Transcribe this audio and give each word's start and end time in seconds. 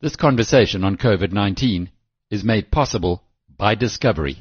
This 0.00 0.14
conversation 0.14 0.84
on 0.84 0.96
COVID 0.96 1.32
19 1.32 1.90
is 2.30 2.44
made 2.44 2.70
possible 2.70 3.20
by 3.56 3.74
Discovery. 3.74 4.36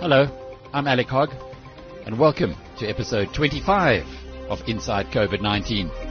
Hello, 0.00 0.30
I'm 0.72 0.86
Alec 0.86 1.08
Hogg, 1.08 1.28
and 2.06 2.18
welcome 2.18 2.56
to 2.78 2.86
episode 2.86 3.34
25 3.34 4.06
of 4.48 4.66
Inside 4.66 5.08
COVID 5.08 5.42
19. 5.42 6.07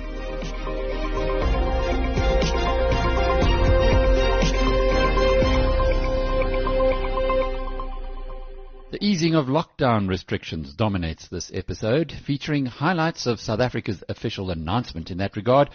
The 8.97 9.05
easing 9.05 9.35
of 9.35 9.45
lockdown 9.45 10.09
restrictions 10.09 10.73
dominates 10.73 11.27
this 11.27 11.51
episode, 11.53 12.11
featuring 12.11 12.65
highlights 12.65 13.27
of 13.27 13.39
South 13.39 13.59
Africa's 13.59 14.03
official 14.09 14.49
announcement 14.49 15.11
in 15.11 15.19
that 15.19 15.35
regard 15.35 15.69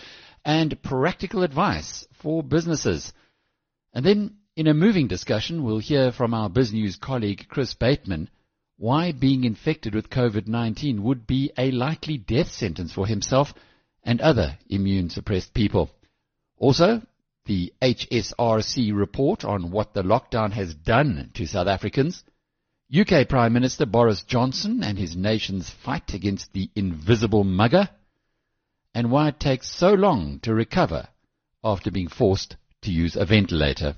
and 0.44 0.82
practical 0.82 1.44
advice 1.44 2.04
for 2.20 2.42
businesses. 2.42 3.12
And 3.92 4.04
then, 4.04 4.38
in 4.56 4.66
a 4.66 4.74
moving 4.74 5.06
discussion, 5.06 5.62
we'll 5.62 5.78
hear 5.78 6.10
from 6.10 6.34
our 6.34 6.50
BizNews 6.50 6.98
colleague 6.98 7.46
Chris 7.48 7.74
Bateman 7.74 8.28
why 8.76 9.12
being 9.12 9.44
infected 9.44 9.94
with 9.94 10.10
COVID-19 10.10 10.98
would 10.98 11.24
be 11.24 11.52
a 11.56 11.70
likely 11.70 12.18
death 12.18 12.50
sentence 12.50 12.92
for 12.92 13.06
himself 13.06 13.54
and 14.02 14.20
other 14.20 14.58
immune 14.68 15.10
suppressed 15.10 15.54
people. 15.54 15.90
Also, 16.56 17.00
the 17.46 17.72
HSRC 17.80 18.92
report 18.92 19.44
on 19.44 19.70
what 19.70 19.94
the 19.94 20.02
lockdown 20.02 20.50
has 20.50 20.74
done 20.74 21.30
to 21.34 21.46
South 21.46 21.68
Africans 21.68 22.24
UK 22.94 23.26
Prime 23.26 23.54
Minister 23.54 23.86
Boris 23.86 24.22
Johnson 24.22 24.84
and 24.84 24.98
his 24.98 25.16
nation's 25.16 25.70
fight 25.70 26.12
against 26.12 26.52
the 26.52 26.68
invisible 26.76 27.42
mugger, 27.42 27.88
and 28.94 29.10
why 29.10 29.28
it 29.28 29.40
takes 29.40 29.66
so 29.66 29.94
long 29.94 30.40
to 30.40 30.52
recover 30.52 31.08
after 31.64 31.90
being 31.90 32.08
forced 32.08 32.56
to 32.82 32.90
use 32.90 33.16
a 33.16 33.24
ventilator. 33.24 33.96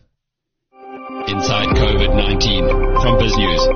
Inside 1.26 1.70
COVID-19 1.70 3.02
from 3.02 3.18
BizNews. 3.18 3.66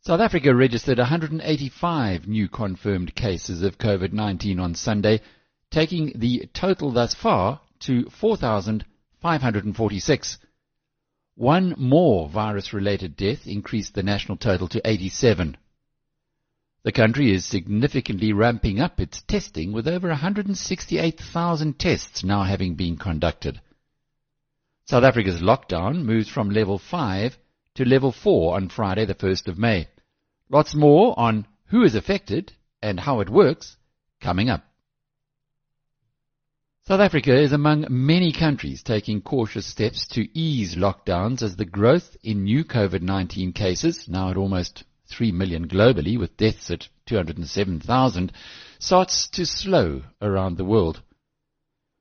South 0.00 0.20
Africa 0.20 0.54
registered 0.54 0.96
185 0.96 2.26
new 2.26 2.48
confirmed 2.48 3.14
cases 3.14 3.62
of 3.62 3.76
COVID-19 3.76 4.58
on 4.58 4.74
Sunday, 4.74 5.20
taking 5.70 6.12
the 6.14 6.48
total 6.54 6.92
thus 6.92 7.12
far 7.12 7.60
to 7.80 8.08
4,546. 8.08 10.38
One 11.40 11.74
more 11.78 12.28
virus-related 12.28 13.16
death 13.16 13.46
increased 13.46 13.94
the 13.94 14.02
national 14.02 14.36
total 14.36 14.68
to 14.68 14.86
87. 14.86 15.56
The 16.82 16.92
country 16.92 17.32
is 17.32 17.46
significantly 17.46 18.34
ramping 18.34 18.78
up 18.78 19.00
its 19.00 19.22
testing 19.22 19.72
with 19.72 19.88
over 19.88 20.08
168,000 20.08 21.78
tests 21.78 22.22
now 22.22 22.42
having 22.42 22.74
been 22.74 22.98
conducted. 22.98 23.62
South 24.84 25.02
Africa's 25.02 25.40
lockdown 25.40 26.04
moves 26.04 26.28
from 26.28 26.50
level 26.50 26.78
5 26.78 27.38
to 27.76 27.84
level 27.86 28.12
4 28.12 28.56
on 28.56 28.68
Friday 28.68 29.06
the 29.06 29.14
1st 29.14 29.48
of 29.48 29.58
May. 29.58 29.88
Lots 30.50 30.74
more 30.74 31.18
on 31.18 31.46
who 31.68 31.84
is 31.84 31.94
affected 31.94 32.52
and 32.82 33.00
how 33.00 33.20
it 33.20 33.30
works 33.30 33.78
coming 34.20 34.50
up. 34.50 34.69
South 36.90 36.98
Africa 36.98 37.40
is 37.40 37.52
among 37.52 37.86
many 37.88 38.32
countries 38.32 38.82
taking 38.82 39.20
cautious 39.20 39.64
steps 39.64 40.08
to 40.08 40.26
ease 40.36 40.74
lockdowns 40.74 41.40
as 41.40 41.54
the 41.54 41.64
growth 41.64 42.16
in 42.24 42.42
new 42.42 42.64
COVID-19 42.64 43.54
cases, 43.54 44.08
now 44.08 44.28
at 44.28 44.36
almost 44.36 44.82
3 45.06 45.30
million 45.30 45.68
globally 45.68 46.18
with 46.18 46.36
deaths 46.36 46.68
at 46.68 46.88
207,000, 47.06 48.32
starts 48.80 49.28
to 49.28 49.46
slow 49.46 50.02
around 50.20 50.56
the 50.56 50.64
world. 50.64 51.00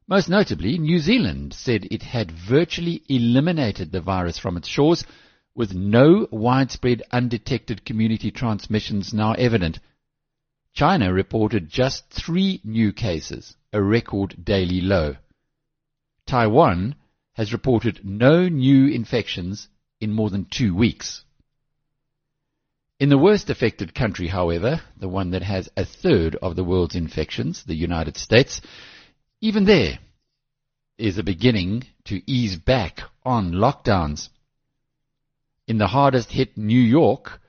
Most 0.08 0.28
notably, 0.28 0.80
New 0.80 0.98
Zealand 0.98 1.54
said 1.54 1.86
it 1.92 2.02
had 2.02 2.32
virtually 2.32 3.04
eliminated 3.08 3.92
the 3.92 4.02
virus 4.02 4.40
from 4.40 4.58
its 4.58 4.68
shores 4.68 5.06
with 5.54 5.72
no 5.72 6.28
widespread 6.32 7.04
undetected 7.12 7.86
community 7.86 8.32
transmissions 8.32 9.14
now 9.14 9.34
evident. 9.34 9.78
China 10.74 11.14
reported 11.14 11.70
just 11.70 12.10
three 12.10 12.60
new 12.64 12.92
cases 12.92 13.56
a 13.72 13.82
record 13.82 14.36
daily 14.44 14.82
low. 14.82 15.16
Taiwan 16.26 16.96
has 17.34 17.54
reported 17.54 18.02
no 18.04 18.48
new 18.48 18.88
infections 18.88 19.68
in 20.00 20.12
more 20.12 20.30
than 20.30 20.46
two 20.46 20.76
weeks. 20.76 21.24
In 23.00 23.10
the 23.10 23.18
worst 23.18 23.50
affected 23.50 23.96
country, 23.96 24.28
however, 24.28 24.82
the 24.98 25.08
one 25.08 25.32
that 25.32 25.44
has 25.44 25.70
a 25.78 25.86
third 25.86 26.36
of 26.36 26.56
the 26.56 26.64
world's 26.64 26.96
infections, 26.96 27.64
the 27.64 27.76
United 27.76 28.18
States, 28.18 28.60
even 29.40 29.66
there 29.66 30.00
is 30.98 31.18
a 31.18 31.24
beginning 31.24 31.86
to 32.06 32.22
ease 32.30 32.58
back 32.58 33.00
on 33.24 33.54
lockdowns. 33.54 34.30
In 35.66 35.78
the 35.78 35.88
hardest 35.88 36.32
hit 36.32 36.58
New 36.58 36.80
York, 36.80 37.40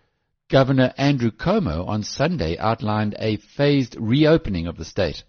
Governor 0.48 0.92
Andrew 0.97 1.30
Cuomo 1.30 1.86
on 1.88 2.04
Sunday 2.04 2.56
outlined 2.59 3.16
a 3.19 3.38
phased 3.38 3.97
reopening 3.98 4.69
of 4.69 4.76
the 4.76 4.84
state. 4.84 5.25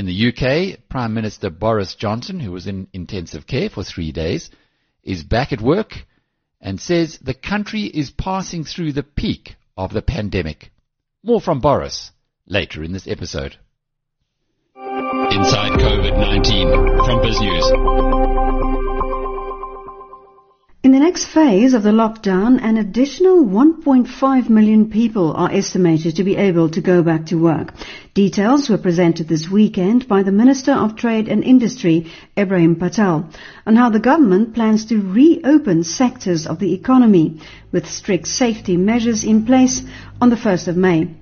In 0.00 0.06
the 0.06 0.28
UK, 0.28 0.88
Prime 0.88 1.12
Minister 1.12 1.50
Boris 1.50 1.94
Johnson, 1.94 2.40
who 2.40 2.52
was 2.52 2.66
in 2.66 2.88
intensive 2.94 3.46
care 3.46 3.68
for 3.68 3.84
three 3.84 4.12
days, 4.12 4.48
is 5.02 5.22
back 5.24 5.52
at 5.52 5.60
work 5.60 6.06
and 6.58 6.80
says 6.80 7.18
the 7.18 7.34
country 7.34 7.82
is 7.82 8.08
passing 8.10 8.64
through 8.64 8.92
the 8.92 9.02
peak 9.02 9.56
of 9.76 9.92
the 9.92 10.00
pandemic. 10.00 10.70
More 11.22 11.38
from 11.38 11.60
Boris 11.60 12.12
later 12.46 12.82
in 12.82 12.94
this 12.94 13.06
episode. 13.06 13.58
Inside 14.74 15.78
COVID-19 15.78 17.04
from 17.04 17.18
BizNews. 17.18 18.49
In 20.82 20.92
the 20.92 20.98
next 20.98 21.26
phase 21.26 21.74
of 21.74 21.82
the 21.82 21.92
lockdown, 21.92 22.58
an 22.62 22.78
additional 22.78 23.44
1.5 23.44 24.48
million 24.48 24.88
people 24.88 25.34
are 25.34 25.52
estimated 25.52 26.16
to 26.16 26.24
be 26.24 26.36
able 26.36 26.70
to 26.70 26.80
go 26.80 27.02
back 27.02 27.26
to 27.26 27.36
work. 27.36 27.74
Details 28.14 28.70
were 28.70 28.78
presented 28.78 29.28
this 29.28 29.50
weekend 29.50 30.08
by 30.08 30.22
the 30.22 30.32
Minister 30.32 30.72
of 30.72 30.96
Trade 30.96 31.28
and 31.28 31.44
Industry, 31.44 32.06
Ebrahim 32.34 32.76
Patel, 32.76 33.28
on 33.66 33.76
how 33.76 33.90
the 33.90 34.00
government 34.00 34.54
plans 34.54 34.86
to 34.86 35.02
reopen 35.02 35.84
sectors 35.84 36.46
of 36.46 36.58
the 36.60 36.72
economy 36.72 37.42
with 37.70 37.86
strict 37.86 38.26
safety 38.26 38.78
measures 38.78 39.22
in 39.22 39.44
place 39.44 39.82
on 40.18 40.30
the 40.30 40.36
1st 40.36 40.68
of 40.68 40.78
May. 40.78 41.14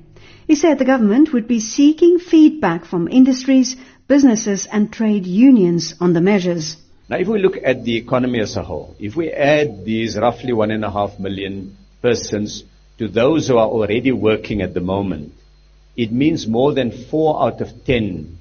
He 0.46 0.54
said 0.54 0.78
the 0.78 0.84
government 0.84 1.32
would 1.32 1.48
be 1.48 1.58
seeking 1.58 2.20
feedback 2.20 2.84
from 2.84 3.08
industries, 3.08 3.74
businesses 4.06 4.66
and 4.70 4.92
trade 4.92 5.26
unions 5.26 5.94
on 6.00 6.12
the 6.12 6.20
measures. 6.20 6.76
Now, 7.08 7.16
if 7.16 7.26
we 7.26 7.38
look 7.38 7.56
at 7.64 7.84
the 7.84 7.96
economy 7.96 8.40
as 8.40 8.56
a 8.56 8.62
whole, 8.62 8.94
if 8.98 9.16
we 9.16 9.30
add 9.30 9.84
these 9.84 10.16
roughly 10.16 10.52
one 10.52 10.70
and 10.70 10.84
a 10.84 10.90
half 10.90 11.18
million 11.18 11.76
persons 12.02 12.64
to 12.98 13.08
those 13.08 13.48
who 13.48 13.56
are 13.56 13.66
already 13.66 14.12
working 14.12 14.60
at 14.60 14.74
the 14.74 14.80
moment, 14.80 15.32
it 15.96 16.12
means 16.12 16.46
more 16.46 16.74
than 16.74 16.90
four 16.90 17.42
out 17.42 17.62
of 17.62 17.84
ten 17.86 18.38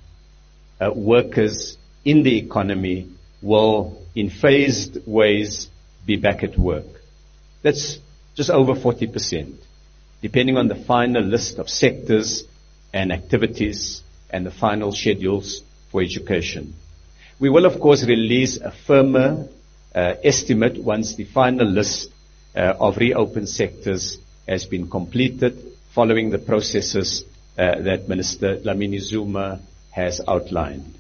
uh, 0.82 0.92
workers 0.94 1.78
in 2.04 2.24
the 2.24 2.38
economy 2.38 3.08
will, 3.42 4.02
in 4.16 4.30
phased 4.30 4.98
ways, 5.08 5.70
be 6.06 6.18
back 6.18 6.44
at 6.44 6.58
work. 6.58 6.86
That's 7.62 8.00
just 8.36 8.50
over 8.50 8.74
40%, 8.74 9.56
depending 10.22 10.58
on 10.58 10.68
the 10.68 10.76
final 10.76 11.24
list 11.24 11.58
of 11.58 11.70
sectors 11.70 12.44
and 12.94 13.14
activities 13.14 14.02
and 14.30 14.46
the 14.46 14.52
final 14.52 14.92
schedules 14.92 15.62
for 15.90 16.02
education. 16.02 16.74
We 17.40 17.50
will, 17.50 17.68
of 17.68 17.80
course, 17.80 18.04
release 18.04 18.58
a 18.58 18.72
firmer 18.72 19.48
uh, 19.94 20.16
estimate 20.24 20.82
once 20.82 21.14
the 21.14 21.26
final 21.26 21.68
list 21.68 22.10
uh, 22.56 22.74
of 22.80 22.98
reopened 22.98 23.48
sectors 23.48 24.18
has 24.48 24.66
been 24.66 24.90
completed 24.90 25.56
following 25.94 26.32
the 26.32 26.40
processes 26.40 27.24
uh, 27.56 27.80
that 27.82 28.10
Minister 28.10 28.58
Dlamini 28.58 29.00
Zuma 29.00 29.60
has 29.92 30.20
outlined. 30.28 30.96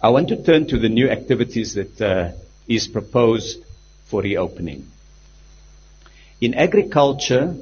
I 0.00 0.08
want 0.08 0.28
to 0.28 0.42
turn 0.42 0.66
to 0.66 0.78
the 0.80 0.88
new 0.88 1.08
activities 1.08 1.74
that 1.74 2.34
is 2.66 2.88
proposed 2.88 3.62
for 4.06 4.20
reopening. 4.20 4.88
In 6.40 6.54
agriculture, 6.54 7.54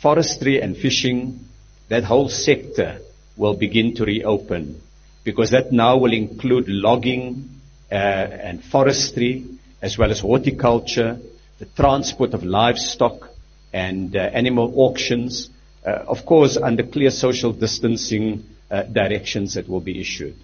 forestry 0.00 0.62
and 0.62 0.76
fishing, 0.76 1.40
that 1.88 2.04
whole 2.04 2.28
sector 2.28 3.00
will 3.36 3.54
begin 3.54 3.94
to 3.96 4.04
reopen 4.04 4.80
because 5.26 5.50
that 5.50 5.72
now 5.72 5.96
will 5.98 6.12
include 6.12 6.68
logging 6.68 7.50
uh, 7.90 7.94
and 7.94 8.62
forestry, 8.62 9.44
as 9.82 9.98
well 9.98 10.12
as 10.12 10.20
horticulture, 10.20 11.18
the 11.58 11.64
transport 11.64 12.32
of 12.32 12.44
livestock 12.44 13.28
and 13.72 14.14
uh, 14.14 14.20
animal 14.20 14.72
auctions, 14.76 15.50
uh, 15.84 15.90
of 16.06 16.24
course, 16.24 16.56
under 16.56 16.84
clear 16.84 17.10
social 17.10 17.52
distancing 17.52 18.44
uh, 18.70 18.84
directions 18.84 19.54
that 19.54 19.68
will 19.68 19.80
be 19.80 20.00
issued. 20.00 20.36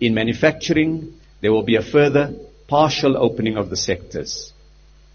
In 0.00 0.12
manufacturing, 0.12 1.18
there 1.40 1.50
will 1.50 1.62
be 1.62 1.76
a 1.76 1.82
further 1.82 2.34
partial 2.68 3.16
opening 3.16 3.56
of 3.56 3.70
the 3.70 3.76
sectors. 3.76 4.52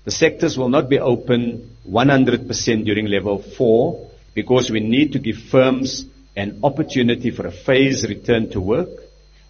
The 0.06 0.12
sectors 0.12 0.57
will 0.57 0.69
not 0.69 0.89
be 0.89 0.98
open 1.00 1.77
100% 1.88 2.86
during 2.86 3.06
level 3.06 3.38
4 3.38 4.09
because 4.33 4.71
we 4.71 4.80
need 4.80 5.12
to 5.12 5.19
give 5.19 5.38
firms 5.38 6.06
an 6.37 6.59
opportunity 6.63 7.31
for 7.31 7.47
a 7.47 7.51
phased 7.51 8.07
return 8.07 8.47
to 8.51 8.61
work. 8.61 8.89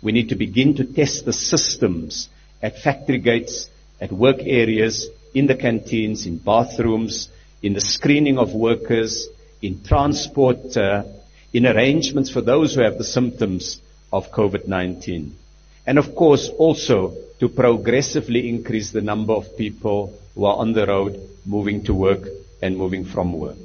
We 0.01 0.13
need 0.13 0.29
to 0.29 0.35
begin 0.35 0.75
to 0.75 0.85
test 0.85 1.25
the 1.25 1.33
systems 1.33 2.29
at 2.63 2.79
factory 2.79 3.19
gates, 3.19 3.69
at 3.99 4.11
work 4.11 4.37
areas, 4.39 5.07
in 5.33 5.47
the 5.47 5.55
canteens, 5.55 6.25
in 6.25 6.37
bathrooms, 6.37 7.27
in 7.61 7.73
the 7.73 7.81
screening 7.81 8.37
of 8.37 8.53
workers, 8.53 9.27
in 9.61 9.83
transport, 9.83 10.77
uh, 10.77 11.03
in 11.51 11.65
arrangements 11.65 12.29
for 12.29 12.39
those 12.39 12.73
who 12.73 12.81
have 12.81 12.97
the 12.97 13.03
symptoms 13.03 13.81
of 14.13 14.31
COVID-19. 14.31 15.31
And 15.85 15.99
of 15.99 16.15
course, 16.15 16.47
also 16.47 17.13
to 17.41 17.49
progressively 17.49 18.47
increase 18.47 18.91
the 18.91 19.01
number 19.01 19.33
of 19.33 19.57
people 19.57 20.17
who 20.35 20.45
are 20.45 20.55
on 20.55 20.71
the 20.71 20.87
road 20.87 21.19
moving 21.45 21.83
to 21.83 21.93
work 21.93 22.29
and 22.61 22.77
moving 22.77 23.03
from 23.03 23.33
work. 23.33 23.57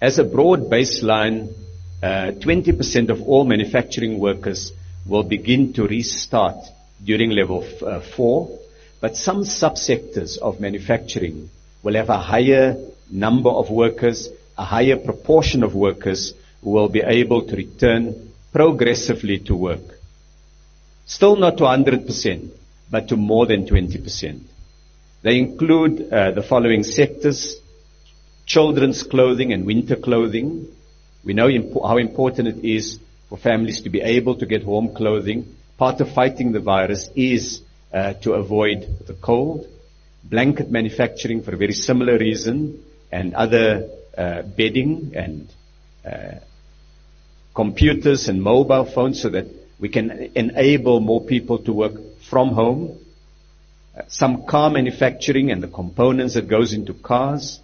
As 0.00 0.18
a 0.18 0.24
broad 0.24 0.70
baseline, 0.70 1.54
uh, 2.02 2.32
20% 2.32 3.08
of 3.10 3.22
all 3.22 3.44
manufacturing 3.44 4.18
workers 4.18 4.72
will 5.06 5.22
begin 5.22 5.72
to 5.74 5.86
restart 5.86 6.56
during 7.04 7.30
level 7.30 7.64
f- 7.64 7.82
uh, 7.82 8.00
4, 8.00 8.58
but 9.00 9.16
some 9.16 9.44
subsectors 9.44 10.38
of 10.38 10.60
manufacturing 10.60 11.48
will 11.82 11.94
have 11.94 12.08
a 12.08 12.18
higher 12.18 12.76
number 13.10 13.50
of 13.50 13.70
workers, 13.70 14.28
a 14.58 14.64
higher 14.64 14.96
proportion 14.96 15.62
of 15.62 15.74
workers 15.74 16.34
who 16.62 16.70
will 16.70 16.88
be 16.88 17.00
able 17.00 17.46
to 17.46 17.56
return 17.56 18.32
progressively 18.52 19.38
to 19.38 19.54
work. 19.54 19.82
Still 21.06 21.36
not 21.36 21.58
to 21.58 21.64
100%, 21.64 22.50
but 22.90 23.08
to 23.08 23.16
more 23.16 23.46
than 23.46 23.66
20%. 23.66 24.40
They 25.22 25.38
include 25.38 26.12
uh, 26.12 26.32
the 26.32 26.42
following 26.42 26.82
sectors, 26.82 27.56
children's 28.44 29.02
clothing 29.02 29.52
and 29.52 29.66
winter 29.66 29.96
clothing. 29.96 30.68
We 31.26 31.34
know 31.34 31.50
how 31.84 31.96
important 31.96 32.46
it 32.46 32.64
is 32.64 33.00
for 33.28 33.36
families 33.36 33.80
to 33.82 33.90
be 33.90 34.00
able 34.00 34.36
to 34.36 34.46
get 34.46 34.64
warm 34.64 34.94
clothing. 34.94 35.56
Part 35.76 36.00
of 36.00 36.12
fighting 36.12 36.52
the 36.52 36.60
virus 36.60 37.10
is 37.16 37.62
uh, 37.92 38.12
to 38.22 38.34
avoid 38.34 38.86
the 39.06 39.14
cold. 39.14 39.66
Blanket 40.22 40.70
manufacturing 40.70 41.42
for 41.42 41.52
a 41.52 41.56
very 41.56 41.72
similar 41.72 42.16
reason, 42.16 42.80
and 43.10 43.34
other 43.34 43.88
uh, 44.16 44.42
bedding 44.42 45.12
and 45.16 45.48
uh, 46.04 46.38
computers 47.54 48.28
and 48.28 48.40
mobile 48.40 48.84
phones 48.84 49.20
so 49.20 49.28
that 49.30 49.46
we 49.80 49.88
can 49.88 50.30
enable 50.36 51.00
more 51.00 51.22
people 51.24 51.58
to 51.58 51.72
work 51.72 51.94
from 52.20 52.50
home. 52.50 52.98
Uh, 53.96 54.02
some 54.06 54.46
car 54.46 54.70
manufacturing 54.70 55.50
and 55.50 55.60
the 55.60 55.68
components 55.68 56.34
that 56.34 56.46
goes 56.46 56.72
into 56.72 56.94
cars. 56.94 57.58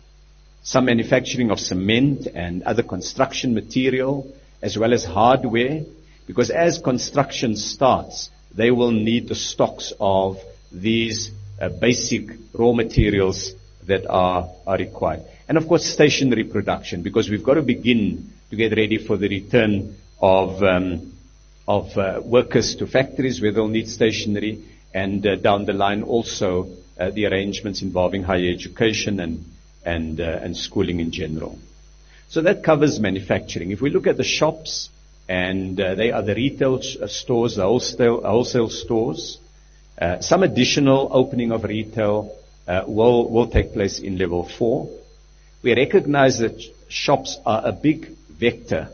Some 0.62 0.84
manufacturing 0.84 1.50
of 1.50 1.58
cement 1.58 2.28
and 2.34 2.62
other 2.62 2.82
construction 2.82 3.54
material 3.54 4.32
as 4.60 4.78
well 4.78 4.92
as 4.92 5.04
hardware. 5.04 5.82
Because 6.26 6.50
as 6.50 6.78
construction 6.78 7.56
starts, 7.56 8.30
they 8.54 8.70
will 8.70 8.92
need 8.92 9.28
the 9.28 9.34
stocks 9.34 9.92
of 9.98 10.38
these 10.70 11.30
uh, 11.60 11.68
basic 11.68 12.30
raw 12.54 12.72
materials 12.72 13.52
that 13.86 14.06
are, 14.08 14.48
are 14.66 14.78
required. 14.78 15.22
And 15.48 15.58
of 15.58 15.66
course, 15.66 15.84
stationery 15.84 16.44
production, 16.44 17.02
because 17.02 17.28
we've 17.28 17.42
got 17.42 17.54
to 17.54 17.62
begin 17.62 18.30
to 18.50 18.56
get 18.56 18.76
ready 18.76 18.98
for 18.98 19.16
the 19.16 19.28
return 19.28 19.96
of, 20.20 20.62
um, 20.62 21.12
of 21.66 21.96
uh, 21.98 22.20
workers 22.24 22.76
to 22.76 22.86
factories 22.86 23.42
where 23.42 23.52
they'll 23.52 23.68
need 23.68 23.88
stationery, 23.88 24.62
and 24.94 25.26
uh, 25.26 25.36
down 25.36 25.64
the 25.64 25.72
line 25.72 26.02
also 26.02 26.68
uh, 26.98 27.10
the 27.10 27.26
arrangements 27.26 27.82
involving 27.82 28.22
higher 28.22 28.50
education 28.50 29.18
and, 29.20 29.44
and, 29.84 30.20
uh, 30.20 30.40
and 30.42 30.56
schooling 30.56 31.00
in 31.00 31.10
general. 31.10 31.58
So 32.28 32.42
that 32.42 32.62
covers 32.62 32.98
manufacturing. 32.98 33.70
If 33.70 33.80
we 33.80 33.90
look 33.90 34.06
at 34.06 34.16
the 34.16 34.24
shops, 34.24 34.88
and 35.28 35.80
uh, 35.80 35.94
they 35.94 36.10
are 36.10 36.22
the 36.22 36.34
retail 36.34 36.80
sh- 36.80 36.96
uh, 37.00 37.06
stores, 37.06 37.56
the 37.56 37.62
wholesale, 37.62 38.22
wholesale 38.22 38.68
stores. 38.68 39.38
Uh, 39.98 40.20
some 40.20 40.42
additional 40.42 41.08
opening 41.12 41.52
of 41.52 41.64
retail 41.64 42.36
uh, 42.66 42.82
will, 42.86 43.30
will 43.30 43.46
take 43.46 43.72
place 43.72 43.98
in 43.98 44.18
level 44.18 44.48
four. 44.58 44.90
We 45.62 45.74
recognize 45.74 46.38
that 46.38 46.60
shops 46.88 47.38
are 47.46 47.62
a 47.64 47.72
big 47.72 48.08
vector 48.28 48.88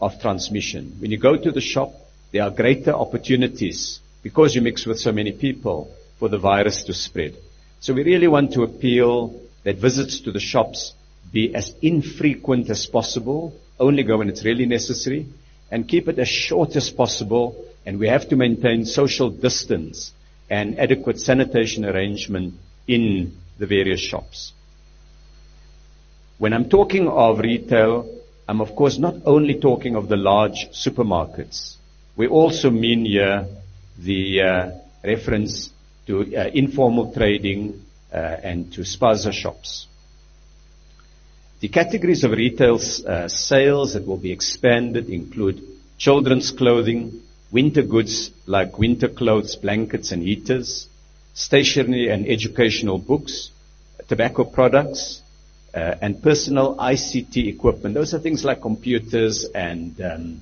of 0.00 0.20
transmission. 0.20 0.96
When 1.00 1.10
you 1.10 1.18
go 1.18 1.36
to 1.36 1.50
the 1.50 1.60
shop, 1.60 1.92
there 2.32 2.42
are 2.44 2.50
greater 2.50 2.92
opportunities 2.92 4.00
because 4.22 4.54
you 4.54 4.62
mix 4.62 4.86
with 4.86 4.98
so 4.98 5.12
many 5.12 5.32
people 5.32 5.94
for 6.18 6.28
the 6.28 6.38
virus 6.38 6.84
to 6.84 6.94
spread. 6.94 7.36
So 7.80 7.92
we 7.92 8.04
really 8.04 8.28
want 8.28 8.52
to 8.52 8.62
appeal 8.62 9.40
that 9.64 9.76
visits 9.76 10.20
to 10.20 10.32
the 10.32 10.40
shops 10.40 10.94
be 11.32 11.54
as 11.54 11.74
infrequent 11.82 12.70
as 12.70 12.86
possible, 12.86 13.52
only 13.80 14.04
go 14.04 14.18
when 14.18 14.28
it's 14.28 14.44
really 14.44 14.66
necessary, 14.66 15.26
and 15.70 15.88
keep 15.88 16.08
it 16.08 16.18
as 16.18 16.28
short 16.28 16.76
as 16.76 16.90
possible. 16.90 17.64
And 17.84 17.98
we 17.98 18.08
have 18.08 18.28
to 18.28 18.36
maintain 18.36 18.86
social 18.86 19.30
distance 19.30 20.12
and 20.48 20.78
adequate 20.78 21.18
sanitation 21.18 21.84
arrangement 21.84 22.54
in 22.86 23.36
the 23.58 23.66
various 23.66 24.00
shops. 24.00 24.52
When 26.38 26.52
I'm 26.52 26.68
talking 26.68 27.08
of 27.08 27.38
retail, 27.38 28.08
I'm 28.48 28.60
of 28.60 28.76
course 28.76 28.98
not 28.98 29.14
only 29.24 29.54
talking 29.60 29.96
of 29.96 30.08
the 30.08 30.16
large 30.16 30.68
supermarkets. 30.72 31.76
We 32.16 32.28
also 32.28 32.70
mean 32.70 33.04
here 33.04 33.46
the 33.98 34.42
uh, 34.42 34.70
reference 35.02 35.70
to 36.06 36.36
uh, 36.36 36.50
informal 36.52 37.12
trading 37.12 37.83
and 38.18 38.72
to 38.72 38.82
spaza 38.82 39.32
shops. 39.32 39.86
The 41.60 41.68
categories 41.68 42.24
of 42.24 42.32
retail 42.32 42.78
uh, 43.06 43.28
sales 43.28 43.94
that 43.94 44.06
will 44.06 44.18
be 44.18 44.32
expanded 44.32 45.08
include 45.08 45.62
children's 45.96 46.50
clothing, 46.50 47.22
winter 47.50 47.82
goods 47.82 48.30
like 48.46 48.78
winter 48.78 49.08
clothes, 49.08 49.56
blankets 49.56 50.12
and 50.12 50.22
heaters, 50.22 50.86
stationery 51.32 52.10
and 52.10 52.26
educational 52.28 52.98
books, 52.98 53.50
tobacco 54.08 54.44
products, 54.44 55.22
uh, 55.74 55.94
and 56.00 56.22
personal 56.22 56.76
ICT 56.76 57.48
equipment. 57.48 57.94
Those 57.94 58.14
are 58.14 58.18
things 58.20 58.44
like 58.44 58.60
computers 58.60 59.44
and 59.54 60.00
um, 60.00 60.40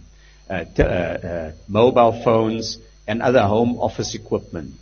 uh, 0.50 0.64
t- 0.64 0.82
uh, 0.82 0.86
uh, 0.86 1.52
mobile 1.68 2.20
phones 2.22 2.78
and 3.06 3.22
other 3.22 3.42
home 3.42 3.78
office 3.78 4.14
equipment. 4.14 4.74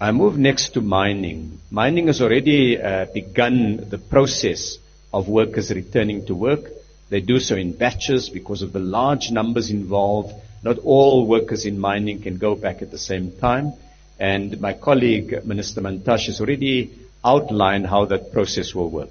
I 0.00 0.12
move 0.12 0.38
next 0.38 0.74
to 0.74 0.80
mining. 0.80 1.58
Mining 1.72 2.06
has 2.06 2.22
already 2.22 2.80
uh, 2.80 3.06
begun 3.12 3.88
the 3.90 3.98
process 3.98 4.78
of 5.12 5.28
workers 5.28 5.72
returning 5.72 6.24
to 6.26 6.36
work. 6.36 6.70
They 7.08 7.20
do 7.20 7.40
so 7.40 7.56
in 7.56 7.72
batches 7.72 8.28
because 8.28 8.62
of 8.62 8.72
the 8.72 8.78
large 8.78 9.32
numbers 9.32 9.70
involved. 9.70 10.32
Not 10.62 10.78
all 10.78 11.26
workers 11.26 11.66
in 11.66 11.80
mining 11.80 12.22
can 12.22 12.38
go 12.38 12.54
back 12.54 12.80
at 12.80 12.92
the 12.92 12.98
same 12.98 13.32
time. 13.32 13.72
And 14.20 14.60
my 14.60 14.72
colleague, 14.72 15.44
Minister 15.44 15.80
Mantashe, 15.80 16.26
has 16.26 16.40
already 16.40 16.92
outlined 17.24 17.88
how 17.88 18.04
that 18.04 18.32
process 18.32 18.72
will 18.76 18.90
work. 18.90 19.10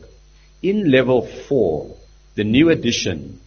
In 0.61 0.89
level 0.89 1.27
four, 1.49 1.97
the 2.35 2.45
new 2.45 2.69
addition 2.69 3.41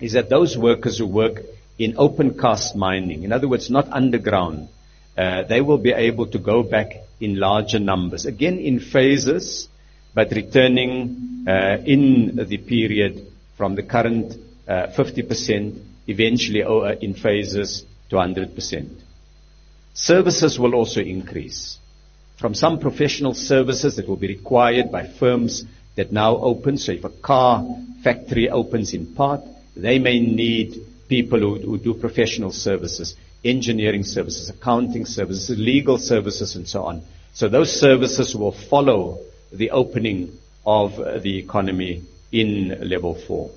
is 0.00 0.14
that 0.14 0.30
those 0.30 0.56
workers 0.56 0.96
who 0.96 1.06
work 1.06 1.42
in 1.78 1.96
open 1.98 2.38
cast 2.38 2.74
mining, 2.74 3.24
in 3.24 3.32
other 3.32 3.48
words, 3.48 3.68
not 3.68 3.92
underground, 3.92 4.68
uh, 5.16 5.42
they 5.44 5.60
will 5.60 5.78
be 5.78 5.92
able 5.92 6.26
to 6.26 6.38
go 6.38 6.62
back 6.62 6.92
in 7.20 7.38
larger 7.38 7.78
numbers. 7.78 8.26
Again, 8.26 8.58
in 8.58 8.80
phases, 8.80 9.68
but 10.14 10.30
returning 10.30 11.44
uh, 11.46 11.78
in 11.84 12.36
the 12.36 12.58
period 12.58 13.26
from 13.56 13.74
the 13.74 13.82
current 13.82 14.34
uh, 14.66 14.88
50%, 14.96 15.80
eventually 16.06 16.62
uh, 16.62 16.94
in 17.00 17.14
phases 17.14 17.84
to 18.10 18.16
100%. 18.16 18.88
Services 19.94 20.58
will 20.58 20.74
also 20.74 21.00
increase. 21.00 21.78
From 22.38 22.54
some 22.54 22.80
professional 22.80 23.34
services 23.34 23.96
that 23.96 24.08
will 24.08 24.16
be 24.16 24.28
required 24.28 24.90
by 24.90 25.06
firms 25.06 25.64
that 25.96 26.10
now 26.10 26.36
open, 26.38 26.78
so 26.78 26.92
if 26.92 27.04
a 27.04 27.10
car 27.10 27.64
factory 28.02 28.48
opens 28.48 28.94
in 28.94 29.14
part, 29.14 29.42
they 29.76 29.98
may 29.98 30.18
need 30.20 30.74
people 31.08 31.38
who, 31.38 31.58
who 31.58 31.78
do 31.78 31.94
professional 31.94 32.50
services 32.50 33.14
engineering 33.44 34.04
services, 34.04 34.48
accounting 34.50 35.04
services, 35.04 35.58
legal 35.58 35.98
services, 35.98 36.56
and 36.56 36.68
so 36.68 36.84
on. 36.84 37.02
So 37.32 37.48
those 37.48 37.72
services 37.72 38.36
will 38.36 38.52
follow 38.52 39.18
the 39.52 39.70
opening 39.70 40.38
of 40.64 40.98
uh, 40.98 41.18
the 41.18 41.38
economy 41.38 42.02
in 42.30 42.88
level 42.88 43.14
four. 43.14 43.50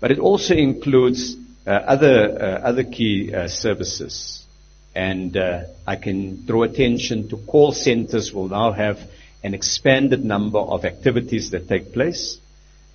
But 0.00 0.10
it 0.10 0.18
also 0.18 0.54
includes 0.54 1.36
uh, 1.66 1.70
other 1.70 2.38
uh, 2.42 2.68
other 2.68 2.84
key 2.84 3.34
uh, 3.34 3.46
services, 3.48 4.44
and 4.94 5.36
uh, 5.36 5.64
I 5.86 5.96
can 5.96 6.46
draw 6.46 6.62
attention 6.62 7.28
to 7.28 7.36
call 7.36 7.72
centers 7.72 8.32
will 8.32 8.48
now 8.48 8.72
have 8.72 8.98
an 9.44 9.54
expanded 9.54 10.24
number 10.24 10.58
of 10.58 10.84
activities 10.84 11.50
that 11.50 11.68
take 11.68 11.92
place, 11.92 12.38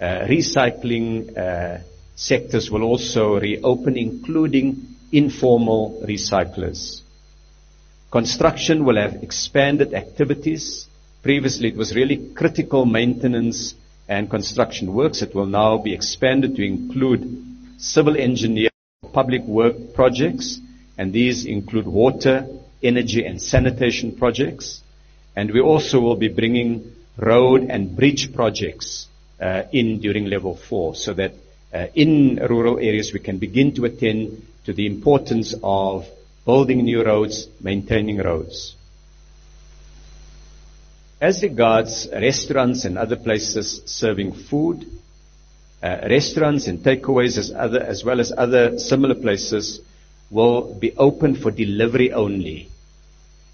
uh, 0.02 0.26
recycling 0.28 1.84
sectors 2.16 2.72
will 2.72 2.84
also 2.84 3.40
reopen, 3.40 3.98
including 3.98 4.95
informal 5.12 6.02
recyclers. 6.08 7.02
Construction 8.12 8.86
will 8.86 8.98
have 8.98 9.16
expanded 9.24 9.94
activities. 9.94 10.88
Previously, 11.22 11.70
it 11.70 11.76
was 11.76 11.96
really 11.96 12.34
critical 12.34 12.86
maintenance 12.86 13.74
and 14.08 14.30
construction 14.30 14.94
works. 14.94 15.22
It 15.22 15.34
will 15.36 15.48
now 15.48 15.78
be 15.78 15.94
expanded 15.94 16.56
to 16.56 16.64
include 16.64 17.44
civil 17.78 18.16
engineering, 18.18 18.70
public 19.12 19.42
work 19.44 19.94
projects, 19.94 20.60
and 20.98 21.12
these 21.12 21.46
include 21.46 21.88
water, 21.88 22.48
energy, 22.82 23.26
and 23.26 23.42
sanitation 23.42 24.16
projects. 24.16 24.82
And 25.36 25.52
we 25.52 25.60
also 25.60 26.00
will 26.00 26.16
be 26.16 26.30
bringing 26.30 26.96
road 27.18 27.68
and 27.70 27.96
bridge 27.96 28.34
projects 28.34 29.08
uh, 29.42 29.64
in 29.72 30.00
during 30.00 30.26
level 30.26 30.56
four 30.56 30.96
so 30.96 31.14
that 31.14 31.34
uh, 31.74 31.88
in 31.94 32.38
rural 32.50 32.78
areas 32.78 33.12
we 33.14 33.20
can 33.20 33.38
begin 33.38 33.74
to 33.76 33.86
attend 33.86 34.42
to 34.66 34.74
the 34.74 34.86
importance 34.86 35.56
of 35.64 36.06
building 36.46 36.84
new 36.84 37.04
roads, 37.04 37.48
maintaining 37.62 38.18
roads. 38.18 38.76
As 41.22 41.42
regards 41.42 42.08
restaurants 42.12 42.86
and 42.86 42.98
other 42.98 43.16
places 43.16 43.82
serving 43.86 44.34
food, 44.34 44.86
uh, 45.82 46.08
restaurants 46.10 46.68
and 46.68 46.80
takeaways 46.80 47.38
as, 47.38 47.52
other, 47.52 47.82
as 47.82 48.04
well 48.04 48.20
as 48.20 48.32
other 48.36 48.78
similar 48.80 49.16
places 49.16 49.82
will 50.30 50.74
be 50.74 50.96
open 50.98 51.36
for 51.36 51.52
delivery 51.52 52.12
only. 52.12 52.70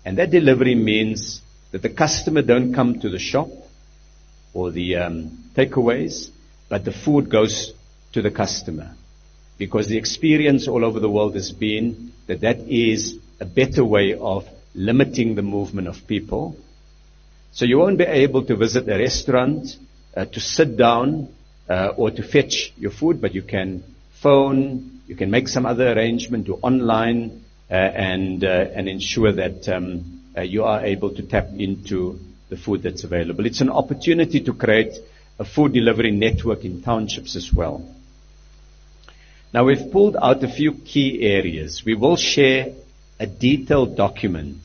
And 0.03 0.17
that 0.17 0.31
delivery 0.31 0.75
means 0.75 1.41
that 1.71 1.81
the 1.81 1.89
customer 1.89 2.41
don't 2.41 2.73
come 2.73 2.99
to 2.99 3.09
the 3.09 3.19
shop 3.19 3.49
or 4.53 4.71
the 4.71 4.95
um, 4.97 5.43
takeaways, 5.55 6.29
but 6.69 6.83
the 6.83 6.91
food 6.91 7.29
goes 7.29 7.73
to 8.13 8.21
the 8.21 8.31
customer. 8.31 8.95
Because 9.61 9.85
the 9.87 9.97
experience 9.97 10.67
all 10.67 10.83
over 10.83 10.99
the 10.99 11.07
world 11.07 11.35
has 11.35 11.51
been 11.51 12.13
that 12.25 12.41
that 12.41 12.61
is 12.61 13.19
a 13.39 13.45
better 13.45 13.85
way 13.85 14.15
of 14.15 14.47
limiting 14.73 15.35
the 15.35 15.43
movement 15.43 15.87
of 15.87 16.07
people. 16.07 16.55
So 17.51 17.65
you 17.65 17.77
won't 17.77 17.99
be 17.99 18.05
able 18.05 18.43
to 18.45 18.55
visit 18.55 18.89
a 18.89 18.97
restaurant 18.97 19.77
uh, 20.17 20.25
to 20.25 20.39
sit 20.39 20.77
down 20.77 21.27
uh, 21.69 21.93
or 21.95 22.09
to 22.09 22.23
fetch 22.23 22.73
your 22.75 22.89
food, 22.89 23.21
but 23.21 23.35
you 23.35 23.43
can 23.43 23.83
phone, 24.23 25.01
you 25.05 25.15
can 25.15 25.29
make 25.29 25.47
some 25.47 25.67
other 25.67 25.91
arrangement, 25.93 26.47
do 26.47 26.55
online, 26.63 27.43
uh, 27.69 27.75
and 27.75 28.43
uh, 28.43 28.47
and 28.47 28.89
ensure 28.89 29.31
that 29.31 29.69
um, 29.69 30.23
uh, 30.35 30.41
you 30.41 30.63
are 30.63 30.83
able 30.83 31.13
to 31.13 31.21
tap 31.21 31.49
into 31.55 32.19
the 32.49 32.57
food 32.57 32.81
that's 32.81 33.03
available. 33.03 33.45
It's 33.45 33.61
an 33.61 33.69
opportunity 33.69 34.39
to 34.41 34.53
create 34.53 34.97
a 35.37 35.45
food 35.45 35.71
delivery 35.73 36.09
network 36.09 36.65
in 36.65 36.81
townships 36.81 37.35
as 37.35 37.53
well. 37.53 37.85
Now 39.53 39.65
we've 39.65 39.91
pulled 39.91 40.15
out 40.15 40.43
a 40.43 40.47
few 40.47 40.71
key 40.71 41.23
areas. 41.23 41.83
We 41.85 41.95
will 41.95 42.15
share 42.15 42.73
a 43.19 43.27
detailed 43.27 43.97
document 43.97 44.59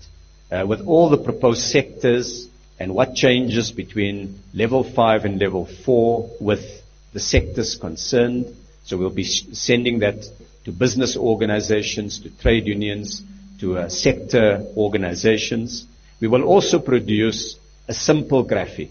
uh, 0.51 0.65
with 0.67 0.87
all 0.87 1.11
the 1.11 1.19
proposed 1.19 1.63
sectors 1.63 2.49
and 2.79 2.95
what 2.95 3.15
changes 3.17 3.73
between 3.73 4.39
level 4.55 4.85
5 4.85 5.25
and 5.25 5.41
level 5.41 5.67
4 5.67 6.31
with 6.41 6.83
the 7.13 7.19
sectors 7.19 7.75
concerned. 7.75 8.55
So 8.85 8.97
we'll 8.97 9.11
be 9.11 9.25
sending 9.25 9.99
that 10.01 10.25
to 10.67 10.71
business 10.71 11.17
organizations, 11.17 12.21
to 12.21 12.31
trade 12.31 12.69
unions, 12.69 13.25
to 13.59 13.79
uh, 13.79 13.89
sector 13.89 14.65
organizations. 14.77 15.85
We 16.21 16.29
will 16.29 16.45
also 16.45 16.79
produce 16.79 17.57
a 17.89 17.95
simple 17.95 18.45
graphic, 18.45 18.91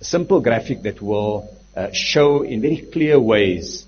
a 0.00 0.04
simple 0.04 0.40
graphic 0.40 0.82
that 0.82 1.00
will 1.00 1.48
uh, 1.76 1.92
show 1.92 2.42
in 2.42 2.60
very 2.60 2.88
clear 2.92 3.20
ways 3.20 3.86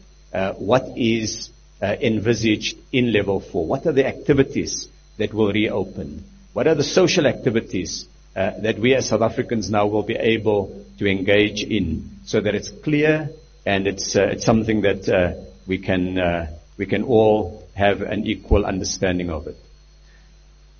what 0.58 0.96
is 0.96 1.50
uh, 1.80 1.96
envisaged 2.00 2.78
in 2.92 3.12
level 3.12 3.40
four. 3.40 3.66
What 3.66 3.86
are 3.86 3.92
the 3.92 4.06
activities 4.06 4.88
that 5.18 5.32
will 5.34 5.52
reopen? 5.52 6.24
What 6.52 6.66
are 6.66 6.74
the 6.74 6.84
social 6.84 7.26
activities 7.26 8.06
uh, 8.34 8.52
that 8.60 8.78
we 8.78 8.94
as 8.94 9.08
South 9.08 9.22
Africans 9.22 9.70
now 9.70 9.86
will 9.86 10.02
be 10.02 10.16
able 10.16 10.84
to 10.98 11.06
engage 11.06 11.62
in 11.62 12.10
so 12.24 12.40
that 12.40 12.54
it's 12.54 12.70
clear 12.70 13.30
and 13.66 13.86
it's, 13.86 14.16
uh, 14.16 14.22
it's 14.24 14.44
something 14.44 14.82
that 14.82 15.08
uh, 15.08 15.34
we, 15.66 15.78
can, 15.78 16.18
uh, 16.18 16.46
we 16.78 16.86
can 16.86 17.02
all 17.02 17.66
have 17.74 18.02
an 18.02 18.26
equal 18.26 18.64
understanding 18.64 19.30
of 19.30 19.46
it. 19.46 19.56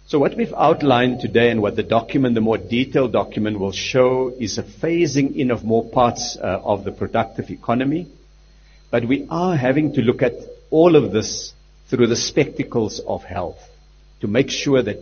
So 0.06 0.18
what 0.18 0.37
we've 0.37 0.52
outlined 0.52 1.20
today 1.20 1.50
and 1.50 1.62
what 1.62 1.76
the 1.76 1.82
document, 1.82 2.34
the 2.34 2.40
more 2.40 2.58
detailed 2.58 3.12
document 3.12 3.58
will 3.58 3.73
show 3.73 4.32
is 4.38 4.58
a 4.58 4.62
phasing 4.62 5.34
in 5.37 5.50
of 5.50 5.64
more 5.64 5.88
parts 5.88 6.37
uh, 6.37 6.61
of 6.62 6.84
the 6.84 6.92
productive 6.92 7.50
economy. 7.50 8.08
But 8.94 9.08
we 9.08 9.26
are 9.28 9.56
having 9.56 9.94
to 9.94 10.02
look 10.02 10.22
at 10.22 10.34
all 10.70 10.94
of 10.94 11.10
this 11.10 11.52
through 11.88 12.06
the 12.06 12.14
spectacles 12.14 13.00
of 13.00 13.24
health 13.24 13.58
to 14.20 14.28
make 14.28 14.50
sure 14.50 14.84
that 14.84 14.98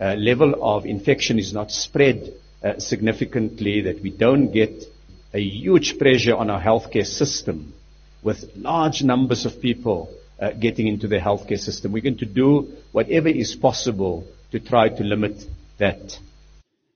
uh, 0.00 0.14
level 0.14 0.54
of 0.62 0.86
infection 0.86 1.40
is 1.40 1.52
not 1.52 1.72
spread 1.72 2.32
uh, 2.62 2.78
significantly, 2.78 3.80
that 3.80 4.00
we 4.00 4.10
don't 4.10 4.52
get 4.52 4.84
a 5.32 5.40
huge 5.40 5.98
pressure 5.98 6.36
on 6.36 6.48
our 6.48 6.62
healthcare 6.62 7.04
system 7.04 7.74
with 8.22 8.44
large 8.54 9.02
numbers 9.02 9.46
of 9.46 9.60
people 9.60 10.14
uh, 10.38 10.52
getting 10.52 10.86
into 10.86 11.08
the 11.08 11.18
healthcare 11.18 11.58
system. 11.58 11.90
We're 11.90 12.02
going 12.02 12.18
to 12.18 12.26
do 12.26 12.68
whatever 12.92 13.26
is 13.26 13.56
possible 13.56 14.28
to 14.52 14.60
try 14.60 14.90
to 14.90 15.02
limit 15.02 15.44
that. 15.78 16.20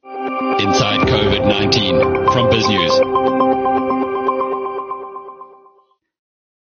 Inside 0.04 1.00
COVID-19 1.00 2.32
from 2.32 2.48
BizNews. 2.48 4.17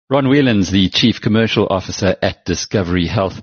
Ron 0.09 0.25
Whelans, 0.25 0.69
the 0.69 0.89
Chief 0.89 1.21
Commercial 1.21 1.65
Officer 1.69 2.17
at 2.21 2.43
Discovery 2.43 3.07
Health. 3.07 3.39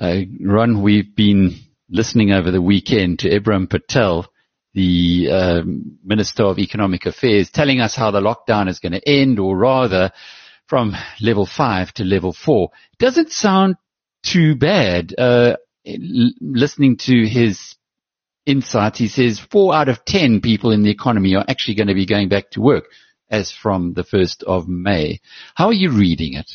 Uh, 0.00 0.20
Ron, 0.40 0.80
we've 0.80 1.14
been 1.14 1.56
listening 1.90 2.30
over 2.30 2.52
the 2.52 2.62
weekend 2.62 3.18
to 3.18 3.28
Ebrahim 3.28 3.68
Patel, 3.68 4.26
the 4.74 5.28
um, 5.32 5.98
Minister 6.04 6.44
of 6.44 6.60
Economic 6.60 7.06
Affairs, 7.06 7.50
telling 7.50 7.80
us 7.80 7.96
how 7.96 8.12
the 8.12 8.20
lockdown 8.20 8.68
is 8.68 8.78
going 8.78 8.92
to 8.92 9.08
end, 9.08 9.40
or 9.40 9.56
rather, 9.56 10.12
from 10.68 10.94
level 11.20 11.46
five 11.46 11.92
to 11.94 12.04
level 12.04 12.32
four. 12.32 12.70
Doesn't 13.00 13.32
sound 13.32 13.74
too 14.22 14.54
bad. 14.54 15.12
Uh, 15.18 15.56
listening 15.84 16.96
to 16.98 17.26
his 17.26 17.74
insights, 18.46 19.00
he 19.00 19.08
says 19.08 19.40
four 19.40 19.74
out 19.74 19.88
of 19.88 20.04
ten 20.04 20.40
people 20.40 20.70
in 20.70 20.84
the 20.84 20.90
economy 20.92 21.34
are 21.34 21.44
actually 21.48 21.74
going 21.74 21.88
to 21.88 21.94
be 21.94 22.06
going 22.06 22.28
back 22.28 22.50
to 22.50 22.60
work 22.60 22.84
as 23.30 23.50
from 23.50 23.94
the 23.94 24.04
1st 24.04 24.42
of 24.44 24.68
May. 24.68 25.20
How 25.54 25.66
are 25.66 25.72
you 25.72 25.90
reading 25.90 26.34
it? 26.34 26.50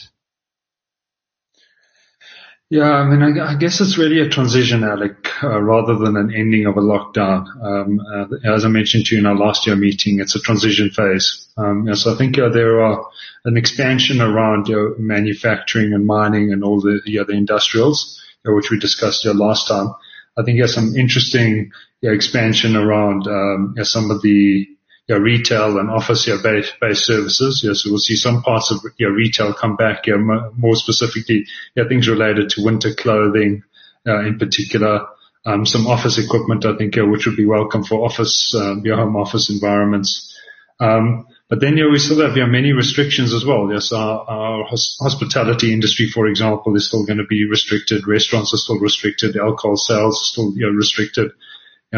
Yeah, 2.71 2.91
I 2.91 3.09
mean, 3.09 3.23
I, 3.23 3.53
I 3.53 3.55
guess 3.55 3.81
it's 3.81 3.97
really 3.97 4.19
a 4.19 4.29
transition, 4.29 4.83
Alec, 4.83 5.27
uh, 5.43 5.59
rather 5.59 5.95
than 5.95 6.15
an 6.15 6.31
ending 6.31 6.67
of 6.67 6.77
a 6.77 6.81
lockdown. 6.81 7.47
Um, 7.63 7.99
uh, 7.99 8.53
as 8.53 8.63
I 8.63 8.67
mentioned 8.67 9.07
to 9.07 9.15
you 9.15 9.21
in 9.21 9.25
our 9.25 9.35
last 9.35 9.65
year 9.65 9.75
meeting, 9.75 10.19
it's 10.19 10.35
a 10.35 10.39
transition 10.39 10.91
phase. 10.91 11.47
Um, 11.57 11.93
so 11.95 12.13
I 12.13 12.17
think 12.17 12.37
uh, 12.37 12.49
there 12.49 12.79
are 12.79 13.03
an 13.45 13.57
expansion 13.57 14.21
around 14.21 14.67
manufacturing 14.99 15.93
and 15.93 16.05
mining 16.05 16.53
and 16.53 16.63
all 16.63 16.79
the, 16.79 17.01
the 17.05 17.17
other 17.17 17.33
industrials, 17.33 18.21
know, 18.45 18.55
which 18.55 18.69
we 18.69 18.79
discussed 18.79 19.25
last 19.25 19.67
time. 19.67 19.93
I 20.37 20.43
think 20.43 20.59
there's 20.59 20.75
some 20.75 20.95
interesting 20.95 21.71
expansion 22.01 22.75
around 22.75 23.27
um, 23.27 23.75
some 23.83 24.11
of 24.11 24.21
the 24.21 24.67
you 25.09 25.15
know, 25.15 25.21
retail 25.21 25.79
and 25.79 25.89
office 25.89 26.27
you 26.27 26.35
know, 26.35 26.43
based, 26.43 26.75
based 26.79 27.05
services. 27.05 27.61
So 27.61 27.89
we'll 27.89 27.99
see 27.99 28.15
some 28.15 28.43
parts 28.43 28.71
of 28.71 28.77
your 28.97 29.11
retail 29.11 29.53
come 29.53 29.75
back. 29.75 30.03
More 30.07 30.75
specifically, 30.75 31.47
things 31.75 32.07
related 32.07 32.51
to 32.51 32.63
winter 32.63 32.93
clothing 32.93 33.63
uh, 34.07 34.19
in 34.19 34.37
particular. 34.37 35.07
Um, 35.45 35.65
some 35.65 35.87
office 35.87 36.19
equipment, 36.23 36.65
I 36.65 36.77
think, 36.77 36.95
which 36.97 37.25
would 37.25 37.37
be 37.37 37.45
welcome 37.45 37.83
for 37.83 38.05
office, 38.05 38.53
um, 38.55 38.81
your 38.85 38.97
home 38.97 39.15
office 39.15 39.49
environments. 39.49 40.37
Um, 40.79 41.25
but 41.49 41.59
then, 41.59 41.75
we 41.91 41.97
still 41.97 42.21
have, 42.21 42.35
many 42.47 42.73
restrictions 42.73 43.33
as 43.33 43.43
well. 43.43 43.71
Yes, 43.71 43.91
our, 43.91 44.65
hospitality 44.69 45.73
industry, 45.73 46.07
for 46.07 46.27
example, 46.27 46.75
is 46.75 46.87
still 46.87 47.05
going 47.05 47.17
to 47.17 47.25
be 47.25 47.49
restricted. 47.49 48.05
Restaurants 48.05 48.53
are 48.53 48.57
still 48.57 48.79
restricted. 48.79 49.35
Alcohol 49.35 49.75
sales 49.75 50.21
are 50.21 50.25
still, 50.25 50.53
restricted. 50.53 51.31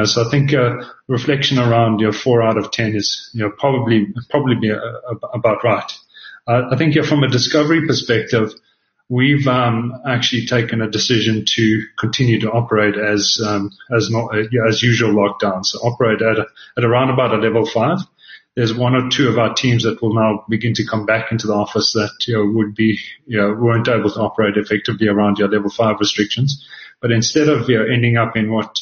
So 0.05 0.25
I 0.25 0.29
think 0.29 0.53
uh, 0.53 0.83
reflection 1.07 1.60
around 1.60 2.00
your 2.00 2.12
know 2.12 2.17
four 2.17 2.41
out 2.41 2.57
of 2.57 2.71
ten 2.71 2.95
is 2.95 3.29
you 3.33 3.41
know 3.41 3.51
probably 3.51 4.07
probably 4.29 4.55
be 4.55 4.69
a, 4.69 4.79
a, 4.79 5.15
about 5.33 5.63
right. 5.63 5.91
Uh, 6.48 6.63
I 6.71 6.77
think 6.77 6.95
from 7.05 7.24
a 7.24 7.27
discovery 7.27 7.86
perspective, 7.86 8.53
we've 9.10 9.45
um, 9.48 9.93
actually 10.07 10.45
taken 10.45 10.81
a 10.81 10.89
decision 10.89 11.43
to 11.45 11.83
continue 12.00 12.39
to 12.39 12.51
operate 12.51 12.95
as 12.95 13.39
um, 13.45 13.71
as 13.93 14.10
not 14.10 14.33
uh, 14.33 14.67
as 14.67 14.81
usual 14.81 15.13
lockdowns. 15.13 15.65
So 15.67 15.79
operate 15.79 16.21
at 16.21 16.39
a, 16.39 16.45
at 16.77 16.86
around 16.86 17.10
about 17.10 17.33
a 17.33 17.38
level 17.38 17.65
five. 17.65 18.00
There's 18.55 18.74
one 18.74 18.95
or 18.95 19.10
two 19.10 19.29
of 19.29 19.38
our 19.38 19.53
teams 19.53 19.83
that 19.83 20.01
will 20.01 20.13
now 20.13 20.45
begin 20.50 20.74
to 20.75 20.86
come 20.86 21.05
back 21.05 21.31
into 21.31 21.48
the 21.48 21.53
office 21.53 21.93
that 21.93 22.12
you 22.27 22.38
know 22.38 22.50
would 22.57 22.75
be 22.75 22.98
you 23.25 23.38
know 23.38 23.53
weren't 23.53 23.89
able 23.89 24.10
to 24.10 24.19
operate 24.21 24.55
effectively 24.55 25.10
around 25.10 25.38
your 25.38 25.50
level 25.50 25.69
five 25.69 25.98
restrictions. 26.00 26.65
But 27.01 27.12
instead 27.12 27.50
of 27.50 27.69
you 27.69 27.77
know 27.77 27.86
ending 27.86 28.15
up 28.15 28.38
in 28.38 28.50
what 28.50 28.79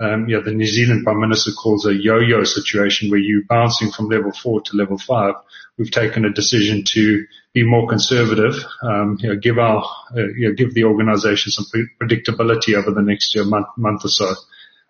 um, 0.00 0.28
yeah, 0.28 0.40
the 0.42 0.52
New 0.52 0.66
Zealand 0.66 1.04
Prime 1.04 1.20
Minister 1.20 1.52
calls 1.52 1.86
a 1.86 1.92
yo-yo 1.92 2.44
situation 2.44 3.10
where 3.10 3.20
you're 3.20 3.44
bouncing 3.48 3.90
from 3.90 4.08
level 4.08 4.32
four 4.32 4.62
to 4.62 4.76
level 4.76 4.96
five. 4.96 5.34
We've 5.76 5.90
taken 5.90 6.24
a 6.24 6.32
decision 6.32 6.84
to 6.88 7.26
be 7.52 7.64
more 7.64 7.86
conservative, 7.86 8.54
um, 8.82 9.18
you 9.20 9.28
know, 9.28 9.36
give 9.36 9.58
our, 9.58 9.84
uh, 10.16 10.28
you 10.36 10.48
know, 10.48 10.54
give 10.54 10.72
the 10.72 10.84
organization 10.84 11.52
some 11.52 11.66
pre- 11.70 11.88
predictability 12.00 12.74
over 12.74 12.90
the 12.92 13.02
next 13.02 13.34
year, 13.34 13.44
month, 13.44 13.66
month 13.76 14.04
or 14.04 14.08
so. 14.08 14.34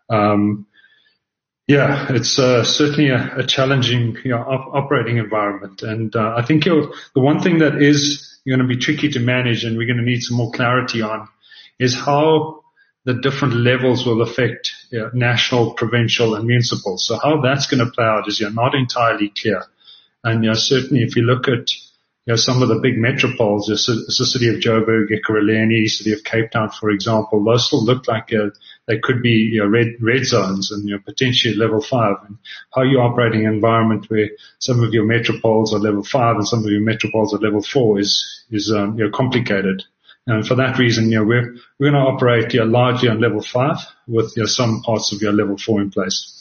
Um, 0.08 0.66
yeah, 1.66 2.12
it's 2.12 2.38
uh, 2.38 2.64
certainly 2.64 3.10
a, 3.10 3.38
a, 3.38 3.46
challenging 3.46 4.16
you 4.24 4.30
know, 4.32 4.38
op- 4.38 4.74
operating 4.74 5.18
environment, 5.18 5.82
and 5.82 6.14
uh, 6.16 6.34
I 6.36 6.44
think 6.44 6.64
the 6.64 6.90
one 7.14 7.40
thing 7.40 7.58
that 7.58 7.80
is 7.80 8.40
going 8.46 8.58
to 8.58 8.66
be 8.66 8.76
tricky 8.76 9.08
to 9.10 9.20
manage, 9.20 9.64
and 9.64 9.76
we're 9.76 9.86
going 9.86 9.98
to 9.98 10.02
need 10.02 10.20
some 10.20 10.36
more 10.36 10.50
clarity 10.50 11.02
on, 11.02 11.28
is 11.78 11.94
how 11.94 12.59
the 13.04 13.14
different 13.14 13.54
levels 13.54 14.04
will 14.04 14.22
affect 14.22 14.72
you 14.90 14.98
know, 14.98 15.10
national, 15.14 15.74
provincial, 15.74 16.34
and 16.34 16.46
municipal. 16.46 16.98
So 16.98 17.18
how 17.18 17.40
that's 17.40 17.66
going 17.66 17.84
to 17.84 17.90
play 17.90 18.04
out 18.04 18.28
is 18.28 18.40
you 18.40 18.50
know, 18.50 18.62
not 18.62 18.74
entirely 18.74 19.32
clear, 19.40 19.64
and 20.22 20.44
you 20.44 20.50
know, 20.50 20.54
certainly 20.54 21.02
if 21.02 21.16
you 21.16 21.22
look 21.22 21.48
at 21.48 21.70
you 22.26 22.34
know, 22.34 22.36
some 22.36 22.62
of 22.62 22.68
the 22.68 22.78
big 22.78 22.96
metropoles, 22.96 23.66
the, 23.66 23.76
city 23.76 24.48
of 24.48 24.60
Joburg, 24.60 25.06
Ekurhuleni, 25.08 25.88
city 25.88 26.12
of 26.12 26.22
Cape 26.22 26.50
Town, 26.50 26.70
for 26.70 26.90
example, 26.90 27.42
those 27.42 27.66
still 27.66 27.82
look 27.82 28.06
like 28.06 28.32
uh, 28.32 28.50
they 28.86 28.98
could 28.98 29.22
be 29.22 29.50
you 29.52 29.60
know, 29.60 29.66
red 29.66 29.94
red 30.00 30.26
zones 30.26 30.70
and 30.70 30.86
you 30.86 30.94
know, 30.94 31.02
potentially 31.04 31.54
level 31.54 31.80
five. 31.80 32.16
And 32.26 32.36
how 32.74 32.82
you 32.82 33.00
operating 33.00 33.46
an 33.46 33.54
environment 33.54 34.10
where 34.10 34.28
some 34.58 34.84
of 34.84 34.92
your 34.92 35.06
metropoles 35.06 35.72
are 35.72 35.78
level 35.78 36.04
five 36.04 36.36
and 36.36 36.46
some 36.46 36.62
of 36.62 36.70
your 36.70 36.82
metropoles 36.82 37.32
are 37.32 37.38
level 37.38 37.62
four 37.62 37.98
is 37.98 38.44
is 38.50 38.70
um, 38.70 38.98
you 38.98 39.04
know, 39.04 39.10
complicated. 39.10 39.82
And 40.30 40.46
for 40.46 40.54
that 40.56 40.78
reason, 40.78 41.10
you 41.10 41.18
know, 41.18 41.24
we're 41.24 41.54
we're 41.78 41.90
going 41.90 42.04
to 42.04 42.10
operate 42.10 42.54
you 42.54 42.60
know, 42.60 42.66
largely 42.66 43.08
on 43.08 43.20
level 43.20 43.42
five 43.42 43.78
with 44.06 44.32
you 44.36 44.42
know, 44.42 44.46
some 44.46 44.82
parts 44.82 45.12
of 45.12 45.20
your 45.20 45.32
level 45.32 45.56
four 45.56 45.80
in 45.80 45.90
place. 45.90 46.36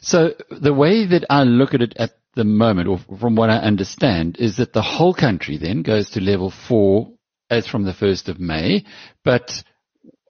So 0.00 0.34
the 0.50 0.74
way 0.74 1.06
that 1.06 1.24
I 1.28 1.42
look 1.42 1.74
at 1.74 1.82
it 1.82 1.94
at 1.96 2.12
the 2.34 2.44
moment, 2.44 2.88
or 2.88 2.98
from 3.18 3.34
what 3.34 3.50
I 3.50 3.56
understand, 3.56 4.36
is 4.38 4.58
that 4.58 4.72
the 4.72 4.82
whole 4.82 5.14
country 5.14 5.56
then 5.56 5.82
goes 5.82 6.10
to 6.10 6.20
level 6.20 6.50
four 6.50 7.12
as 7.50 7.66
from 7.66 7.84
the 7.84 7.92
1st 7.92 8.28
of 8.28 8.40
May, 8.40 8.84
but 9.24 9.62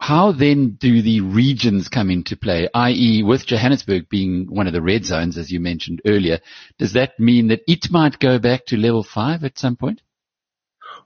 how 0.00 0.32
then 0.32 0.76
do 0.78 1.02
the 1.02 1.20
regions 1.22 1.88
come 1.88 2.10
into 2.10 2.36
play, 2.36 2.68
i.e. 2.74 3.22
with 3.22 3.46
Johannesburg 3.46 4.08
being 4.08 4.46
one 4.48 4.66
of 4.66 4.72
the 4.72 4.82
red 4.82 5.04
zones, 5.04 5.38
as 5.38 5.50
you 5.50 5.58
mentioned 5.58 6.02
earlier, 6.06 6.40
does 6.78 6.92
that 6.92 7.18
mean 7.18 7.48
that 7.48 7.62
it 7.66 7.90
might 7.90 8.18
go 8.18 8.38
back 8.38 8.66
to 8.66 8.76
level 8.76 9.02
five 9.02 9.42
at 9.44 9.58
some 9.58 9.76
point? 9.76 10.02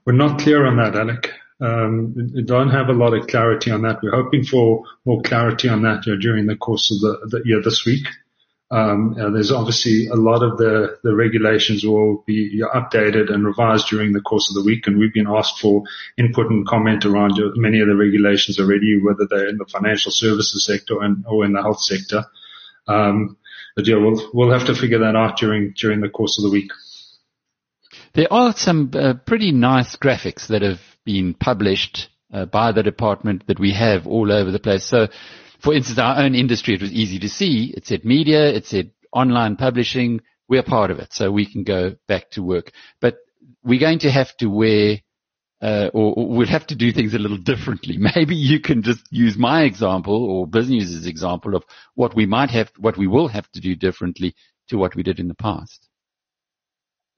We're 0.05 0.13
not 0.13 0.39
clear 0.39 0.65
on 0.65 0.77
that, 0.77 0.95
Alec. 0.95 1.31
Um, 1.59 2.31
we 2.33 2.41
don't 2.41 2.71
have 2.71 2.89
a 2.89 2.93
lot 2.93 3.13
of 3.13 3.27
clarity 3.27 3.69
on 3.69 3.83
that. 3.83 3.99
We're 4.01 4.15
hoping 4.15 4.43
for 4.43 4.83
more 5.05 5.21
clarity 5.21 5.69
on 5.69 5.83
that 5.83 6.07
know, 6.07 6.17
during 6.17 6.47
the 6.47 6.55
course 6.55 6.91
of 6.91 7.29
the, 7.29 7.41
year 7.45 7.61
this 7.61 7.85
week. 7.85 8.07
Um, 8.71 9.15
there's 9.33 9.51
obviously 9.51 10.07
a 10.07 10.15
lot 10.15 10.43
of 10.43 10.57
the, 10.57 10.97
the 11.03 11.13
regulations 11.13 11.83
will 11.83 12.23
be 12.25 12.63
updated 12.73 13.31
and 13.31 13.45
revised 13.45 13.89
during 13.89 14.13
the 14.13 14.21
course 14.21 14.49
of 14.49 14.55
the 14.55 14.63
week, 14.63 14.87
and 14.87 14.97
we've 14.97 15.13
been 15.13 15.27
asked 15.27 15.59
for 15.59 15.83
input 16.17 16.49
and 16.49 16.65
comment 16.65 17.05
around 17.05 17.33
many 17.57 17.81
of 17.81 17.87
the 17.87 17.95
regulations 17.95 18.59
already, 18.59 18.97
whether 18.99 19.27
they're 19.29 19.49
in 19.49 19.57
the 19.57 19.65
financial 19.65 20.11
services 20.11 20.65
sector 20.65 20.95
or 21.27 21.45
in 21.45 21.53
the 21.53 21.61
health 21.61 21.81
sector. 21.81 22.23
Um, 22.87 23.37
but 23.75 23.87
yeah, 23.87 23.97
we'll 23.97 24.29
we'll 24.33 24.51
have 24.51 24.67
to 24.67 24.75
figure 24.75 24.99
that 24.99 25.15
out 25.15 25.37
during 25.37 25.73
during 25.77 26.01
the 26.01 26.09
course 26.09 26.39
of 26.39 26.43
the 26.43 26.49
week. 26.49 26.71
There 28.13 28.31
are 28.31 28.53
some 28.55 28.91
uh, 28.93 29.13
pretty 29.25 29.51
nice 29.51 29.95
graphics 29.95 30.47
that 30.47 30.61
have 30.61 30.81
been 31.05 31.33
published 31.33 32.09
uh, 32.33 32.45
by 32.45 32.71
the 32.71 32.83
department 32.83 33.47
that 33.47 33.59
we 33.59 33.73
have 33.73 34.05
all 34.07 34.31
over 34.31 34.51
the 34.51 34.59
place. 34.59 34.85
So 34.85 35.07
for 35.61 35.73
instance, 35.73 35.99
our 35.99 36.19
own 36.19 36.33
industry, 36.33 36.73
it 36.73 36.81
was 36.81 36.91
easy 36.91 37.19
to 37.19 37.29
see. 37.29 37.73
It 37.75 37.85
said 37.85 38.03
media, 38.03 38.49
it 38.49 38.65
said 38.65 38.91
online 39.13 39.55
publishing. 39.55 40.21
We're 40.49 40.63
part 40.63 40.91
of 40.91 40.99
it, 40.99 41.13
so 41.13 41.31
we 41.31 41.45
can 41.45 41.63
go 41.63 41.95
back 42.07 42.31
to 42.31 42.43
work. 42.43 42.71
But 42.99 43.17
we're 43.63 43.79
going 43.79 43.99
to 43.99 44.11
have 44.11 44.35
to 44.37 44.47
wear, 44.47 44.97
uh, 45.61 45.89
or, 45.93 46.13
or, 46.17 46.27
we'll 46.27 46.47
have 46.47 46.67
to 46.67 46.75
do 46.75 46.91
things 46.91 47.13
a 47.13 47.19
little 47.19 47.37
differently. 47.37 47.97
Maybe 48.15 48.35
you 48.35 48.59
can 48.59 48.81
just 48.81 49.01
use 49.11 49.37
my 49.37 49.63
example 49.63 50.25
or 50.25 50.47
business's 50.47 51.05
example 51.05 51.55
of 51.55 51.63
what 51.93 52.15
we 52.15 52.25
might 52.25 52.49
have, 52.49 52.71
what 52.77 52.97
we 52.97 53.07
will 53.07 53.27
have 53.27 53.49
to 53.51 53.61
do 53.61 53.75
differently 53.75 54.35
to 54.69 54.77
what 54.77 54.95
we 54.95 55.03
did 55.03 55.19
in 55.19 55.27
the 55.27 55.35
past. 55.35 55.87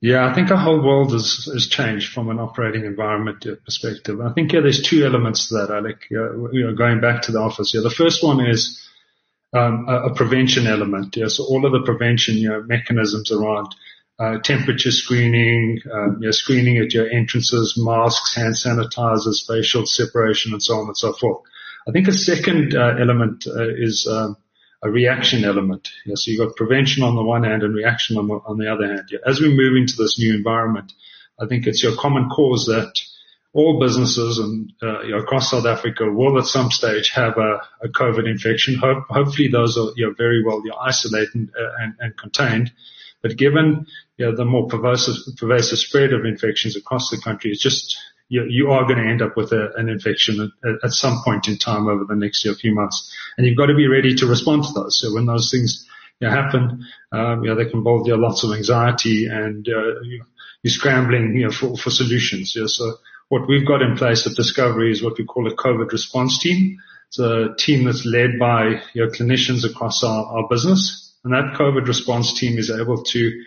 Yeah, 0.04 0.30
I 0.30 0.34
think 0.36 0.52
our 0.52 0.58
whole 0.58 0.82
world 0.82 1.14
has, 1.14 1.50
has 1.54 1.68
changed 1.68 2.12
from 2.12 2.30
an 2.30 2.38
operating 2.38 2.84
environment 2.84 3.48
perspective. 3.64 4.20
I 4.20 4.34
think 4.34 4.52
yeah, 4.52 4.60
there's 4.60 4.82
two 4.82 5.06
elements 5.06 5.48
to 5.48 5.54
that, 5.54 5.72
Alec. 5.72 6.08
You 6.10 6.50
know, 6.52 6.76
going 6.76 7.00
back 7.00 7.22
to 7.22 7.32
the 7.32 7.40
office. 7.40 7.74
Yeah, 7.74 7.80
the 7.84 7.90
first 7.90 8.22
one 8.22 8.46
is 8.46 8.86
um, 9.54 9.86
a, 9.88 10.08
a, 10.08 10.14
prevention 10.14 10.68
element. 10.68 11.16
Yeah, 11.16 11.30
so 11.30 11.46
all 11.46 11.66
of 11.66 11.72
the 11.72 11.84
prevention, 11.84 12.36
you 12.36 12.50
know, 12.50 12.62
mechanisms 12.64 13.32
around 13.32 13.74
uh, 14.20 14.40
temperature 14.40 14.92
screening, 14.92 15.80
um, 15.90 16.18
you 16.20 16.28
know, 16.28 16.32
screening 16.32 16.80
at 16.80 16.94
your 16.94 17.10
entrances, 17.10 17.76
masks, 17.78 18.36
hand 18.36 18.56
sanitizers, 18.56 19.48
facial 19.48 19.86
separation, 19.86 20.52
and 20.52 20.62
so 20.62 20.80
on 20.80 20.88
and 20.88 20.98
so 20.98 21.14
forth. 21.14 21.44
I 21.88 21.92
think 21.92 22.10
a 22.10 22.14
second 22.14 22.76
uh, 22.76 22.96
element 23.00 23.48
uh, 23.48 23.70
is 23.70 24.06
um, 24.12 24.36
a 24.84 24.92
reaction 24.92 25.46
element. 25.46 25.90
So 26.14 26.30
you've 26.30 26.46
got 26.46 26.58
prevention 26.58 27.04
on 27.04 27.16
the 27.16 27.24
one 27.24 27.44
hand 27.44 27.64
and 27.64 27.74
reaction 27.74 28.18
on 28.18 28.28
the, 28.28 28.36
on 28.46 28.58
the 28.58 28.72
other 28.72 28.88
hand. 28.88 29.10
As 29.26 29.40
we 29.40 29.48
move 29.48 29.78
into 29.78 29.96
this 29.98 30.20
new 30.20 30.36
environment, 30.36 30.92
I 31.40 31.48
think 31.48 31.66
it's 31.66 31.82
your 31.82 31.96
common 31.96 32.30
cause 32.30 32.66
that 32.66 32.94
all 33.54 33.80
businesses 33.80 34.40
and 34.40 34.74
uh, 34.82 35.04
you 35.04 35.12
know, 35.12 35.20
across 35.20 35.52
South 35.52 35.66
Africa 35.66 36.12
will 36.12 36.38
at 36.38 36.46
some 36.46 36.70
stage 36.70 37.12
have 37.12 37.38
a, 37.38 37.62
a 37.82 37.88
COVID 37.88 38.30
infection. 38.30 38.76
Ho- 38.76 39.06
hopefully 39.10 39.48
those 39.48 39.78
are 39.78 39.92
you 39.96 40.08
know, 40.08 40.14
very 40.18 40.44
well 40.44 40.62
you 40.64 40.72
know, 40.72 40.78
isolated 40.78 41.34
and, 41.34 41.50
uh, 41.50 41.70
and, 41.80 41.94
and, 42.00 42.18
contained. 42.18 42.74
But 43.22 43.38
given 43.38 43.86
you 44.18 44.26
know, 44.26 44.36
the 44.36 44.44
more 44.44 44.68
pervasive, 44.68 45.16
pervasive 45.38 45.78
spread 45.78 46.14
of 46.14 46.26
infections 46.26 46.76
across 46.76 47.10
the 47.10 47.22
country, 47.22 47.52
it's 47.52 47.62
just 47.62 47.98
you, 48.34 48.46
you 48.50 48.72
are 48.72 48.84
going 48.86 48.98
to 48.98 49.08
end 49.08 49.22
up 49.22 49.38
with 49.38 49.52
a, 49.52 49.72
an 49.76 49.90
infection 49.90 50.52
at, 50.66 50.86
at, 50.86 50.92
some 50.92 51.22
point 51.24 51.48
in 51.48 51.56
time 51.60 51.88
over 51.88 52.04
the 52.04 52.16
next 52.16 52.44
year, 52.44 52.56
few 52.56 52.74
months. 52.74 53.16
And 53.38 53.46
you've 53.46 53.56
got 53.56 53.68
to 53.68 53.76
be 53.76 53.88
ready 53.88 54.16
to 54.16 54.26
respond 54.26 54.64
to 54.64 54.74
those. 54.74 55.00
So 55.00 55.14
when 55.14 55.28
those 55.28 55.52
things 55.52 55.88
you 56.20 56.28
know, 56.28 56.34
happen, 56.34 56.84
um, 57.12 57.44
you 57.44 57.50
know, 57.52 57.56
they 57.56 57.70
can 57.70 57.80
involve 57.80 58.08
you 58.08 58.18
lots 58.18 58.44
of 58.44 58.52
anxiety 58.52 59.28
and 59.28 59.70
uh, 59.70 60.02
you, 60.02 60.24
are 60.66 60.70
scrambling 60.70 61.36
you 61.36 61.46
know, 61.46 61.52
for, 61.52 61.78
for 61.78 61.92
solutions. 61.92 62.56
Know, 62.56 62.66
so 62.66 62.94
what 63.30 63.48
we've 63.48 63.68
got 63.68 63.84
in 63.84 63.98
place 63.98 64.26
at 64.26 64.36
Discovery 64.36 64.92
is 64.92 65.04
what 65.04 65.20
we 65.20 65.26
call 65.26 65.48
a 65.48 65.56
COVID 65.56 65.92
response 65.92 66.40
team. 66.40 66.80
It's 67.10 67.20
a 67.20 67.54
team 67.60 67.86
that's 67.86 68.04
led 68.04 68.40
by 68.40 68.82
you 68.96 69.06
know, 69.06 69.12
clinicians 69.12 69.64
across 69.64 70.04
our, 70.04 70.26
our 70.26 70.48
business. 70.50 71.14
And 71.24 71.34
that 71.34 71.54
COVID 71.54 71.86
response 71.88 72.34
team 72.40 72.58
is 72.58 72.72
able 72.72 73.04
to 73.04 73.44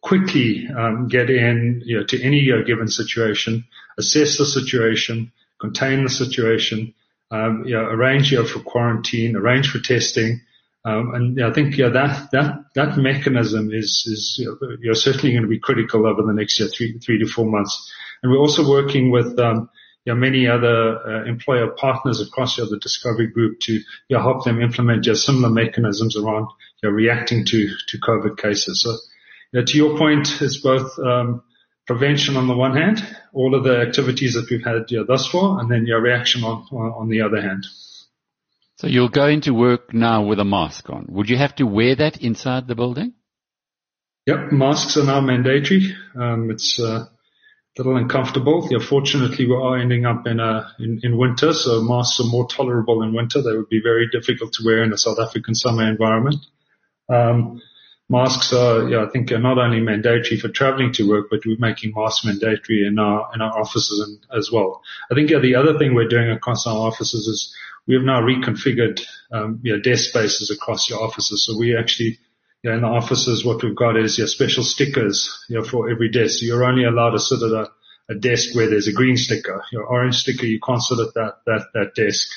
quickly 0.00 0.68
um, 0.76 1.08
get 1.08 1.30
in 1.30 1.82
you 1.84 1.98
know, 1.98 2.04
to 2.04 2.22
any 2.22 2.50
uh, 2.52 2.64
given 2.64 2.88
situation, 2.88 3.64
assess 3.98 4.38
the 4.38 4.46
situation, 4.46 5.32
contain 5.60 6.04
the 6.04 6.10
situation, 6.10 6.94
um, 7.30 7.64
you 7.66 7.74
know, 7.74 7.84
arrange 7.84 8.30
you 8.30 8.38
know, 8.38 8.46
for 8.46 8.60
quarantine, 8.60 9.36
arrange 9.36 9.70
for 9.70 9.80
testing. 9.80 10.40
Um, 10.84 11.12
and 11.14 11.44
I 11.44 11.52
think 11.52 11.76
that 11.76 12.28
that 12.32 12.64
that 12.74 12.96
mechanism 12.96 13.70
is 13.72 14.04
is 14.06 14.40
you're 14.80 14.94
certainly 14.94 15.32
going 15.32 15.42
to 15.42 15.48
be 15.48 15.58
critical 15.58 16.06
over 16.06 16.22
the 16.22 16.32
next 16.32 16.56
three 16.74 16.98
three 16.98 17.18
to 17.18 17.26
four 17.26 17.46
months. 17.46 17.92
And 18.22 18.32
we're 18.32 18.38
also 18.38 18.68
working 18.68 19.10
with 19.10 19.38
um, 19.38 19.68
you 20.04 20.14
know, 20.14 20.20
many 20.20 20.46
other 20.46 20.98
uh, 21.06 21.24
employer 21.24 21.68
partners 21.68 22.20
across 22.20 22.56
you 22.56 22.64
know, 22.64 22.70
the 22.70 22.78
Discovery 22.78 23.26
Group 23.26 23.60
to 23.60 23.72
you 23.72 23.84
know, 24.08 24.22
help 24.22 24.44
them 24.44 24.62
implement 24.62 25.04
similar 25.04 25.50
mechanisms 25.50 26.16
around 26.16 26.48
reacting 26.82 27.44
to 27.44 27.68
to 27.88 27.98
COVID 27.98 28.38
cases. 28.38 28.82
So 28.82 28.96
you 29.52 29.60
know, 29.60 29.64
to 29.66 29.76
your 29.76 29.96
point, 29.96 30.28
it's 30.40 30.60
both 30.60 30.98
um, 30.98 31.42
prevention 31.86 32.36
on 32.36 32.48
the 32.48 32.56
one 32.56 32.76
hand, 32.76 32.98
all 33.32 33.54
of 33.54 33.64
the 33.64 33.80
activities 33.80 34.34
that 34.34 34.48
we've 34.50 34.64
had 34.64 34.90
you 34.90 34.98
know, 34.98 35.04
thus 35.04 35.26
far, 35.26 35.60
and 35.60 35.70
then 35.70 35.86
your 35.86 36.00
reaction 36.00 36.44
on, 36.44 36.66
on, 36.70 36.92
on 36.92 37.08
the 37.08 37.22
other 37.22 37.40
hand. 37.40 37.64
So 38.76 38.86
you're 38.86 39.08
going 39.08 39.40
to 39.42 39.52
work 39.52 39.92
now 39.92 40.22
with 40.22 40.38
a 40.38 40.44
mask 40.44 40.88
on. 40.90 41.06
Would 41.08 41.28
you 41.28 41.36
have 41.36 41.56
to 41.56 41.64
wear 41.64 41.96
that 41.96 42.22
inside 42.22 42.68
the 42.68 42.76
building? 42.76 43.14
Yep, 44.26 44.52
masks 44.52 44.96
are 44.98 45.04
now 45.04 45.20
mandatory. 45.20 45.96
Um, 46.14 46.50
it's 46.50 46.78
uh, 46.78 47.06
a 47.06 47.08
little 47.78 47.96
uncomfortable. 47.96 48.68
Yeah, 48.70 48.78
fortunately, 48.78 49.46
we 49.46 49.54
are 49.54 49.78
ending 49.78 50.04
up 50.04 50.26
in, 50.26 50.38
a, 50.38 50.74
in, 50.78 51.00
in 51.02 51.16
winter, 51.16 51.54
so 51.54 51.80
masks 51.80 52.20
are 52.20 52.30
more 52.30 52.46
tolerable 52.46 53.02
in 53.02 53.14
winter. 53.14 53.40
They 53.40 53.56
would 53.56 53.70
be 53.70 53.80
very 53.82 54.08
difficult 54.12 54.52
to 54.52 54.62
wear 54.64 54.84
in 54.84 54.92
a 54.92 54.98
South 54.98 55.18
African 55.18 55.54
summer 55.54 55.88
environment. 55.88 56.36
Um, 57.08 57.62
masks 58.08 58.52
are, 58.52 58.88
yeah, 58.88 59.04
I 59.04 59.10
think 59.10 59.30
are 59.32 59.38
not 59.38 59.58
only 59.58 59.80
mandatory 59.80 60.38
for 60.38 60.48
traveling 60.48 60.92
to 60.94 61.08
work, 61.08 61.26
but 61.30 61.40
we're 61.44 61.58
making 61.58 61.92
masks 61.94 62.24
mandatory 62.24 62.86
in 62.86 62.98
our, 62.98 63.28
in 63.34 63.40
our 63.40 63.58
offices 63.58 64.00
and, 64.00 64.38
as 64.38 64.50
well. 64.50 64.82
I 65.10 65.14
think 65.14 65.30
yeah, 65.30 65.40
the 65.40 65.56
other 65.56 65.78
thing 65.78 65.94
we're 65.94 66.08
doing 66.08 66.30
across 66.30 66.66
our 66.66 66.76
offices 66.76 67.26
is 67.26 67.54
we've 67.86 68.02
now 68.02 68.20
reconfigured, 68.20 69.00
um, 69.30 69.60
you 69.62 69.74
know, 69.74 69.82
desk 69.82 70.10
spaces 70.10 70.50
across 70.50 70.88
your 70.88 71.02
offices. 71.02 71.44
So 71.44 71.58
we 71.58 71.76
actually, 71.76 72.18
you 72.62 72.70
know, 72.70 72.76
in 72.76 72.82
the 72.82 72.88
offices, 72.88 73.44
what 73.44 73.62
we've 73.62 73.76
got 73.76 73.96
is 73.96 74.18
your 74.18 74.26
special 74.26 74.64
stickers, 74.64 75.44
you 75.48 75.58
know, 75.58 75.64
for 75.64 75.90
every 75.90 76.10
desk. 76.10 76.38
So 76.38 76.46
you're 76.46 76.64
only 76.64 76.84
allowed 76.84 77.10
to 77.10 77.18
sit 77.18 77.42
at 77.42 77.52
a, 77.52 77.70
a 78.10 78.14
desk 78.14 78.54
where 78.54 78.70
there's 78.70 78.88
a 78.88 78.92
green 78.92 79.16
sticker. 79.16 79.62
Your 79.70 79.84
orange 79.84 80.16
sticker, 80.16 80.46
you 80.46 80.60
can't 80.60 80.82
sit 80.82 80.98
at 80.98 81.14
that, 81.14 81.40
that, 81.44 81.66
that 81.74 81.94
desk. 81.94 82.28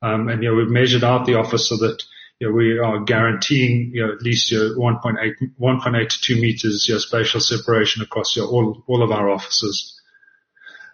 Um, 0.00 0.28
and, 0.28 0.44
you 0.44 0.50
know, 0.50 0.56
we've 0.56 0.70
measured 0.70 1.02
out 1.02 1.26
the 1.26 1.34
office 1.34 1.68
so 1.68 1.76
that, 1.78 2.04
you 2.40 2.48
know, 2.48 2.54
we 2.54 2.78
are 2.78 3.00
guaranteeing, 3.00 3.90
you 3.94 4.06
know, 4.06 4.12
at 4.12 4.22
least 4.22 4.52
your 4.52 4.76
1.8, 4.76 5.34
1.8 5.60 6.08
to 6.08 6.20
2 6.20 6.40
meters, 6.40 6.86
your 6.88 7.00
spatial 7.00 7.40
separation 7.40 8.02
across 8.02 8.36
your, 8.36 8.46
all, 8.46 8.82
all 8.86 9.02
of 9.02 9.10
our 9.10 9.28
offices. 9.28 10.00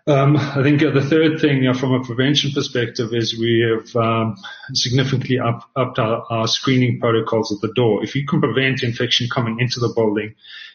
Um, 0.07 0.37
I 0.37 0.63
think 0.63 0.83
uh, 0.83 0.91
the 0.91 1.01
third 1.01 1.41
thing 1.41 1.63
you 1.63 1.73
know, 1.73 1.75
from 1.75 1.93
a 1.93 2.05
prevention 2.05 2.53
perspective 2.53 3.15
is 3.15 3.39
we 3.39 3.65
have 3.67 3.97
um, 3.97 4.37
significantly 4.75 5.39
up, 5.39 5.63
upped 5.75 5.99
our, 5.99 6.27
our, 6.29 6.47
screening 6.47 7.01
protocols 7.01 7.51
at 7.53 7.63
the 7.63 7.73
door. 7.73 8.05
If 8.05 8.15
you 8.15 8.27
can 8.27 8.41
prevent 8.41 8.83
infection 8.83 9.29
coming 9.33 9.61
into 9.61 9.81
the 9.81 9.93
building, 9.95 10.35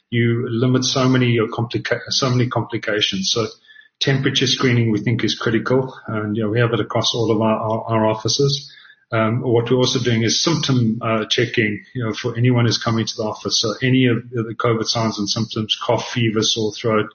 you 0.10 0.48
limit 0.50 0.84
so 0.84 1.08
many 1.08 1.38
complica- 1.38 2.10
so 2.10 2.32
many 2.32 2.50
complications. 2.50 3.32
So 3.32 3.46
temperature 4.00 4.48
screening 4.48 4.92
we 4.92 5.00
think 5.00 5.24
is 5.24 5.38
critical, 5.38 5.96
and 6.08 6.36
you 6.36 6.44
know, 6.44 6.50
we 6.50 6.60
have 6.60 6.74
it 6.74 6.80
across 6.80 7.14
all 7.14 7.32
of 7.32 7.40
our, 7.40 7.56
our, 7.56 7.84
our 7.84 8.06
offices. 8.08 8.74
Um, 9.12 9.42
what 9.42 9.70
we're 9.70 9.78
also 9.78 10.00
doing 10.00 10.22
is 10.22 10.44
symptom 10.44 11.00
uh, 11.02 11.26
checking, 11.26 11.84
you 11.94 12.06
know, 12.06 12.14
for 12.14 12.38
anyone 12.38 12.66
who's 12.66 12.78
coming 12.78 13.06
to 13.06 13.16
the 13.18 13.24
office. 13.24 13.60
So 13.60 13.74
any 13.82 14.06
of 14.06 14.30
the 14.30 14.56
COVID 14.56 14.86
signs 14.86 15.18
and 15.18 15.28
symptoms, 15.28 15.78
cough, 15.82 16.10
fever, 16.12 16.44
sore 16.44 16.72
throat, 16.72 17.08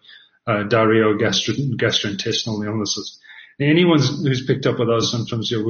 uh, 0.46 0.64
diarrhea 0.64 1.16
gastro- 1.16 1.54
gastrointestinal 1.54 2.66
illnesses. 2.66 3.18
anyone 3.60 4.00
who's 4.00 4.44
picked 4.44 4.66
up 4.66 4.78
with 4.78 4.88
those 4.88 5.12
symptoms, 5.12 5.50
you 5.50 5.58
know, 5.58 5.64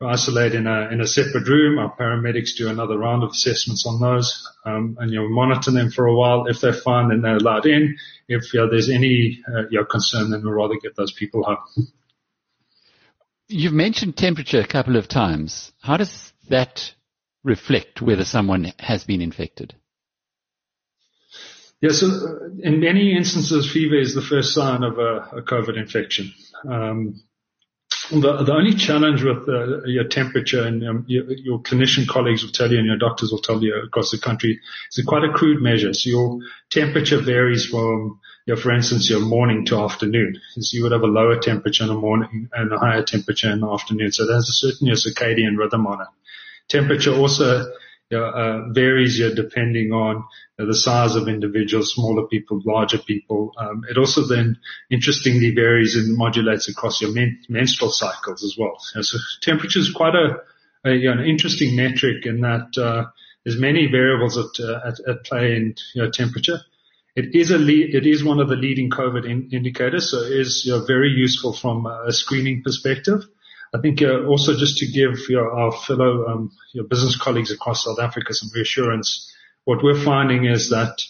we 0.00 0.06
isolate 0.06 0.54
in 0.54 0.66
a, 0.66 0.88
in 0.88 1.02
a 1.02 1.06
separate 1.06 1.46
room. 1.46 1.78
Our 1.78 1.94
paramedics 1.94 2.56
do 2.56 2.68
another 2.68 2.96
round 2.96 3.22
of 3.22 3.30
assessments 3.30 3.84
on 3.86 4.00
those, 4.00 4.48
um, 4.64 4.96
and 4.98 5.12
you 5.12 5.20
know, 5.20 5.28
monitor 5.28 5.72
them 5.72 5.90
for 5.90 6.06
a 6.06 6.14
while. 6.14 6.46
If 6.46 6.62
they're 6.62 6.72
fine, 6.72 7.10
then 7.10 7.20
they're 7.20 7.36
allowed 7.36 7.66
in. 7.66 7.98
If 8.26 8.54
you 8.54 8.60
know, 8.60 8.70
there's 8.70 8.88
any 8.88 9.42
uh, 9.46 9.68
you 9.70 9.78
know, 9.78 9.84
concern, 9.84 10.30
then 10.30 10.42
we'd 10.42 10.50
rather 10.50 10.76
get 10.76 10.96
those 10.96 11.12
people 11.12 11.42
home. 11.42 11.92
You've 13.52 13.72
mentioned 13.72 14.16
temperature 14.16 14.60
a 14.60 14.66
couple 14.66 14.96
of 14.96 15.08
times. 15.08 15.72
How 15.80 15.96
does 15.96 16.32
that 16.50 16.94
reflect 17.42 18.00
whether 18.00 18.24
someone 18.24 18.72
has 18.78 19.02
been 19.02 19.20
infected? 19.20 19.74
Yeah, 21.80 21.90
so 21.90 22.06
uh, 22.06 22.44
in 22.62 22.78
many 22.78 23.16
instances, 23.16 23.68
fever 23.68 23.98
is 23.98 24.14
the 24.14 24.22
first 24.22 24.54
sign 24.54 24.84
of 24.84 24.98
a, 24.98 25.38
a 25.38 25.42
COVID 25.42 25.76
infection. 25.76 26.32
Um, 26.68 27.22
the, 28.10 28.44
the, 28.44 28.52
only 28.52 28.74
challenge 28.74 29.22
with 29.22 29.48
uh, 29.48 29.82
your 29.84 30.04
temperature 30.04 30.64
and 30.64 30.86
um, 30.86 31.04
your, 31.08 31.30
your, 31.30 31.60
clinician 31.60 32.06
colleagues 32.06 32.44
will 32.44 32.52
tell 32.52 32.70
you 32.70 32.78
and 32.78 32.86
your 32.86 32.98
doctors 32.98 33.32
will 33.32 33.40
tell 33.40 33.62
you 33.62 33.74
across 33.82 34.10
the 34.10 34.18
country 34.18 34.60
is 34.92 35.04
quite 35.04 35.24
a 35.24 35.32
crude 35.32 35.60
measure. 35.60 35.92
So 35.92 36.08
your 36.08 36.38
temperature 36.70 37.20
varies 37.20 37.66
from, 37.66 38.20
you 38.46 38.54
know, 38.54 38.60
for 38.60 38.72
instance, 38.72 39.08
your 39.10 39.20
morning 39.20 39.66
to 39.66 39.80
afternoon. 39.80 40.40
You 40.56 40.82
would 40.82 40.92
have 40.92 41.02
a 41.02 41.06
lower 41.06 41.38
temperature 41.38 41.84
in 41.84 41.88
the 41.88 41.94
morning 41.94 42.48
and 42.52 42.72
a 42.72 42.78
higher 42.78 43.02
temperature 43.02 43.50
in 43.50 43.60
the 43.60 43.68
afternoon. 43.68 44.12
So 44.12 44.26
there's 44.26 44.48
a 44.48 44.52
certain 44.52 44.86
your 44.86 44.96
circadian 44.96 45.56
rhythm 45.58 45.86
on 45.86 46.00
it. 46.00 46.08
Temperature 46.68 47.14
also 47.14 47.72
you 48.10 48.18
know, 48.18 48.24
uh, 48.24 48.72
varies 48.72 49.18
here 49.18 49.34
depending 49.34 49.92
on 49.92 50.24
uh, 50.58 50.64
the 50.64 50.74
size 50.74 51.14
of 51.14 51.28
individuals, 51.28 51.94
smaller 51.94 52.26
people, 52.26 52.60
larger 52.64 52.98
people. 52.98 53.52
Um, 53.56 53.84
it 53.88 53.96
also 53.96 54.26
then 54.26 54.58
interestingly 54.90 55.54
varies 55.54 55.94
and 55.96 56.16
modulates 56.16 56.68
across 56.68 57.00
your 57.00 57.12
men- 57.12 57.40
menstrual 57.48 57.92
cycles 57.92 58.42
as 58.42 58.56
well. 58.58 58.76
You 58.94 58.98
know, 58.98 59.02
so 59.02 59.18
temperature 59.42 59.78
is 59.78 59.92
quite 59.92 60.14
a, 60.14 60.38
a 60.84 60.92
you 60.92 61.14
know, 61.14 61.20
an 61.20 61.28
interesting 61.28 61.76
metric 61.76 62.26
in 62.26 62.40
that 62.40 62.76
uh, 62.76 63.06
there's 63.44 63.60
many 63.60 63.86
variables 63.86 64.36
at, 64.36 64.64
uh, 64.64 64.80
at, 64.84 65.00
at, 65.08 65.24
play 65.24 65.56
in 65.56 65.74
you 65.94 66.02
know, 66.02 66.10
temperature. 66.10 66.58
It 67.16 67.34
is 67.34 67.50
a 67.50 67.58
lead, 67.58 67.94
it 67.94 68.06
is 68.06 68.22
one 68.22 68.40
of 68.40 68.48
the 68.48 68.56
leading 68.56 68.90
COVID 68.90 69.28
in, 69.28 69.50
indicators, 69.52 70.10
so 70.10 70.18
it 70.18 70.32
is 70.32 70.64
you 70.64 70.72
know, 70.72 70.84
very 70.84 71.10
useful 71.10 71.52
from 71.52 71.86
a 71.86 72.12
screening 72.12 72.62
perspective. 72.62 73.24
I 73.74 73.78
think 73.78 74.02
uh, 74.02 74.24
also 74.24 74.56
just 74.56 74.78
to 74.78 74.86
give 74.86 75.28
your, 75.28 75.50
our 75.50 75.72
fellow 75.72 76.26
um, 76.26 76.50
your 76.72 76.84
business 76.84 77.16
colleagues 77.16 77.52
across 77.52 77.84
South 77.84 78.00
Africa 78.00 78.34
some 78.34 78.50
reassurance, 78.54 79.32
what 79.64 79.82
we're 79.82 80.02
finding 80.02 80.44
is 80.44 80.70
that 80.70 81.02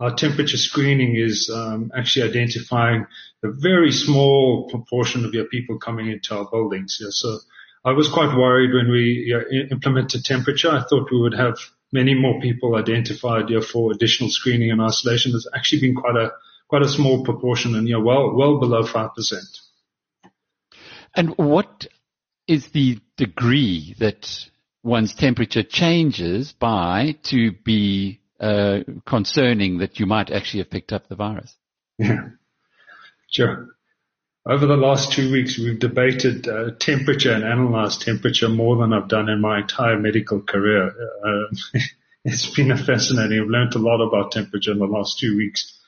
our 0.00 0.14
temperature 0.14 0.56
screening 0.56 1.16
is 1.16 1.50
um, 1.52 1.92
actually 1.94 2.28
identifying 2.28 3.06
a 3.44 3.50
very 3.50 3.92
small 3.92 4.68
proportion 4.70 5.24
of 5.24 5.34
your 5.34 5.44
people 5.44 5.78
coming 5.78 6.10
into 6.10 6.34
our 6.34 6.48
buildings. 6.50 6.98
Yeah, 7.00 7.08
so 7.10 7.38
I 7.84 7.92
was 7.92 8.08
quite 8.08 8.36
worried 8.36 8.72
when 8.72 8.90
we 8.90 9.26
yeah, 9.28 9.42
implemented 9.70 10.24
temperature. 10.24 10.70
I 10.70 10.82
thought 10.82 11.10
we 11.10 11.20
would 11.20 11.34
have 11.34 11.58
many 11.92 12.14
more 12.14 12.40
people 12.40 12.76
identified 12.76 13.50
yeah, 13.50 13.60
for 13.60 13.92
additional 13.92 14.30
screening 14.30 14.70
and 14.70 14.80
isolation. 14.80 15.32
There's 15.32 15.48
actually 15.54 15.80
been 15.80 15.94
quite 15.94 16.16
a 16.16 16.32
quite 16.68 16.82
a 16.82 16.88
small 16.88 17.24
proportion, 17.24 17.74
and 17.74 17.88
yeah, 17.88 17.98
well 17.98 18.34
well 18.34 18.58
below 18.58 18.84
five 18.84 19.14
percent. 19.14 19.48
And 21.14 21.36
what 21.36 21.86
is 22.46 22.68
the 22.68 22.98
degree 23.16 23.94
that 23.98 24.48
one's 24.82 25.14
temperature 25.14 25.62
changes 25.62 26.52
by 26.52 27.16
to 27.24 27.52
be 27.64 28.20
uh, 28.38 28.80
concerning 29.06 29.78
that 29.78 29.98
you 29.98 30.06
might 30.06 30.30
actually 30.30 30.60
have 30.60 30.70
picked 30.70 30.92
up 30.92 31.08
the 31.08 31.16
virus? 31.16 31.54
Yeah, 31.98 32.28
sure. 33.30 33.68
Over 34.46 34.66
the 34.66 34.76
last 34.76 35.12
two 35.12 35.30
weeks, 35.30 35.58
we've 35.58 35.78
debated 35.78 36.48
uh, 36.48 36.70
temperature 36.78 37.32
and 37.32 37.44
analyzed 37.44 38.00
temperature 38.00 38.48
more 38.48 38.76
than 38.76 38.92
I've 38.92 39.08
done 39.08 39.28
in 39.28 39.40
my 39.40 39.60
entire 39.60 39.98
medical 39.98 40.40
career. 40.40 40.94
Uh, 41.22 41.78
it's 42.24 42.48
been 42.54 42.74
fascinating. 42.74 43.38
I've 43.38 43.48
learned 43.48 43.74
a 43.74 43.78
lot 43.78 44.00
about 44.00 44.32
temperature 44.32 44.72
in 44.72 44.78
the 44.78 44.86
last 44.86 45.18
two 45.18 45.36
weeks. 45.36 45.78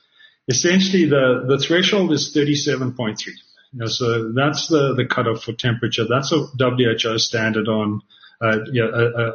Essentially, 0.47 1.05
the, 1.05 1.45
the 1.47 1.57
threshold 1.57 2.11
is 2.11 2.31
37.3. 2.35 3.25
You 3.25 3.33
know, 3.73 3.87
so 3.87 4.31
that's 4.33 4.67
the, 4.67 4.93
the 4.93 5.05
cutoff 5.05 5.43
for 5.43 5.53
temperature. 5.53 6.05
That's 6.07 6.31
a 6.31 6.45
WHO 6.59 7.17
standard 7.17 7.67
on 7.67 8.01
uh, 8.39 8.59
yeah, 8.71 8.83
a, 8.83 9.05
a, 9.05 9.31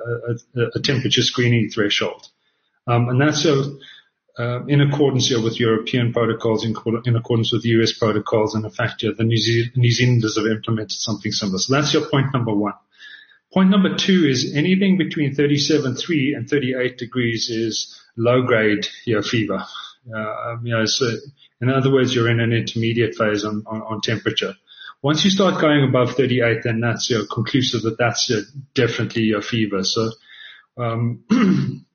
a, 0.57 0.69
a, 0.77 0.81
temperature 0.81 1.23
screening 1.23 1.71
threshold. 1.71 2.29
Um, 2.87 3.09
and 3.09 3.21
that's 3.21 3.45
a, 3.47 3.65
uh, 4.39 4.65
in 4.67 4.81
accordance 4.81 5.31
yeah, 5.31 5.43
with 5.43 5.59
European 5.59 6.13
protocols, 6.13 6.65
in, 6.65 6.75
in, 7.05 7.17
accordance 7.17 7.53
with 7.53 7.65
US 7.65 7.93
protocols, 7.93 8.55
and 8.55 8.65
in 8.65 8.71
fact, 8.71 9.01
the 9.03 9.25
New, 9.25 9.65
New 9.75 9.91
Zealanders 9.91 10.37
have 10.37 10.47
implemented 10.47 10.93
something 10.93 11.33
similar. 11.33 11.59
So 11.59 11.75
that's 11.75 11.93
your 11.93 12.07
point 12.07 12.33
number 12.33 12.55
one. 12.55 12.75
Point 13.53 13.71
number 13.71 13.97
two 13.97 14.27
is 14.27 14.55
anything 14.55 14.99
between 14.99 15.35
37.3 15.35 16.37
and 16.37 16.49
38 16.49 16.99
degrees 16.99 17.49
is 17.51 18.01
low 18.17 18.43
grade 18.43 18.87
fever. 19.25 19.65
Uh, 20.15 20.57
you 20.63 20.73
know, 20.73 20.85
so 20.85 21.07
in 21.61 21.71
other 21.71 21.93
words, 21.93 22.15
you're 22.15 22.31
in 22.31 22.41
an 22.41 22.53
intermediate 22.53 23.17
phase 23.17 23.45
on, 23.45 23.65
on, 23.67 23.83
on 23.83 24.01
temperature. 24.01 24.55
Once 25.03 25.25
you 25.25 25.31
start 25.31 25.61
going 25.61 25.85
above 25.85 26.13
38, 26.15 26.63
then 26.63 26.81
that's 26.81 27.11
you 27.11 27.19
know, 27.19 27.27
conclusive 27.27 27.83
that 27.83 27.99
that's 27.99 28.31
definitely 28.75 29.23
your 29.23 29.43
fever. 29.43 29.83
So, 29.83 30.11
um, 30.77 31.25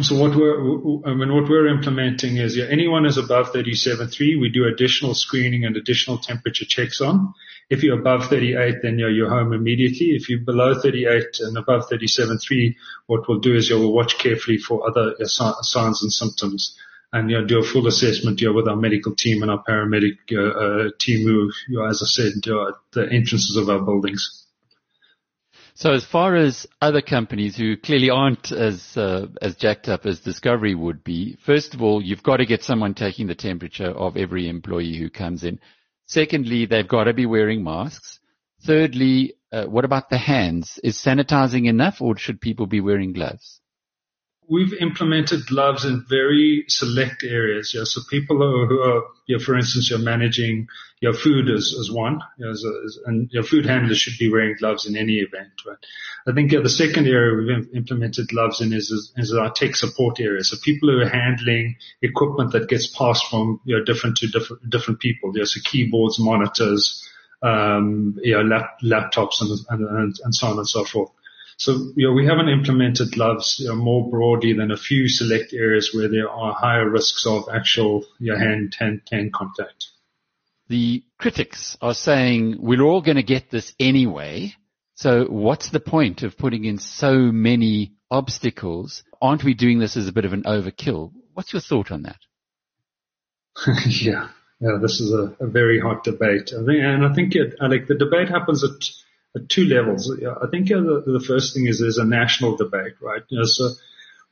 so 0.00 0.16
what 0.16 0.36
we're, 0.36 0.56
I 1.04 1.14
mean, 1.14 1.34
what 1.34 1.50
we're 1.50 1.66
implementing 1.66 2.36
is 2.36 2.56
yeah, 2.56 2.66
anyone 2.70 3.06
is 3.06 3.18
above 3.18 3.52
37.3, 3.52 4.40
we 4.40 4.48
do 4.48 4.64
additional 4.64 5.14
screening 5.14 5.64
and 5.64 5.76
additional 5.76 6.18
temperature 6.18 6.64
checks 6.64 7.00
on. 7.00 7.34
If 7.70 7.82
you're 7.82 7.98
above 7.98 8.28
38, 8.28 8.76
then 8.82 8.98
you're, 8.98 9.10
you're 9.10 9.28
home 9.28 9.52
immediately. 9.52 10.10
If 10.10 10.28
you're 10.28 10.40
below 10.40 10.80
38 10.80 11.40
and 11.40 11.56
above 11.56 11.88
37.3, 11.90 12.76
what 13.06 13.28
we'll 13.28 13.40
do 13.40 13.56
is 13.56 13.68
you'll 13.68 13.92
watch 13.92 14.16
carefully 14.18 14.58
for 14.58 14.88
other 14.88 15.14
uh, 15.20 15.24
signs 15.62 16.02
and 16.02 16.12
symptoms 16.12 16.78
and 17.12 17.30
you 17.30 17.40
know, 17.40 17.44
do 17.46 17.58
a 17.58 17.64
full 17.64 17.86
assessment 17.88 18.40
you 18.40 18.48
know, 18.48 18.54
with 18.54 18.68
our 18.68 18.76
medical 18.76 19.14
team 19.14 19.42
and 19.42 19.50
our 19.50 19.62
paramedic 19.64 20.18
uh, 20.32 20.86
uh, 20.86 20.90
team 21.00 21.26
who, 21.26 21.50
you 21.68 21.78
know, 21.78 21.84
as 21.84 22.00
I 22.02 22.06
said, 22.06 22.48
are 22.48 22.68
at 22.68 22.74
the 22.92 23.02
entrances 23.10 23.56
of 23.56 23.68
our 23.68 23.80
buildings. 23.80 24.39
So 25.74 25.92
as 25.92 26.04
far 26.04 26.36
as 26.36 26.66
other 26.80 27.00
companies 27.00 27.56
who 27.56 27.76
clearly 27.76 28.10
aren't 28.10 28.52
as 28.52 28.96
uh, 28.96 29.26
as 29.40 29.56
jacked 29.56 29.88
up 29.88 30.04
as 30.06 30.20
Discovery 30.20 30.74
would 30.74 31.02
be, 31.04 31.36
first 31.44 31.74
of 31.74 31.82
all, 31.82 32.02
you've 32.02 32.22
got 32.22 32.38
to 32.38 32.46
get 32.46 32.62
someone 32.62 32.94
taking 32.94 33.26
the 33.26 33.34
temperature 33.34 33.90
of 33.90 34.16
every 34.16 34.48
employee 34.48 34.96
who 34.96 35.08
comes 35.08 35.44
in. 35.44 35.60
Secondly, 36.06 36.66
they've 36.66 36.88
got 36.88 37.04
to 37.04 37.14
be 37.14 37.26
wearing 37.26 37.62
masks. 37.62 38.18
Thirdly, 38.66 39.34
uh, 39.52 39.64
what 39.64 39.84
about 39.84 40.10
the 40.10 40.18
hands? 40.18 40.78
Is 40.84 40.98
sanitizing 40.98 41.66
enough 41.66 42.00
or 42.00 42.16
should 42.16 42.40
people 42.40 42.66
be 42.66 42.80
wearing 42.80 43.12
gloves? 43.12 43.60
We've 44.50 44.74
implemented 44.74 45.46
gloves 45.46 45.84
in 45.84 46.04
very 46.08 46.64
select 46.66 47.22
areas. 47.22 47.72
Yeah, 47.72 47.84
so 47.84 48.00
people 48.10 48.38
who 48.38 48.80
are, 48.80 49.04
yeah, 49.26 49.38
for 49.38 49.56
instance, 49.56 49.88
you're 49.88 50.00
managing 50.00 50.66
your 51.00 51.14
food 51.14 51.48
as, 51.48 51.74
as 51.78 51.90
one, 51.90 52.20
as 52.40 52.64
a, 52.64 52.82
as, 52.84 52.98
and 53.06 53.30
your 53.30 53.44
food 53.44 53.64
handlers 53.64 53.98
should 53.98 54.18
be 54.18 54.30
wearing 54.30 54.56
gloves 54.58 54.86
in 54.86 54.96
any 54.96 55.18
event. 55.18 55.52
I 56.26 56.32
think 56.32 56.52
yeah, 56.52 56.60
the 56.60 56.68
second 56.68 57.06
area 57.06 57.36
we've 57.36 57.74
implemented 57.74 58.28
gloves 58.28 58.60
in 58.60 58.72
is, 58.72 58.90
is, 58.90 59.12
is 59.16 59.32
our 59.32 59.50
tech 59.50 59.76
support 59.76 60.20
area. 60.20 60.42
So 60.42 60.56
people 60.62 60.90
who 60.90 60.98
are 60.98 61.08
handling 61.08 61.76
equipment 62.02 62.52
that 62.52 62.68
gets 62.68 62.88
passed 62.88 63.26
from 63.30 63.60
you 63.64 63.78
know 63.78 63.84
different 63.84 64.16
to 64.18 64.26
different 64.26 64.68
different 64.68 65.00
people. 65.00 65.32
Yeah, 65.34 65.44
so 65.44 65.60
keyboards, 65.64 66.18
monitors, 66.18 67.08
um, 67.42 68.18
you 68.22 68.34
know, 68.34 68.42
lap, 68.42 68.78
laptops, 68.82 69.40
and, 69.40 69.86
and 69.88 70.16
and 70.22 70.34
so 70.34 70.48
on 70.48 70.58
and 70.58 70.68
so 70.68 70.84
forth. 70.84 71.10
So, 71.60 71.92
you 71.94 72.08
know, 72.08 72.14
we 72.14 72.24
haven't 72.24 72.48
implemented 72.48 73.12
gloves 73.12 73.58
you 73.58 73.68
know, 73.68 73.74
more 73.74 74.08
broadly 74.08 74.54
than 74.54 74.70
a 74.70 74.78
few 74.78 75.08
select 75.08 75.52
areas 75.52 75.90
where 75.92 76.08
there 76.08 76.30
are 76.30 76.54
higher 76.54 76.88
risks 76.88 77.26
of 77.26 77.50
actual 77.52 78.06
you 78.18 78.32
know, 78.32 78.38
hand, 78.38 78.74
hand, 78.78 79.02
hand 79.12 79.34
contact. 79.34 79.88
The 80.70 81.04
critics 81.18 81.76
are 81.82 81.92
saying 81.92 82.56
we're 82.60 82.80
all 82.80 83.02
going 83.02 83.18
to 83.18 83.22
get 83.22 83.50
this 83.50 83.74
anyway. 83.78 84.54
So 84.94 85.26
what's 85.26 85.68
the 85.68 85.80
point 85.80 86.22
of 86.22 86.38
putting 86.38 86.64
in 86.64 86.78
so 86.78 87.12
many 87.12 87.92
obstacles? 88.10 89.04
Aren't 89.20 89.44
we 89.44 89.52
doing 89.52 89.80
this 89.80 89.98
as 89.98 90.08
a 90.08 90.12
bit 90.12 90.24
of 90.24 90.32
an 90.32 90.44
overkill? 90.44 91.12
What's 91.34 91.52
your 91.52 91.60
thought 91.60 91.90
on 91.90 92.04
that? 92.04 92.20
yeah, 93.86 94.30
yeah, 94.60 94.78
this 94.80 94.98
is 94.98 95.12
a, 95.12 95.36
a, 95.44 95.46
very 95.46 95.78
hot 95.78 96.04
debate. 96.04 96.52
I 96.58 96.64
think, 96.64 96.82
and 96.82 97.04
I 97.04 97.14
think 97.14 97.34
it, 97.34 97.56
like 97.60 97.86
the 97.86 97.96
debate 97.96 98.30
happens 98.30 98.64
at, 98.64 98.70
at 99.36 99.48
two 99.48 99.64
levels. 99.64 100.10
I 100.10 100.46
think 100.50 100.68
the, 100.68 101.02
the 101.06 101.24
first 101.24 101.54
thing 101.54 101.66
is 101.66 101.80
there's 101.80 101.98
a 101.98 102.04
national 102.04 102.56
debate, 102.56 102.94
right? 103.00 103.22
You 103.28 103.38
know, 103.38 103.44
so 103.44 103.70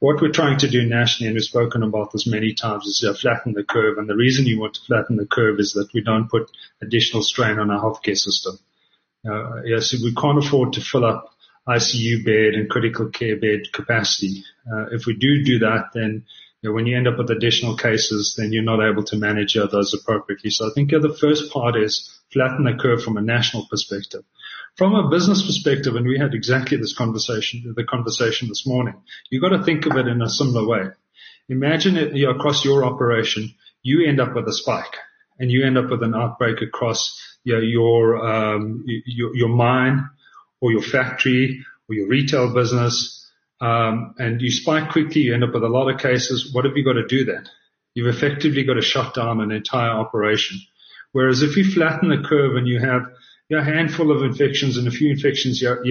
what 0.00 0.20
we're 0.20 0.32
trying 0.32 0.58
to 0.58 0.68
do 0.68 0.86
nationally, 0.86 1.28
and 1.28 1.34
we've 1.34 1.42
spoken 1.42 1.82
about 1.82 2.12
this 2.12 2.26
many 2.26 2.54
times, 2.54 2.86
is 2.86 3.04
uh, 3.08 3.14
flatten 3.14 3.52
the 3.52 3.64
curve. 3.64 3.98
And 3.98 4.08
the 4.08 4.16
reason 4.16 4.46
you 4.46 4.60
want 4.60 4.74
to 4.74 4.80
flatten 4.82 5.16
the 5.16 5.26
curve 5.26 5.58
is 5.58 5.72
that 5.72 5.92
we 5.92 6.02
don't 6.02 6.30
put 6.30 6.50
additional 6.80 7.22
strain 7.22 7.58
on 7.58 7.70
our 7.70 7.82
healthcare 7.82 8.16
system. 8.16 8.58
Uh, 9.28 9.60
we 9.64 10.14
can't 10.14 10.44
afford 10.44 10.74
to 10.74 10.80
fill 10.80 11.04
up 11.04 11.34
ICU 11.68 12.24
bed 12.24 12.54
and 12.54 12.70
critical 12.70 13.08
care 13.08 13.36
bed 13.36 13.72
capacity. 13.72 14.44
Uh, 14.70 14.86
if 14.92 15.06
we 15.06 15.14
do 15.14 15.42
do 15.44 15.58
that, 15.60 15.90
then 15.92 16.24
you 16.62 16.70
know, 16.70 16.74
when 16.74 16.86
you 16.86 16.96
end 16.96 17.06
up 17.06 17.18
with 17.18 17.30
additional 17.30 17.76
cases, 17.76 18.34
then 18.36 18.52
you're 18.52 18.62
not 18.62 18.80
able 18.80 19.04
to 19.04 19.16
manage 19.16 19.56
uh, 19.56 19.66
those 19.66 19.94
appropriately. 19.94 20.50
So 20.50 20.68
I 20.68 20.70
think 20.74 20.92
uh, 20.92 20.98
the 20.98 21.14
first 21.14 21.52
part 21.52 21.76
is 21.76 22.18
flatten 22.32 22.64
the 22.64 22.74
curve 22.74 23.02
from 23.02 23.16
a 23.16 23.22
national 23.22 23.66
perspective. 23.66 24.24
From 24.78 24.94
a 24.94 25.10
business 25.10 25.44
perspective, 25.44 25.96
and 25.96 26.06
we 26.06 26.20
had 26.20 26.34
exactly 26.34 26.76
this 26.76 26.96
conversation, 26.96 27.74
the 27.76 27.82
conversation 27.82 28.46
this 28.46 28.64
morning, 28.64 28.94
you've 29.28 29.42
got 29.42 29.48
to 29.48 29.64
think 29.64 29.86
of 29.86 29.96
it 29.96 30.06
in 30.06 30.22
a 30.22 30.30
similar 30.30 30.64
way. 30.64 30.90
Imagine 31.48 31.96
it 31.96 32.14
you 32.14 32.26
know, 32.26 32.30
across 32.30 32.64
your 32.64 32.84
operation, 32.84 33.52
you 33.82 34.06
end 34.06 34.20
up 34.20 34.36
with 34.36 34.46
a 34.46 34.52
spike 34.52 34.94
and 35.36 35.50
you 35.50 35.66
end 35.66 35.76
up 35.76 35.90
with 35.90 36.04
an 36.04 36.14
outbreak 36.14 36.62
across 36.62 37.20
you 37.42 37.54
know, 37.54 37.60
your, 37.60 38.24
um, 38.24 38.84
your, 38.86 39.34
your 39.34 39.48
mine 39.48 40.08
or 40.60 40.70
your 40.70 40.82
factory 40.82 41.66
or 41.88 41.96
your 41.96 42.06
retail 42.06 42.54
business, 42.54 43.28
um, 43.60 44.14
and 44.18 44.40
you 44.40 44.52
spike 44.52 44.92
quickly, 44.92 45.22
you 45.22 45.34
end 45.34 45.42
up 45.42 45.54
with 45.54 45.64
a 45.64 45.68
lot 45.68 45.92
of 45.92 46.00
cases. 46.00 46.54
What 46.54 46.66
have 46.66 46.76
you 46.76 46.84
got 46.84 46.92
to 46.92 47.06
do 47.08 47.24
then? 47.24 47.48
You've 47.94 48.14
effectively 48.14 48.62
got 48.62 48.74
to 48.74 48.82
shut 48.82 49.12
down 49.12 49.40
an 49.40 49.50
entire 49.50 49.90
operation. 49.90 50.60
Whereas 51.10 51.42
if 51.42 51.56
you 51.56 51.64
flatten 51.64 52.10
the 52.10 52.28
curve 52.28 52.54
and 52.54 52.68
you 52.68 52.78
have 52.78 53.08
you 53.48 53.56
know, 53.56 53.62
a 53.62 53.64
handful 53.64 54.10
of 54.10 54.22
infections 54.22 54.76
and 54.76 54.86
a 54.86 54.90
few 54.90 55.10
infections 55.10 55.60
here, 55.60 55.82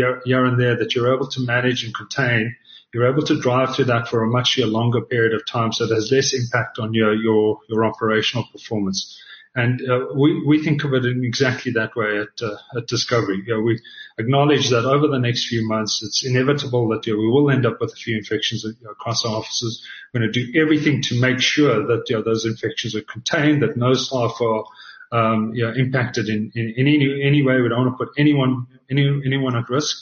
and 0.45 0.59
there 0.59 0.77
that 0.77 0.93
you're 0.93 1.13
able 1.13 1.27
to 1.29 1.41
manage 1.41 1.83
and 1.83 1.93
contain, 1.93 2.55
you're 2.93 3.11
able 3.11 3.23
to 3.23 3.39
drive 3.39 3.75
through 3.75 3.85
that 3.85 4.07
for 4.07 4.23
a 4.23 4.27
much 4.27 4.57
longer 4.59 5.01
period 5.01 5.33
of 5.33 5.45
time 5.45 5.73
so 5.73 5.87
has 5.87 6.11
less 6.11 6.33
impact 6.33 6.79
on 6.79 6.93
your, 6.93 7.13
your, 7.15 7.59
your 7.67 7.85
operational 7.85 8.45
performance. 8.51 9.19
And 9.55 9.81
uh, 9.89 10.13
we, 10.15 10.45
we 10.45 10.63
think 10.63 10.83
of 10.83 10.93
it 10.93 11.03
in 11.05 11.23
exactly 11.25 11.71
that 11.71 11.95
way 11.95 12.19
at, 12.19 12.47
uh, 12.47 12.57
at 12.77 12.85
Discovery. 12.85 13.41
You 13.45 13.55
know, 13.55 13.61
we 13.61 13.79
acknowledge 14.19 14.69
that 14.69 14.85
over 14.85 15.07
the 15.07 15.17
next 15.17 15.47
few 15.47 15.67
months, 15.67 16.03
it's 16.03 16.23
inevitable 16.23 16.89
that 16.89 17.07
you 17.07 17.13
know, 17.13 17.19
we 17.19 17.27
will 17.27 17.49
end 17.49 17.65
up 17.65 17.81
with 17.81 17.91
a 17.91 17.95
few 17.95 18.15
infections 18.15 18.63
across 18.87 19.25
our 19.25 19.37
offices. 19.37 19.83
We're 20.13 20.19
going 20.19 20.31
to 20.31 20.43
do 20.45 20.61
everything 20.61 21.01
to 21.03 21.19
make 21.19 21.39
sure 21.39 21.87
that 21.87 22.03
you 22.07 22.17
know, 22.17 22.21
those 22.21 22.45
infections 22.45 22.95
are 22.95 23.01
contained, 23.01 23.63
that 23.63 23.77
no 23.77 23.95
staff 23.95 24.39
are 24.41 24.63
um, 25.11 25.53
you 25.53 25.65
know, 25.65 25.73
impacted 25.73 26.29
in, 26.29 26.51
in, 26.55 26.73
in, 26.77 26.87
any, 26.87 27.21
any 27.23 27.43
way. 27.43 27.61
We 27.61 27.69
don't 27.69 27.85
want 27.85 27.97
to 27.97 28.05
put 28.05 28.13
anyone 28.17 28.67
any, 28.89 29.21
anyone 29.25 29.55
at 29.55 29.69
risk. 29.69 29.97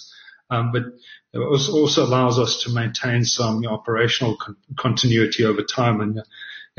Um, 0.50 0.72
but 0.72 0.84
it 1.34 1.40
also 1.40 2.06
allows 2.06 2.38
us 2.38 2.64
to 2.64 2.70
maintain 2.70 3.24
some 3.26 3.64
you 3.64 3.70
know, 3.70 3.74
operational 3.74 4.38
con- 4.38 4.58
continuity 4.78 5.44
over 5.44 5.64
time. 5.64 6.02
And 6.02 6.20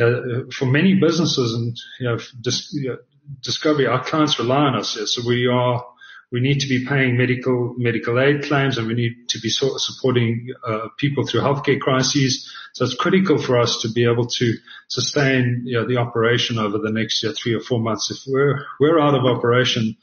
uh, 0.00 0.50
for 0.52 0.66
many 0.66 0.94
businesses 0.94 1.52
and 1.54 1.76
you 1.98 2.06
know, 2.06 2.18
dis- 2.40 2.72
you 2.74 2.90
know, 2.90 2.98
Discovery, 3.42 3.86
our 3.86 4.04
clients 4.04 4.38
rely 4.38 4.66
on 4.66 4.76
us. 4.76 4.96
So 5.06 5.22
we 5.26 5.46
are 5.48 5.84
we 6.32 6.40
need 6.40 6.60
to 6.60 6.68
be 6.68 6.84
paying 6.84 7.16
medical 7.16 7.74
medical 7.78 8.18
aid 8.18 8.42
claims, 8.44 8.78
and 8.78 8.88
we 8.88 8.94
need 8.94 9.28
to 9.28 9.38
be 9.40 9.48
sort 9.48 9.74
of 9.74 9.80
supporting 9.80 10.48
uh, 10.66 10.88
people 10.98 11.26
through 11.26 11.40
healthcare 11.42 11.78
crises. 11.78 12.52
So 12.72 12.84
it's 12.84 12.94
critical 12.94 13.38
for 13.38 13.58
us 13.58 13.82
to 13.82 13.88
be 13.88 14.04
able 14.04 14.26
to 14.26 14.54
sustain 14.88 15.62
you 15.64 15.78
know, 15.78 15.86
the 15.86 15.98
operation 15.98 16.58
over 16.58 16.78
the 16.78 16.90
next 16.90 17.22
you 17.22 17.28
know, 17.28 17.34
three 17.34 17.54
or 17.54 17.60
four 17.60 17.80
months. 17.80 18.10
If 18.10 18.18
we're 18.26 18.64
we're 18.80 19.00
out 19.00 19.14
of 19.14 19.24
operation, 19.24 19.96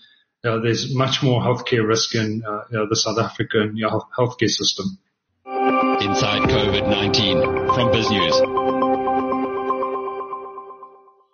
uh, 0.45 0.59
there's 0.59 0.93
much 0.95 1.21
more 1.21 1.41
healthcare 1.41 1.87
risk 1.87 2.15
in 2.15 2.43
uh, 2.47 2.61
you 2.71 2.77
know, 2.77 2.87
the 2.89 2.95
South 2.95 3.19
African 3.19 3.75
you 3.75 3.85
know, 3.87 4.03
healthcare 4.17 4.49
system. 4.49 4.97
Inside 5.45 6.49
COVID-19 6.49 7.75
from 7.75 7.91
BizNews. 7.91 8.63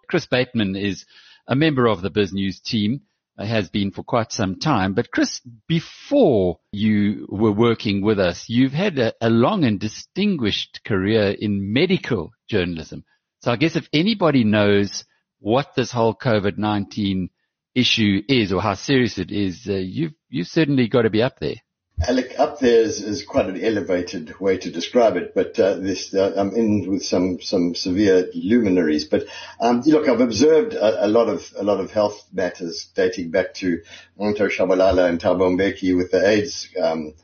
Chris 0.10 0.25
Bateman 0.25 0.75
is 0.75 1.06
a 1.47 1.56
member 1.56 1.88
of 1.88 2.02
the 2.02 2.10
BizNews 2.12 2.62
team, 2.62 3.02
has 3.47 3.69
been 3.69 3.91
for 3.91 4.04
quite 4.04 4.32
some 4.32 4.60
time. 4.60 4.93
But 4.93 5.12
Chris, 5.12 5.41
before 5.67 6.60
you 6.71 7.28
were 7.30 7.52
working 7.52 8.02
with 8.02 8.19
us, 8.19 8.45
you've 8.47 8.73
had 8.73 8.97
a, 8.99 9.13
a 9.21 9.30
long 9.30 9.63
and 9.63 9.80
distinguished 9.80 10.82
career 10.86 11.36
in 11.38 11.73
medical 11.73 12.32
journalism. 12.49 13.04
So 13.41 13.52
I 13.52 13.56
guess 13.56 13.75
if 13.75 13.88
anybody 13.93 14.43
knows 14.43 15.06
what 15.39 15.75
this 15.75 15.91
whole 15.91 16.15
COVID-19 16.15 17.30
issue 17.75 18.21
is 18.28 18.52
or 18.52 18.62
how 18.62 18.73
serious 18.73 19.17
it 19.17 19.32
is, 19.32 19.67
uh, 19.69 19.73
you've, 19.73 20.13
you've 20.30 20.47
certainly 20.47 20.88
got 20.88 21.04
to 21.04 21.10
be 21.10 21.21
up 21.21 21.39
there. 21.39 21.56
Alec, 22.08 22.40
up 22.40 22.60
there 22.60 22.82
is, 22.82 23.02
is, 23.02 23.24
quite 23.24 23.48
an 23.48 23.62
elevated 23.62 24.40
way 24.40 24.58
to 24.58 24.72
describe 24.72 25.18
it, 25.18 25.36
but 25.36 25.60
uh, 25.60 25.76
this 25.76 26.14
uh, 26.14 26.34
I'm 26.38 26.56
in 26.56 26.90
with 26.90 27.04
some 27.04 27.42
some 27.42 27.76
severe 27.76 28.30
luminaries. 28.34 29.04
But 29.04 29.26
um, 29.60 29.82
look, 29.82 30.08
I've 30.08 30.22
observed 30.22 30.74
a, 30.74 31.06
a, 31.06 31.10
lot 31.10 31.28
of 31.28 31.54
a 31.58 31.64
lot 31.64 31.82
of 31.82 31.92
health 31.92 32.26
matters 32.32 32.88
dating 32.96 33.32
back 33.32 33.54
to 33.56 33.82
Manto 34.18 34.48
Tshabalala 34.48 35.10
and 35.10 35.20
Thabo 35.20 35.58
Mbeki 35.58 35.96
with 35.98 36.12
the 36.12 36.26
AIDS 36.26 36.70
um, 36.82 37.16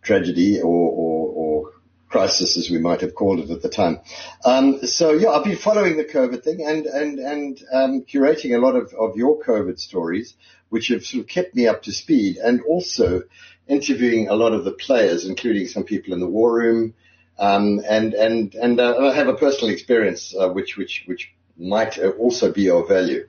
tragedy 0.00 0.60
or, 0.60 0.90
or, 0.90 1.28
or, 1.28 1.72
crisis, 2.08 2.56
as 2.56 2.70
we 2.70 2.78
might 2.78 3.00
have 3.00 3.14
called 3.14 3.38
it 3.40 3.50
at 3.50 3.62
the 3.62 3.68
time. 3.68 4.00
Um, 4.44 4.84
so 4.86 5.12
yeah, 5.12 5.30
I've 5.30 5.44
been 5.44 5.56
following 5.56 5.96
the 5.96 6.04
COVID 6.04 6.44
thing 6.44 6.64
and 6.64 6.86
and 6.86 7.18
and 7.18 7.62
um, 7.72 8.02
curating 8.02 8.54
a 8.54 8.60
lot 8.60 8.76
of, 8.76 8.94
of 8.94 9.16
your 9.16 9.42
COVID 9.42 9.80
stories, 9.80 10.34
which 10.68 10.88
have 10.88 11.04
sort 11.04 11.22
of 11.22 11.28
kept 11.28 11.54
me 11.56 11.66
up 11.66 11.82
to 11.82 11.92
speed, 11.92 12.36
and 12.36 12.60
also 12.62 13.22
interviewing 13.70 14.28
a 14.28 14.34
lot 14.34 14.52
of 14.52 14.64
the 14.64 14.72
players, 14.72 15.24
including 15.24 15.66
some 15.66 15.84
people 15.84 16.12
in 16.12 16.20
the 16.20 16.28
war 16.28 16.52
room, 16.52 16.94
um, 17.38 17.80
and 17.88 18.12
and 18.14 18.54
and 18.54 18.80
uh, 18.80 18.98
I 18.98 19.14
have 19.14 19.28
a 19.28 19.34
personal 19.34 19.72
experience 19.72 20.34
uh, 20.38 20.48
which 20.50 20.76
which 20.76 21.04
which 21.06 21.32
might 21.56 21.98
also 21.98 22.52
be 22.52 22.68
of 22.68 22.88
value. 22.88 23.26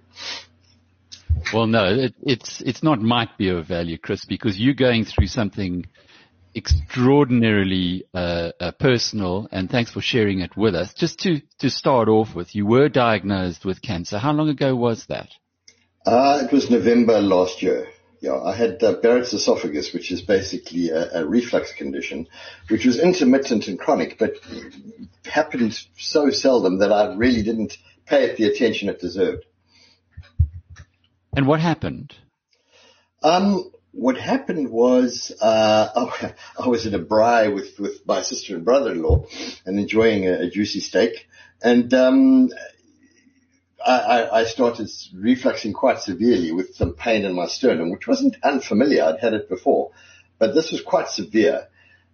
Well, 1.53 1.67
no, 1.67 1.85
it, 1.85 2.15
it's 2.23 2.61
it's 2.61 2.83
not 2.83 3.01
might 3.01 3.37
be 3.37 3.49
of 3.49 3.67
value, 3.67 3.97
Chris, 3.97 4.25
because 4.25 4.59
you're 4.59 4.73
going 4.73 5.05
through 5.05 5.27
something 5.27 5.85
extraordinarily 6.55 8.05
uh, 8.13 8.51
uh, 8.59 8.71
personal, 8.71 9.47
and 9.51 9.69
thanks 9.69 9.91
for 9.91 10.01
sharing 10.01 10.41
it 10.41 10.57
with 10.57 10.75
us. 10.75 10.93
Just 10.93 11.19
to 11.19 11.41
to 11.59 11.69
start 11.69 12.09
off 12.09 12.35
with, 12.35 12.55
you 12.55 12.65
were 12.65 12.89
diagnosed 12.89 13.65
with 13.65 13.81
cancer. 13.81 14.17
How 14.17 14.33
long 14.33 14.49
ago 14.49 14.75
was 14.75 15.05
that? 15.05 15.29
Uh, 16.05 16.41
it 16.43 16.51
was 16.51 16.69
November 16.69 17.21
last 17.21 17.61
year. 17.61 17.87
Yeah, 18.21 18.39
I 18.39 18.55
had 18.55 18.83
uh, 18.83 18.93
Barrett's 18.93 19.33
esophagus, 19.33 19.93
which 19.93 20.11
is 20.11 20.21
basically 20.21 20.91
a, 20.91 21.21
a, 21.21 21.25
reflux 21.25 21.73
condition, 21.73 22.27
which 22.69 22.85
was 22.85 22.99
intermittent 22.99 23.67
and 23.67 23.79
chronic, 23.79 24.19
but 24.19 24.35
happened 25.25 25.79
so 25.97 26.29
seldom 26.29 26.77
that 26.79 26.91
I 26.91 27.15
really 27.15 27.41
didn't 27.41 27.79
pay 28.05 28.25
it 28.25 28.37
the 28.37 28.45
attention 28.45 28.89
it 28.89 28.99
deserved. 28.99 29.45
And 31.35 31.47
what 31.47 31.61
happened? 31.61 32.13
Um, 33.23 33.71
what 33.91 34.17
happened 34.17 34.69
was 34.69 35.31
uh, 35.41 35.89
oh, 35.95 36.31
I 36.59 36.67
was 36.67 36.85
at 36.85 36.93
a 36.93 36.99
braai 36.99 37.51
with 37.51 37.79
with 37.79 38.05
my 38.05 38.21
sister 38.21 38.55
and 38.55 38.63
brother-in-law 38.63 39.25
and 39.65 39.79
enjoying 39.79 40.27
a, 40.27 40.41
a 40.41 40.49
juicy 40.49 40.79
steak, 40.79 41.27
and 41.63 41.91
um, 41.95 42.49
I, 43.85 44.41
I, 44.41 44.43
started 44.45 44.87
refluxing 45.15 45.73
quite 45.73 45.99
severely 45.99 46.51
with 46.51 46.75
some 46.75 46.93
pain 46.93 47.25
in 47.25 47.33
my 47.33 47.47
sternum, 47.47 47.89
which 47.89 48.07
wasn't 48.07 48.37
unfamiliar. 48.43 49.03
I'd 49.03 49.19
had 49.19 49.33
it 49.33 49.49
before, 49.49 49.91
but 50.37 50.53
this 50.53 50.71
was 50.71 50.81
quite 50.81 51.09
severe. 51.09 51.67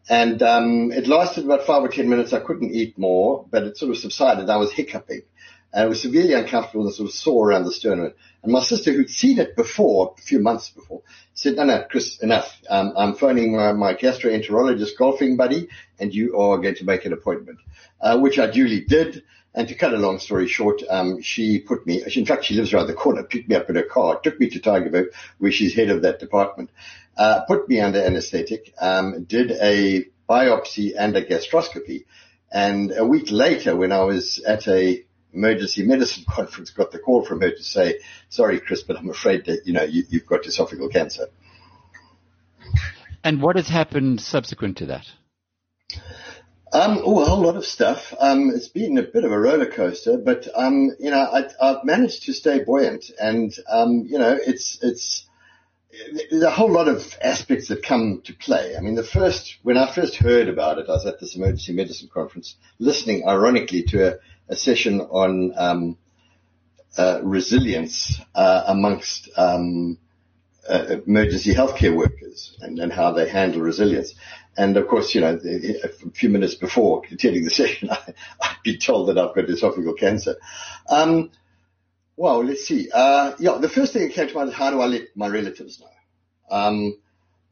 And 0.10 0.42
um, 0.42 0.92
it 0.92 1.08
lasted 1.08 1.46
about 1.46 1.66
five 1.66 1.84
or 1.84 1.90
ten 1.90 2.10
minutes. 2.10 2.32
I 2.34 2.40
couldn't 2.40 2.74
eat 2.74 2.98
more, 2.98 3.46
but 3.50 3.64
it 3.64 3.78
sort 3.78 3.92
of 3.92 3.98
subsided. 3.98 4.50
I 4.50 4.58
was 4.58 4.72
hiccuping. 4.72 5.24
And 5.74 5.86
it 5.86 5.90
was 5.90 6.02
severely 6.02 6.34
uncomfortable 6.34 6.86
and 6.86 6.94
sort 6.94 7.10
of 7.10 7.14
sore 7.14 7.50
around 7.50 7.66
the 7.66 7.74
sternum. 7.74 8.14
And 8.42 8.52
my 8.52 8.62
sister, 8.62 8.94
who'd 8.94 9.10
seen 9.10 9.38
it 9.38 9.56
before, 9.58 10.16
a 10.18 10.22
few 10.22 10.40
months 10.40 10.70
before, 10.70 11.02
said, 11.34 11.58
no, 11.58 11.66
no, 11.66 11.84
Chris, 11.90 12.20
enough. 12.20 12.58
Um, 12.70 12.94
I'm 12.96 13.16
phoning 13.16 13.56
my, 13.56 13.74
my 13.74 13.94
gastroenterologist 13.94 14.98
golfing 14.98 15.36
buddy, 15.36 15.68
and 16.00 16.14
you 16.14 16.40
are 16.40 16.58
going 16.58 16.76
to 16.76 16.86
make 16.86 17.06
an 17.06 17.12
appointment, 17.12 17.60
uh, 18.00 18.18
which 18.18 18.40
I 18.40 18.50
duly 18.50 18.82
did. 18.82 19.24
And 19.54 19.68
to 19.70 19.76
cut 19.76 19.94
a 19.94 19.98
long 19.98 20.20
story 20.20 20.48
short, 20.48 20.84
um, 20.88 21.22
she 21.22 21.60
put 21.60 21.88
me, 21.88 22.04
in 22.16 22.26
fact, 22.26 22.46
she 22.46 22.54
lives 22.54 22.74
around 22.74 22.88
the 22.88 22.94
corner, 22.94 23.24
picked 23.24 23.50
me 23.50 23.56
up 23.56 23.70
in 23.70 23.76
her 23.76 23.84
car, 23.84 24.20
took 24.20 24.40
me 24.40 24.50
to 24.50 24.60
Tygerberg, 24.60 25.08
where 25.40 25.52
she's 25.52 25.74
head 25.74 25.90
of 25.90 26.04
that 26.04 26.20
department, 26.20 26.70
uh, 27.18 27.42
put 27.48 27.68
me 27.68 27.80
under 27.80 28.00
anesthetic, 28.00 28.74
um, 28.80 29.24
did 29.24 29.52
a 29.52 30.06
biopsy 30.30 30.94
and 30.98 31.16
a 31.16 31.26
gastroscopy. 31.26 32.06
And 32.52 32.92
a 32.96 33.06
week 33.06 33.32
later, 33.32 33.76
when 33.76 33.92
I 33.92 34.04
was 34.04 34.40
at 34.40 34.68
a 34.68 35.04
emergency 35.34 35.84
medicine 35.84 36.26
conference, 36.30 36.70
got 36.70 36.92
the 36.92 37.00
call 37.00 37.26
from 37.26 37.42
her 37.42 37.52
to 37.52 37.64
say, 37.64 38.00
sorry, 38.30 38.60
Chris, 38.60 38.84
but 38.84 38.98
I'm 38.98 39.10
afraid 39.10 39.46
that, 39.46 39.62
you 39.66 39.74
know, 39.74 39.84
you, 39.84 40.04
you've 40.10 40.26
got 40.26 40.44
esophageal 40.44 40.92
cancer. 40.92 41.28
And 43.24 43.42
what 43.42 43.56
has 43.56 43.68
happened 43.68 44.22
subsequent 44.22 44.78
to 44.78 44.86
that? 44.88 45.06
Um, 46.74 47.00
oh, 47.04 47.22
a 47.22 47.26
whole 47.26 47.42
lot 47.44 47.56
of 47.56 47.66
stuff. 47.66 48.14
Um, 48.20 48.52
it's 48.54 48.68
been 48.68 48.98
a 48.98 49.04
bit 49.04 49.24
of 49.24 49.32
a 49.32 49.40
roller 49.40 49.72
coaster, 49.72 50.18
but 50.18 50.48
um, 50.54 50.92
you 51.00 51.12
know, 51.12 51.20
I, 51.20 51.50
have 51.66 51.86
managed 51.86 52.24
to 52.24 52.34
stay 52.34 52.64
buoyant, 52.64 53.10
and 53.20 53.54
um, 53.70 54.06
you 54.08 54.20
know, 54.20 54.38
it's 54.46 54.78
it's 54.82 55.26
there's 56.30 56.44
a 56.44 56.52
whole 56.52 56.72
lot 56.72 56.90
of 56.90 57.18
aspects 57.22 57.70
that 57.70 57.84
come 57.84 58.22
to 58.26 58.34
play. 58.34 58.76
I 58.76 58.82
mean, 58.82 58.96
the 58.96 59.04
first 59.04 59.58
when 59.64 59.78
I 59.78 59.94
first 59.94 60.16
heard 60.18 60.50
about 60.50 60.78
it, 60.78 60.90
I 60.90 60.94
was 60.94 61.06
at 61.06 61.20
this 61.20 61.36
emergency 61.36 61.74
medicine 61.74 62.10
conference, 62.14 62.56
listening, 62.80 63.28
ironically, 63.28 63.84
to 63.84 64.16
a, 64.16 64.20
a 64.50 64.56
session 64.56 65.00
on 65.00 65.54
um, 65.56 65.98
uh, 66.98 67.22
resilience 67.24 68.20
uh, 68.36 68.64
amongst 68.68 69.30
um, 69.38 69.98
uh, 70.70 70.98
emergency 71.06 71.54
healthcare 71.54 71.96
workers 71.96 72.58
and, 72.62 72.80
and 72.80 72.92
how 72.92 73.12
they 73.12 73.28
handle 73.30 73.62
resilience. 73.62 74.14
And 74.58 74.76
of 74.78 74.88
course, 74.88 75.14
you 75.14 75.22
know, 75.22 75.40
a 75.44 76.10
few 76.12 76.30
minutes 76.30 76.56
before 76.56 77.04
attending 77.12 77.44
the 77.44 77.50
session, 77.62 77.90
I, 77.90 78.14
I'd 78.42 78.58
been 78.64 78.80
told 78.80 79.10
that 79.10 79.18
I've 79.18 79.36
got 79.36 79.46
esophageal 79.46 79.98
cancer. 79.98 80.36
Um, 80.90 81.32
well, 82.16 82.44
let's 82.44 82.66
see. 82.66 82.90
Uh, 82.92 83.34
yeah, 83.40 83.60
the 83.60 83.70
first 83.70 83.94
thing 83.94 84.08
that 84.08 84.14
came 84.14 84.28
to 84.28 84.34
mind 84.34 84.50
is 84.50 84.56
how 84.56 84.72
do 84.72 84.82
I 84.82 84.88
let 84.88 85.16
my 85.16 85.28
relatives 85.28 85.80
know? 85.80 85.88
Um, 86.50 86.98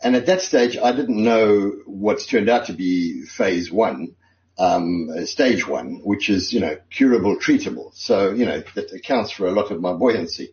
and 0.01 0.15
at 0.15 0.25
that 0.25 0.41
stage, 0.41 0.77
I 0.77 0.91
didn't 0.91 1.23
know 1.23 1.71
what's 1.85 2.25
turned 2.25 2.49
out 2.49 2.65
to 2.65 2.73
be 2.73 3.23
phase 3.25 3.71
one, 3.71 4.15
um, 4.57 5.09
stage 5.25 5.67
one, 5.67 6.01
which 6.03 6.29
is, 6.29 6.51
you 6.51 6.59
know, 6.59 6.77
curable, 6.89 7.37
treatable. 7.37 7.93
So, 7.93 8.31
you 8.31 8.45
know, 8.45 8.63
that 8.75 8.91
accounts 8.91 9.31
for 9.31 9.47
a 9.47 9.51
lot 9.51 9.71
of 9.71 9.81
my 9.81 9.93
buoyancy. 9.93 10.51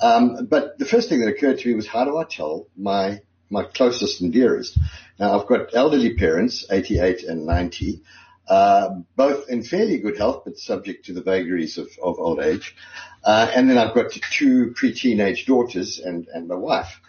Um, 0.00 0.46
but 0.46 0.78
the 0.78 0.86
first 0.86 1.08
thing 1.08 1.20
that 1.20 1.28
occurred 1.28 1.58
to 1.58 1.68
me 1.68 1.74
was 1.74 1.86
how 1.86 2.04
do 2.04 2.16
I 2.16 2.24
tell 2.24 2.66
my 2.76 3.20
my 3.50 3.64
closest 3.64 4.20
and 4.20 4.32
dearest. 4.32 4.78
Now 5.18 5.38
I've 5.38 5.48
got 5.48 5.74
elderly 5.74 6.14
parents, 6.14 6.64
88 6.70 7.24
and 7.24 7.46
90, 7.46 8.00
uh, 8.48 8.90
both 9.16 9.48
in 9.48 9.62
fairly 9.62 9.98
good 9.98 10.16
health, 10.16 10.42
but 10.44 10.56
subject 10.56 11.06
to 11.06 11.12
the 11.12 11.22
vagaries 11.22 11.76
of, 11.76 11.88
of 12.02 12.18
old 12.18 12.40
age. 12.40 12.76
Uh, 13.22 13.50
and 13.54 13.68
then 13.68 13.76
I've 13.76 13.94
got 13.94 14.12
two 14.12 14.72
pre-teenage 14.74 15.46
daughters 15.46 15.98
and, 15.98 16.28
and 16.28 16.48
my 16.48 16.54
wife. 16.54 17.00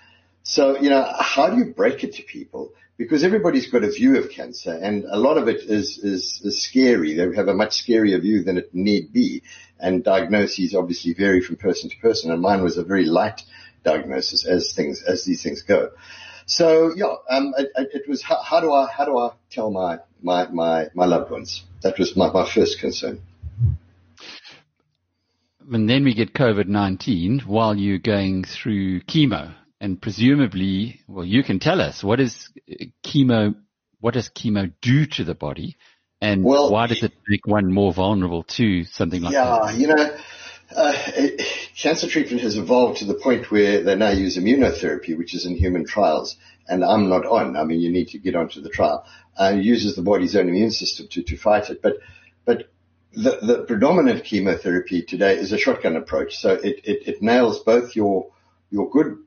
So, 0.44 0.80
you 0.80 0.90
know, 0.90 1.08
how 1.20 1.50
do 1.50 1.58
you 1.58 1.74
break 1.74 2.04
it 2.04 2.16
to 2.16 2.24
people? 2.24 2.74
Because 3.02 3.24
everybody's 3.24 3.66
got 3.66 3.84
a 3.84 3.90
view 3.90 4.18
of 4.18 4.30
cancer 4.30 4.74
and 4.74 5.06
a 5.06 5.18
lot 5.18 5.38
of 5.38 5.48
it 5.48 5.62
is, 5.62 5.98
is, 5.98 6.40
is 6.44 6.62
scary. 6.62 7.16
They 7.16 7.36
have 7.36 7.48
a 7.48 7.54
much 7.54 7.84
scarier 7.84 8.22
view 8.22 8.44
than 8.44 8.60
it 8.60 8.76
need 8.76 9.12
be. 9.12 9.42
And 9.80 10.04
diagnoses 10.04 10.76
obviously 10.76 11.14
vary 11.14 11.42
from 11.42 11.56
person 11.56 11.90
to 11.90 11.98
person. 11.98 12.30
And 12.32 12.42
mine 12.44 12.62
was 12.62 12.78
a 12.78 12.84
very 12.84 13.06
light 13.06 13.42
diagnosis 13.84 14.46
as 14.46 14.74
things, 14.74 15.02
as 15.02 15.26
these 15.26 15.42
things 15.42 15.64
go. 15.64 15.90
So 16.46 16.92
yeah, 16.96 17.16
um, 17.30 17.56
it, 17.58 17.72
it, 17.76 18.08
was 18.08 18.22
how, 18.22 18.40
how, 18.42 18.60
do 18.60 18.72
I 18.72 18.88
how 18.88 19.06
do 19.06 19.18
I 19.18 19.32
tell 19.50 19.72
my 19.72 20.00
my 20.22 20.48
my, 20.50 20.90
my 20.94 21.06
loved 21.06 21.32
ones? 21.32 21.64
That 21.82 21.98
was 21.98 22.16
my, 22.16 22.32
my 22.32 22.48
first 22.48 22.80
concern. 22.80 23.22
And 25.72 25.90
then 25.90 26.04
we 26.04 26.14
get 26.14 26.34
COVID 26.34 26.68
nineteen 26.68 27.40
while 27.40 27.76
you're 27.76 27.98
going 27.98 28.44
through 28.44 29.02
chemo, 29.02 29.56
and 29.82 30.00
presumably, 30.00 31.02
well, 31.08 31.26
you 31.26 31.44
can 31.44 31.60
tell 31.60 31.82
us 31.82 32.04
what 32.04 32.20
is 32.20 32.50
chemo. 33.04 33.56
What 34.00 34.14
does 34.14 34.30
chemo 34.30 34.72
do 34.82 35.06
to 35.08 35.24
the 35.24 35.36
body, 35.36 35.78
and 36.22 36.44
well, 36.44 36.72
why 36.72 36.88
does 36.88 37.04
it 37.04 37.14
make 37.28 37.46
one 37.46 37.74
more 37.74 37.92
vulnerable 37.92 38.44
to 38.44 38.84
something 38.86 39.22
like 39.22 39.34
yeah, 39.34 39.46
that? 39.46 39.74
Yeah, 39.74 39.80
you 39.80 39.88
know, 39.88 40.18
uh, 40.76 40.94
it, 41.08 41.42
cancer 41.76 42.08
treatment 42.08 42.42
has 42.44 42.58
evolved 42.58 43.00
to 43.00 43.06
the 43.06 43.16
point 43.16 43.52
where 43.52 43.84
they 43.84 43.96
now 43.96 44.12
use 44.12 44.38
immunotherapy, 44.38 45.18
which 45.18 45.34
is 45.34 45.46
in 45.46 45.56
human 45.56 45.86
trials, 45.86 46.38
and 46.68 46.86
I'm 46.86 47.10
not 47.10 47.26
on. 47.26 47.58
I 47.58 47.64
mean, 47.64 47.82
you 47.82 47.92
need 47.92 48.10
to 48.10 48.20
get 48.20 48.36
onto 48.36 48.62
the 48.62 48.70
trial. 48.70 49.06
Uh, 49.36 49.54
it 49.56 49.64
uses 49.64 49.96
the 49.96 50.04
body's 50.04 50.36
own 50.36 50.48
immune 50.48 50.72
system 50.72 51.08
to, 51.12 51.24
to 51.24 51.38
fight 51.38 51.72
it, 51.72 51.82
but 51.82 51.98
but 52.46 52.70
the, 53.14 53.40
the 53.42 53.66
predominant 53.68 54.24
chemotherapy 54.24 55.02
today 55.02 55.38
is 55.38 55.52
a 55.52 55.58
shotgun 55.58 55.96
approach. 55.96 56.38
So 56.38 56.54
it, 56.54 56.82
it, 56.84 57.08
it 57.08 57.22
nails 57.22 57.60
both 57.60 57.96
your 57.96 58.32
your 58.70 58.90
good 58.90 59.18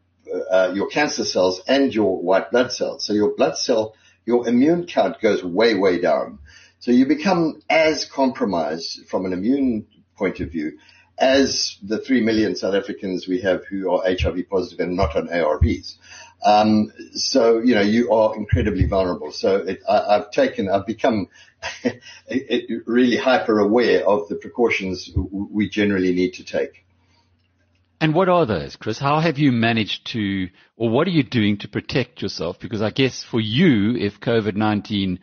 uh, 0.51 0.73
your 0.75 0.89
cancer 0.89 1.25
cells 1.25 1.61
and 1.67 1.95
your 1.95 2.21
white 2.21 2.51
blood 2.51 2.73
cells. 2.73 3.05
So 3.05 3.13
your 3.13 3.35
blood 3.35 3.57
cell, 3.57 3.95
your 4.27 4.49
immune 4.49 4.87
count 4.87 5.21
goes 5.21 5.43
way 5.43 5.75
way 5.75 6.01
down. 6.01 6.39
So 6.79 6.91
you 6.91 7.07
become 7.07 7.63
as 7.71 8.05
compromised 8.05 9.07
from 9.09 9.25
an 9.25 9.33
immune 9.33 9.87
point 10.17 10.41
of 10.41 10.51
view 10.51 10.79
as 11.17 11.77
the 11.83 11.99
three 11.99 12.21
million 12.21 12.57
South 12.57 12.75
Africans 12.75 13.29
we 13.29 13.41
have 13.41 13.65
who 13.67 13.91
are 13.91 14.03
HIV 14.05 14.49
positive 14.51 14.81
and 14.81 14.97
not 14.97 15.17
on 15.17 15.29
ARVs. 15.29 15.97
Um, 16.45 16.93
so 17.13 17.61
you 17.61 17.75
know 17.75 17.81
you 17.81 18.13
are 18.13 18.37
incredibly 18.37 18.87
vulnerable. 18.87 19.33
So 19.33 19.57
it, 19.57 19.83
I, 19.89 20.15
have 20.15 20.31
taken, 20.31 20.69
I've 20.69 20.87
become 20.87 21.29
really 22.87 23.17
hyper 23.17 23.61
aware 23.61 24.07
of 24.07 24.29
the 24.29 24.35
precautions 24.35 25.11
we 25.17 25.69
generally 25.69 26.15
need 26.15 26.35
to 26.35 26.45
take. 26.45 26.84
And 28.05 28.13
what 28.13 28.29
are 28.29 28.45
those, 28.45 28.77
Chris? 28.77 28.99
How 28.99 29.19
have 29.21 29.39
you 29.39 29.51
managed 29.51 30.09
to, 30.09 30.51
or 30.77 30.91
what 30.91 31.07
are 31.07 31.11
you 31.11 31.23
doing 31.23 31.57
to 31.61 31.69
protect 31.69 32.21
yourself? 32.21 32.61
Because 32.61 32.83
I 32.83 32.91
guess 32.91 33.25
for 33.25 33.41
you, 33.41 33.97
if 33.97 34.21
COVID-19 34.21 35.21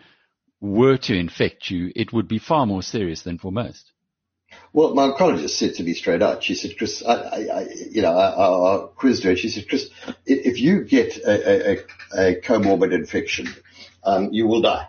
were 0.60 0.98
to 0.98 1.16
infect 1.16 1.70
you, 1.70 1.92
it 1.96 2.12
would 2.12 2.28
be 2.28 2.40
far 2.40 2.66
more 2.66 2.82
serious 2.82 3.22
than 3.22 3.38
for 3.38 3.52
most. 3.52 3.92
Well, 4.74 4.96
my 4.96 5.10
oncologist 5.10 5.52
said 5.52 5.76
to 5.76 5.84
me 5.84 5.94
straight 5.94 6.24
out, 6.24 6.42
she 6.42 6.56
said, 6.56 6.76
Chris, 6.76 7.04
I, 7.06 7.14
I, 7.14 7.38
I 7.60 7.68
you 7.92 8.02
know, 8.02 8.18
I, 8.18 8.78
I, 8.78 8.88
quizzed 8.96 9.26
her 9.26 9.36
she 9.36 9.50
said, 9.50 9.70
Chris, 9.70 9.92
if 10.26 10.60
you 10.60 10.84
get 10.84 11.18
a, 11.18 11.74
a, 11.74 11.78
a 12.18 12.42
comorbid 12.42 12.96
infection, 12.96 13.48
um, 14.04 14.30
you 14.32 14.48
will 14.48 14.64
die. 14.64 14.88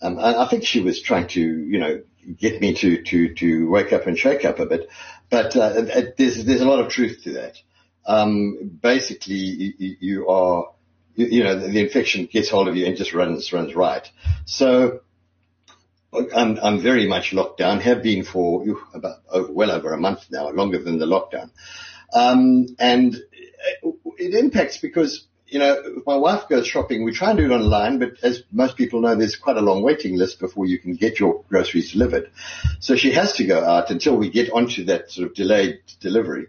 Um, 0.00 0.16
and 0.16 0.36
I 0.36 0.48
think 0.48 0.64
she 0.64 0.80
was 0.80 1.02
trying 1.02 1.28
to, 1.28 1.40
you 1.42 1.80
know, 1.80 2.00
get 2.38 2.60
me 2.62 2.74
to, 2.74 3.02
to, 3.02 3.34
to 3.34 3.70
wake 3.70 3.92
up 3.92 4.06
and 4.06 4.18
shake 4.18 4.46
up 4.46 4.58
a 4.58 4.64
bit. 4.64 4.88
But, 5.28 5.56
uh, 5.56 5.82
there's, 6.16 6.44
there's 6.44 6.60
a 6.60 6.68
lot 6.68 6.80
of 6.80 6.90
truth 6.90 7.24
to 7.24 7.32
that. 7.34 7.56
Um, 8.06 8.78
basically 8.80 9.74
you, 10.00 10.28
are, 10.28 10.72
you, 11.16 11.42
know, 11.42 11.58
the, 11.58 11.80
infection 11.80 12.26
gets 12.26 12.48
hold 12.48 12.68
of 12.68 12.76
you 12.76 12.86
and 12.86 12.96
just 12.96 13.12
runs, 13.12 13.52
runs 13.52 13.74
right. 13.74 14.08
So, 14.44 15.00
I'm, 16.34 16.58
I'm 16.62 16.82
very 16.82 17.06
much 17.06 17.32
locked 17.32 17.58
down, 17.58 17.80
have 17.80 18.02
been 18.02 18.24
for 18.24 18.64
about 18.94 19.18
over, 19.28 19.52
well 19.52 19.70
over 19.70 19.92
a 19.92 19.98
month 19.98 20.26
now, 20.30 20.48
longer 20.50 20.78
than 20.78 20.98
the 20.98 21.06
lockdown. 21.06 21.50
Um, 22.12 22.66
and 22.78 23.16
it 24.18 24.34
impacts 24.34 24.78
because, 24.78 25.26
you 25.46 25.58
know, 25.58 25.80
if 25.98 26.06
my 26.06 26.16
wife 26.16 26.48
goes 26.48 26.66
shopping, 26.66 27.04
we 27.04 27.12
try 27.12 27.30
and 27.30 27.38
do 27.38 27.44
it 27.44 27.54
online, 27.54 27.98
but 27.98 28.14
as 28.22 28.42
most 28.50 28.76
people 28.76 29.00
know, 29.00 29.14
there's 29.14 29.36
quite 29.36 29.56
a 29.56 29.60
long 29.60 29.82
waiting 29.82 30.16
list 30.16 30.40
before 30.40 30.66
you 30.66 30.78
can 30.78 30.94
get 30.94 31.20
your 31.20 31.44
groceries 31.48 31.92
delivered. 31.92 32.30
So 32.80 32.96
she 32.96 33.12
has 33.12 33.34
to 33.34 33.46
go 33.46 33.62
out 33.64 33.90
until 33.90 34.16
we 34.16 34.30
get 34.30 34.50
onto 34.52 34.84
that 34.84 35.10
sort 35.10 35.28
of 35.28 35.34
delayed 35.34 35.80
delivery. 36.00 36.46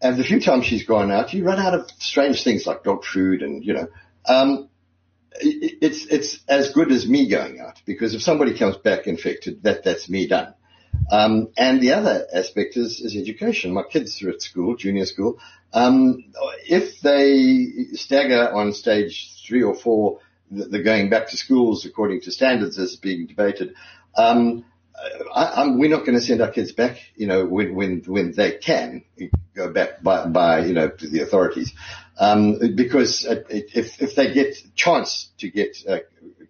And 0.00 0.16
the 0.16 0.24
few 0.24 0.40
times 0.40 0.66
she's 0.66 0.84
gone 0.84 1.10
out, 1.10 1.32
you 1.34 1.44
run 1.44 1.58
out 1.58 1.74
of 1.74 1.90
strange 1.98 2.44
things 2.44 2.66
like 2.66 2.84
dog 2.84 3.04
food 3.04 3.42
and, 3.42 3.64
you 3.64 3.74
know, 3.74 3.88
um, 4.26 4.68
it's 5.38 6.06
it's 6.06 6.40
as 6.48 6.72
good 6.72 6.90
as 6.90 7.06
me 7.06 7.28
going 7.28 7.60
out 7.60 7.82
because 7.84 8.14
if 8.14 8.22
somebody 8.22 8.56
comes 8.56 8.76
back 8.78 9.06
infected, 9.06 9.62
that 9.64 9.84
that's 9.84 10.08
me 10.08 10.26
done. 10.26 10.54
Um, 11.10 11.48
and 11.56 11.80
the 11.80 11.92
other 11.92 12.26
aspect 12.32 12.76
is, 12.76 13.00
is 13.00 13.16
education. 13.16 13.72
My 13.72 13.82
kids 13.82 14.22
are 14.22 14.30
at 14.30 14.42
school, 14.42 14.76
junior 14.76 15.06
school. 15.06 15.38
Um, 15.72 16.24
if 16.66 17.00
they 17.00 17.94
stagger 17.94 18.52
on 18.52 18.72
stage 18.72 19.44
three 19.46 19.62
or 19.62 19.74
four, 19.74 20.20
the 20.50 20.82
going 20.82 21.10
back 21.10 21.28
to 21.28 21.36
schools 21.36 21.84
according 21.84 22.20
to 22.22 22.30
standards 22.30 22.78
as 22.78 22.96
being 22.96 23.26
debated. 23.26 23.74
Um, 24.16 24.64
I, 25.34 25.68
we're 25.68 25.90
not 25.90 26.06
going 26.06 26.14
to 26.18 26.24
send 26.24 26.40
our 26.40 26.50
kids 26.50 26.72
back, 26.72 26.98
you 27.16 27.26
know, 27.26 27.44
when, 27.44 27.74
when, 27.74 28.02
when 28.06 28.32
they 28.32 28.52
can 28.52 29.04
go 29.54 29.70
back 29.70 30.02
by, 30.02 30.26
by, 30.26 30.64
you 30.64 30.72
know, 30.72 30.88
to 30.88 31.08
the 31.08 31.20
authorities. 31.20 31.74
Um, 32.18 32.74
because 32.74 33.26
if, 33.28 34.00
if 34.00 34.14
they 34.14 34.32
get 34.32 34.56
chance 34.74 35.30
to 35.38 35.50
get 35.50 35.76
uh, 35.86 35.98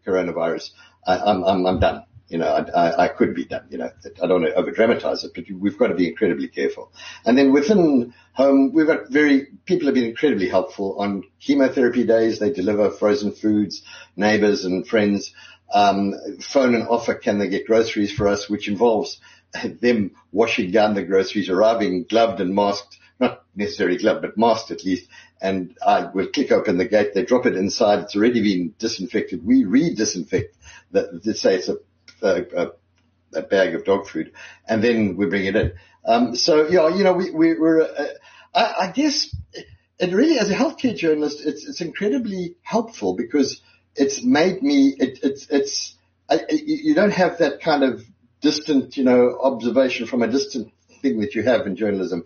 coronavirus, 0.07 0.71
I, 1.05 1.19
I'm, 1.19 1.43
I'm, 1.43 1.67
I'm 1.67 1.81
done. 1.81 2.05
You 2.29 2.39
know, 2.39 2.49
I, 2.49 2.89
I, 2.89 3.05
I, 3.05 3.09
could 3.09 3.35
be 3.35 3.45
done. 3.45 3.67
You 3.71 3.79
know, 3.79 3.91
I 4.05 4.27
don't 4.27 4.43
want 4.43 4.47
to 4.47 4.55
over 4.55 4.73
dramatize 4.73 5.23
it, 5.23 5.33
but 5.35 5.45
we've 5.49 5.79
got 5.79 5.89
to 5.89 5.95
be 5.95 6.09
incredibly 6.09 6.49
careful. 6.49 6.93
And 7.25 7.39
then 7.39 7.53
within 7.53 8.15
home, 8.33 8.73
we've 8.73 8.87
got 8.87 9.11
very, 9.11 9.47
people 9.65 9.87
have 9.87 9.95
been 9.95 10.05
incredibly 10.11 10.49
helpful 10.49 10.97
on 10.99 11.23
chemotherapy 11.41 12.05
days. 12.05 12.41
They 12.41 12.53
deliver 12.53 12.91
frozen 12.91 13.33
foods, 13.33 13.83
neighbors 14.17 14.65
and 14.65 14.87
friends 14.87 15.33
um, 15.73 16.15
phone 16.41 16.75
and 16.75 16.89
offer 16.89 17.15
can 17.15 17.39
they 17.39 17.49
get 17.49 17.67
groceries 17.67 18.13
for 18.13 18.29
us, 18.29 18.49
which 18.49 18.69
involves 18.69 19.21
them 19.81 20.13
washing 20.33 20.71
down 20.71 20.95
the 20.95 21.03
groceries, 21.03 21.49
arriving 21.49 22.05
gloved 22.09 22.41
and 22.41 22.55
masked, 22.55 22.99
not 23.19 23.45
necessarily 23.55 23.99
gloved, 23.99 24.23
but 24.23 24.39
masked 24.39 24.71
at 24.71 24.85
least. 24.85 25.09
And 25.41 25.77
I 25.85 26.07
will 26.07 26.29
click 26.29 26.51
open 26.51 26.79
the 26.79 26.87
gate. 26.87 27.13
They 27.15 27.25
drop 27.25 27.47
it 27.47 27.57
inside. 27.57 28.01
It's 28.01 28.17
already 28.17 28.41
been 28.43 28.75
disinfected. 28.79 29.45
We 29.45 29.65
re-disinfect 29.65 30.57
the, 30.93 31.35
say 31.35 31.57
it's 31.57 31.69
a, 31.69 31.77
a, 32.23 32.73
a, 33.35 33.43
bag 33.43 33.75
of 33.75 33.85
dog 33.85 34.09
food 34.09 34.33
and 34.67 34.83
then 34.83 35.17
we 35.17 35.27
bring 35.27 35.45
it 35.45 35.57
in. 35.57 35.73
Um, 36.05 36.35
so 36.37 36.69
yeah, 36.69 36.89
you 36.89 37.05
know, 37.05 37.13
we, 37.13 37.31
we, 37.31 37.51
are 37.51 37.83
uh, 37.83 38.07
I, 38.55 38.75
I 38.87 38.93
guess 38.93 39.35
it 39.99 40.15
really, 40.15 40.39
as 40.39 40.51
a 40.51 40.55
healthcare 40.55 40.97
journalist, 40.97 41.43
it's, 41.45 41.69
it's 41.69 41.81
incredibly 41.81 42.57
helpful 42.63 43.15
because– 43.15 43.61
it's 43.97 44.23
made 44.23 44.63
me, 44.63 44.95
it, 44.99 45.21
it's, 45.23 45.47
it's, 45.51 45.95
I, 46.29 46.41
you 46.51 46.95
don't 46.95 47.13
have 47.13 47.39
that 47.39 47.61
kind 47.61 47.83
of 47.83 48.03
distant, 48.41 48.97
you 48.97 49.05
know, 49.05 49.39
observation 49.41 50.07
from 50.07 50.23
a 50.23 50.29
distant 50.29 50.73
thing 51.01 51.21
that 51.21 51.35
you 51.35 51.43
have 51.43 51.67
in 51.67 51.77
journalism. 51.77 52.25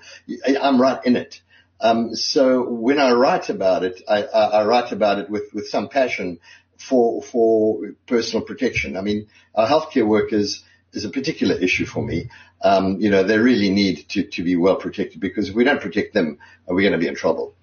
I'm 0.60 0.80
right 0.80 1.04
in 1.04 1.16
it. 1.16 1.40
Um, 1.80 2.14
so 2.14 2.68
when 2.68 2.98
I 2.98 3.12
write 3.12 3.48
about 3.48 3.84
it, 3.84 4.02
I, 4.08 4.24
I, 4.24 4.42
I, 4.60 4.64
write 4.66 4.92
about 4.92 5.18
it 5.18 5.30
with, 5.30 5.54
with 5.54 5.68
some 5.68 5.88
passion 5.88 6.38
for 6.80 7.22
for 7.22 7.92
personal 8.06 8.44
protection. 8.44 8.96
I 8.96 9.02
mean, 9.02 9.28
our 9.54 9.68
healthcare 9.68 10.06
workers 10.06 10.64
is 10.92 11.04
a 11.04 11.10
particular 11.10 11.54
issue 11.56 11.86
for 11.86 12.02
me. 12.04 12.30
Um, 12.62 13.00
you 13.00 13.10
know, 13.10 13.22
they 13.22 13.38
really 13.38 13.70
need 13.70 14.08
to, 14.10 14.24
to 14.24 14.42
be 14.42 14.56
well 14.56 14.76
protected 14.76 15.20
because 15.20 15.48
if 15.48 15.54
we 15.54 15.64
don't 15.64 15.80
protect 15.80 16.14
them, 16.14 16.38
we're 16.66 16.82
going 16.82 16.92
to 16.92 16.98
be 16.98 17.06
in 17.06 17.14
trouble. 17.14 17.54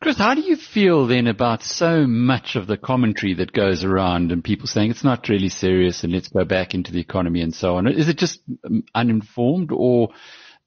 Chris, 0.00 0.18
how 0.18 0.34
do 0.34 0.42
you 0.42 0.56
feel 0.56 1.06
then 1.06 1.26
about 1.26 1.62
so 1.62 2.06
much 2.06 2.56
of 2.56 2.66
the 2.66 2.76
commentary 2.76 3.34
that 3.34 3.52
goes 3.52 3.84
around 3.84 4.32
and 4.32 4.44
people 4.44 4.66
saying 4.66 4.90
it's 4.90 5.04
not 5.04 5.28
really 5.28 5.48
serious 5.48 6.04
and 6.04 6.12
let's 6.12 6.28
go 6.28 6.44
back 6.44 6.74
into 6.74 6.92
the 6.92 7.00
economy 7.00 7.40
and 7.40 7.54
so 7.54 7.76
on? 7.76 7.86
Is 7.86 8.08
it 8.08 8.18
just 8.18 8.40
um, 8.66 8.84
uninformed 8.94 9.70
or 9.72 10.10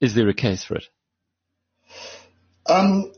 is 0.01 0.15
there 0.15 0.27
a 0.29 0.33
case 0.33 0.63
for 0.63 0.75
it? 0.75 0.85
Um, 2.65 3.11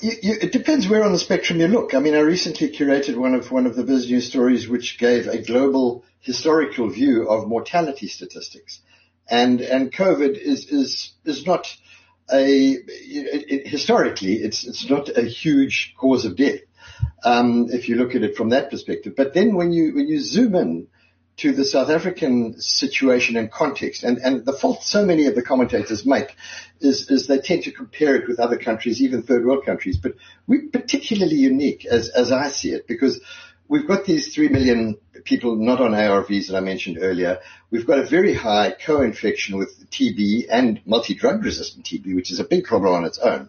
you, 0.00 0.12
you, 0.22 0.38
it 0.40 0.52
depends 0.52 0.88
where 0.88 1.04
on 1.04 1.12
the 1.12 1.18
spectrum 1.18 1.60
you 1.60 1.68
look. 1.68 1.94
I 1.94 1.98
mean, 1.98 2.14
I 2.14 2.20
recently 2.20 2.70
curated 2.70 3.16
one 3.16 3.34
of 3.34 3.50
one 3.50 3.66
of 3.66 3.76
the 3.76 3.84
BizNews 3.84 4.22
stories, 4.22 4.68
which 4.68 4.98
gave 4.98 5.26
a 5.26 5.42
global 5.42 6.04
historical 6.20 6.88
view 6.88 7.28
of 7.28 7.48
mortality 7.48 8.08
statistics, 8.08 8.80
and 9.28 9.60
and 9.60 9.92
COVID 9.92 10.38
is 10.38 10.66
is 10.66 11.12
is 11.24 11.46
not 11.46 11.74
a 12.30 12.72
it, 12.72 12.84
it, 12.86 13.66
historically 13.66 14.34
it's 14.34 14.64
it's 14.64 14.88
not 14.88 15.08
a 15.16 15.22
huge 15.22 15.94
cause 15.98 16.24
of 16.24 16.36
death 16.36 16.60
um, 17.24 17.68
if 17.70 17.88
you 17.88 17.96
look 17.96 18.14
at 18.14 18.22
it 18.22 18.36
from 18.36 18.50
that 18.50 18.70
perspective. 18.70 19.14
But 19.16 19.34
then 19.34 19.54
when 19.54 19.72
you 19.72 19.94
when 19.94 20.08
you 20.08 20.20
zoom 20.20 20.54
in 20.54 20.88
to 21.42 21.52
the 21.52 21.64
South 21.64 21.90
African 21.90 22.60
situation 22.60 23.36
and 23.36 23.50
context. 23.50 24.04
And, 24.04 24.18
and 24.18 24.44
the 24.46 24.52
fault 24.52 24.84
so 24.84 25.04
many 25.04 25.26
of 25.26 25.34
the 25.34 25.42
commentators 25.42 26.06
make 26.06 26.36
is, 26.80 27.10
is 27.10 27.26
they 27.26 27.40
tend 27.40 27.64
to 27.64 27.72
compare 27.72 28.14
it 28.14 28.28
with 28.28 28.38
other 28.38 28.56
countries, 28.56 29.02
even 29.02 29.22
third 29.22 29.44
world 29.44 29.66
countries. 29.66 29.96
But 29.96 30.14
we're 30.46 30.68
particularly 30.72 31.34
unique 31.36 31.84
as, 31.84 32.10
as 32.10 32.30
I 32.30 32.48
see 32.48 32.70
it 32.70 32.86
because 32.86 33.20
we've 33.66 33.88
got 33.88 34.04
these 34.04 34.32
three 34.32 34.50
million 34.50 34.98
people 35.24 35.56
not 35.56 35.80
on 35.80 35.92
ARVs 35.92 36.46
that 36.46 36.56
I 36.56 36.60
mentioned 36.60 36.98
earlier. 37.00 37.40
We've 37.72 37.86
got 37.86 37.98
a 37.98 38.06
very 38.06 38.34
high 38.34 38.72
co-infection 38.84 39.58
with 39.58 39.90
TB 39.90 40.46
and 40.48 40.80
multi-drug 40.86 41.44
resistant 41.44 41.86
TB, 41.86 42.14
which 42.14 42.30
is 42.30 42.38
a 42.38 42.44
big 42.44 42.64
problem 42.64 42.94
on 42.94 43.04
its 43.04 43.18
own. 43.18 43.48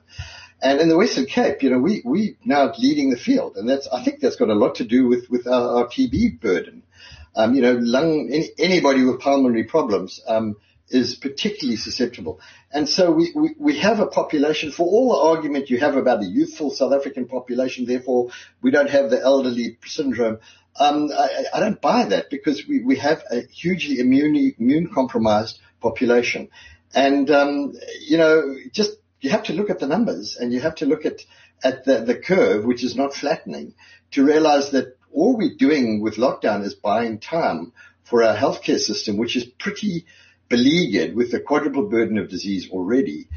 And 0.64 0.80
in 0.80 0.88
the 0.88 0.98
Western 0.98 1.26
Cape, 1.26 1.62
you 1.62 1.70
know, 1.70 1.80
we, 1.80 2.02
we 2.06 2.38
now 2.46 2.74
leading 2.80 3.10
the 3.10 3.18
field. 3.18 3.58
And 3.58 3.70
that's, 3.70 3.88
I 3.90 4.04
think 4.04 4.20
that's 4.20 4.38
got 4.38 4.50
a 4.50 4.56
lot 4.56 4.76
to 4.76 4.86
do 4.86 5.08
with, 5.08 5.30
with 5.30 5.46
our, 5.46 5.80
our 5.80 5.88
TB 5.88 6.40
burden. 6.40 6.83
Um, 7.36 7.56
you 7.56 7.62
know, 7.62 7.74
lung, 7.74 8.30
any, 8.32 8.50
anybody 8.58 9.04
with 9.04 9.20
pulmonary 9.20 9.64
problems, 9.64 10.22
um, 10.28 10.56
is 10.90 11.16
particularly 11.16 11.78
susceptible. 11.78 12.40
And 12.72 12.88
so 12.88 13.12
we, 13.12 13.32
we, 13.36 13.56
we, 13.58 13.80
have 13.80 14.00
a 14.00 14.06
population, 14.06 14.72
for 14.72 14.84
all 14.84 15.14
the 15.14 15.38
argument 15.38 15.70
you 15.70 15.80
have 15.80 15.96
about 15.96 16.22
a 16.22 16.26
youthful 16.26 16.72
South 16.72 16.94
African 16.94 17.26
population, 17.26 17.86
therefore 17.86 18.30
we 18.62 18.72
don't 18.72 18.90
have 18.90 19.10
the 19.10 19.22
elderly 19.22 19.78
syndrome. 19.86 20.40
Um, 20.76 21.10
I, 21.12 21.46
I, 21.54 21.60
don't 21.60 21.82
buy 21.82 22.06
that 22.06 22.30
because 22.30 22.68
we, 22.68 22.84
we 22.84 22.98
have 22.98 23.24
a 23.32 23.42
hugely 23.42 24.00
immune, 24.00 24.54
immune 24.58 24.92
compromised 24.94 25.60
population. 25.82 26.50
And, 26.94 27.30
um, 27.32 27.74
you 28.02 28.18
know, 28.18 28.56
just, 28.72 28.92
you 29.22 29.30
have 29.30 29.44
to 29.44 29.54
look 29.54 29.70
at 29.70 29.80
the 29.80 29.88
numbers 29.88 30.38
and 30.38 30.52
you 30.52 30.60
have 30.60 30.76
to 30.76 30.86
look 30.86 31.06
at, 31.06 31.22
at 31.64 31.86
the, 31.86 32.02
the 32.02 32.16
curve, 32.16 32.66
which 32.66 32.84
is 32.84 32.96
not 32.96 33.14
flattening, 33.14 33.74
to 34.12 34.26
realize 34.26 34.72
that 34.72 34.98
all 35.14 35.38
we're 35.38 35.56
doing 35.58 36.02
with 36.02 36.16
lockdown 36.16 36.64
is 36.64 36.74
buying 36.74 37.20
time 37.20 37.74
for 38.04 38.24
our 38.24 38.36
healthcare 38.36 38.80
system, 38.80 39.18
which 39.18 39.36
is 39.36 39.46
pretty 39.46 40.06
beleaguered 40.50 41.16
with 41.16 41.32
the 41.32 41.40
quadruple 41.40 41.90
burden 41.90 42.18
of 42.18 42.30
disease 42.30 42.70
already, 42.70 43.28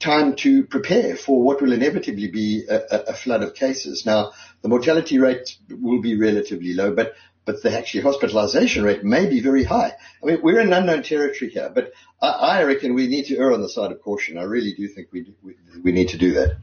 time 0.00 0.36
to 0.36 0.64
prepare 0.64 1.16
for 1.16 1.42
what 1.42 1.60
will 1.60 1.72
inevitably 1.72 2.28
be 2.28 2.64
a, 2.68 2.80
a, 3.08 3.14
flood 3.14 3.42
of 3.42 3.54
cases. 3.54 4.04
Now, 4.04 4.32
the 4.62 4.68
mortality 4.68 5.18
rate 5.18 5.56
will 5.70 6.00
be 6.00 6.18
relatively 6.18 6.74
low, 6.74 6.94
but 6.94 7.14
but 7.44 7.62
the 7.62 7.78
actually 7.78 8.02
hospitalization 8.02 8.82
rate 8.82 9.04
may 9.04 9.28
be 9.28 9.40
very 9.40 9.62
high. 9.62 9.92
I 10.20 10.26
mean, 10.26 10.40
we're 10.42 10.60
in 10.60 10.72
unknown 10.72 11.04
territory 11.04 11.48
here, 11.48 11.70
but 11.72 11.92
I, 12.20 12.28
I 12.28 12.62
reckon 12.64 12.94
we 12.94 13.06
need 13.06 13.26
to 13.26 13.38
err 13.38 13.52
on 13.52 13.62
the 13.62 13.68
side 13.68 13.92
of 13.92 14.02
caution. 14.02 14.36
I 14.36 14.42
really 14.42 14.74
do 14.74 14.88
think 14.88 15.08
we, 15.12 15.32
we, 15.44 15.54
we 15.84 15.92
need 15.92 16.08
to 16.08 16.18
do 16.18 16.32
that. 16.32 16.56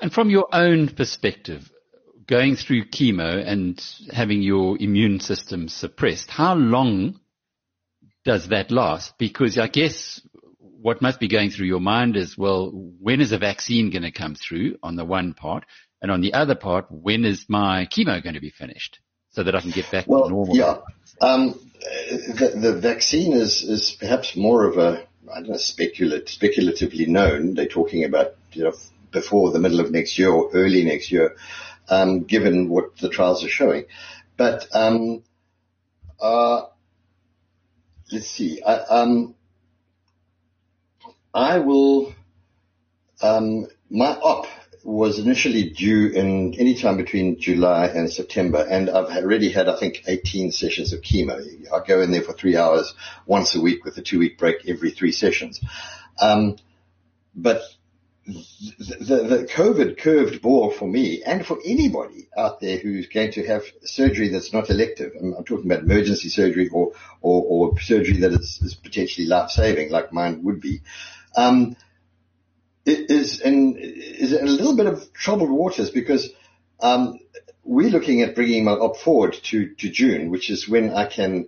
And 0.00 0.12
from 0.12 0.30
your 0.30 0.48
own 0.52 0.88
perspective, 0.88 1.70
going 2.26 2.56
through 2.56 2.84
chemo 2.86 3.44
and 3.46 3.82
having 4.12 4.42
your 4.42 4.76
immune 4.80 5.20
system 5.20 5.68
suppressed, 5.68 6.30
how 6.30 6.54
long 6.54 7.20
does 8.24 8.48
that 8.48 8.70
last? 8.70 9.14
Because 9.18 9.58
I 9.58 9.68
guess 9.68 10.20
what 10.58 11.02
must 11.02 11.20
be 11.20 11.28
going 11.28 11.50
through 11.50 11.66
your 11.66 11.80
mind 11.80 12.16
is, 12.16 12.36
well, 12.36 12.70
when 12.72 13.20
is 13.20 13.32
a 13.32 13.38
vaccine 13.38 13.90
going 13.90 14.02
to 14.02 14.12
come 14.12 14.34
through 14.34 14.76
on 14.82 14.96
the 14.96 15.04
one 15.04 15.34
part? 15.34 15.64
And 16.00 16.10
on 16.10 16.20
the 16.20 16.34
other 16.34 16.56
part, 16.56 16.86
when 16.90 17.24
is 17.24 17.46
my 17.48 17.86
chemo 17.86 18.22
going 18.22 18.34
to 18.34 18.40
be 18.40 18.50
finished 18.50 18.98
so 19.30 19.44
that 19.44 19.54
I 19.54 19.60
can 19.60 19.70
get 19.70 19.90
back 19.90 20.06
well, 20.08 20.24
to 20.24 20.30
normal? 20.30 20.56
Yeah. 20.56 20.78
Um, 21.20 21.58
the, 21.80 22.58
the, 22.60 22.80
vaccine 22.80 23.32
is, 23.32 23.62
is 23.62 23.96
perhaps 23.98 24.36
more 24.36 24.66
of 24.66 24.76
a, 24.78 25.06
I 25.32 25.40
don't 25.40 25.50
know, 25.50 25.56
speculate, 25.56 26.28
speculatively 26.28 27.06
known. 27.06 27.54
They're 27.54 27.66
talking 27.66 28.04
about, 28.04 28.34
you 28.52 28.64
know, 28.64 28.72
before 29.12 29.52
the 29.52 29.60
middle 29.60 29.78
of 29.78 29.92
next 29.92 30.18
year 30.18 30.30
or 30.30 30.50
early 30.52 30.84
next 30.84 31.12
year 31.12 31.36
um, 31.88 32.24
given 32.24 32.68
what 32.68 32.96
the 32.98 33.08
trials 33.08 33.44
are 33.44 33.48
showing. 33.48 33.84
But 34.36 34.66
um, 34.72 35.22
uh, 36.20 36.62
let's 38.10 38.28
see. 38.28 38.62
I, 38.62 38.74
um, 38.74 39.34
I 41.34 41.58
will. 41.58 42.14
Um, 43.20 43.66
my 43.88 44.16
op 44.16 44.46
was 44.84 45.18
initially 45.18 45.70
due 45.70 46.08
in 46.08 46.54
any 46.54 46.74
time 46.74 46.96
between 46.96 47.38
July 47.38 47.86
and 47.86 48.10
September, 48.12 48.66
and 48.68 48.90
I've 48.90 49.16
already 49.16 49.52
had, 49.52 49.68
I 49.68 49.78
think, 49.78 50.02
18 50.06 50.50
sessions 50.50 50.92
of 50.92 51.02
chemo. 51.02 51.38
I 51.72 51.86
go 51.86 52.02
in 52.02 52.10
there 52.10 52.22
for 52.22 52.32
three 52.32 52.56
hours 52.56 52.92
once 53.26 53.54
a 53.54 53.60
week 53.60 53.84
with 53.84 53.96
a 53.98 54.02
two-week 54.02 54.38
break 54.38 54.68
every 54.68 54.90
three 54.90 55.12
sessions. 55.12 55.60
Um, 56.20 56.56
but 57.34 57.62
the, 58.26 59.26
the 59.28 59.48
COVID 59.52 59.98
curved 59.98 60.42
ball 60.42 60.70
for 60.70 60.86
me 60.86 61.22
and 61.24 61.44
for 61.44 61.58
anybody 61.64 62.28
out 62.36 62.60
there 62.60 62.78
who's 62.78 63.08
going 63.08 63.32
to 63.32 63.46
have 63.46 63.64
surgery 63.82 64.28
that's 64.28 64.52
not 64.52 64.70
elective. 64.70 65.12
I'm, 65.18 65.34
I'm 65.34 65.44
talking 65.44 65.70
about 65.70 65.84
emergency 65.84 66.28
surgery 66.28 66.68
or, 66.68 66.92
or, 67.20 67.42
or 67.72 67.80
surgery 67.80 68.18
that 68.18 68.32
is, 68.32 68.60
is 68.62 68.74
potentially 68.74 69.26
life 69.26 69.50
saving 69.50 69.90
like 69.90 70.12
mine 70.12 70.44
would 70.44 70.60
be. 70.60 70.82
Um, 71.36 71.76
it 72.84 73.10
is 73.10 73.40
in, 73.40 73.76
is 73.78 74.32
in 74.32 74.46
a 74.46 74.50
little 74.50 74.76
bit 74.76 74.86
of 74.86 75.12
troubled 75.12 75.50
waters 75.50 75.90
because, 75.90 76.30
um, 76.80 77.18
we're 77.64 77.90
looking 77.90 78.22
at 78.22 78.34
bringing 78.34 78.64
my 78.64 78.72
op 78.72 78.96
forward 78.96 79.34
to, 79.34 79.74
to 79.76 79.88
June, 79.88 80.30
which 80.30 80.50
is 80.50 80.68
when 80.68 80.92
I 80.92 81.06
can, 81.06 81.46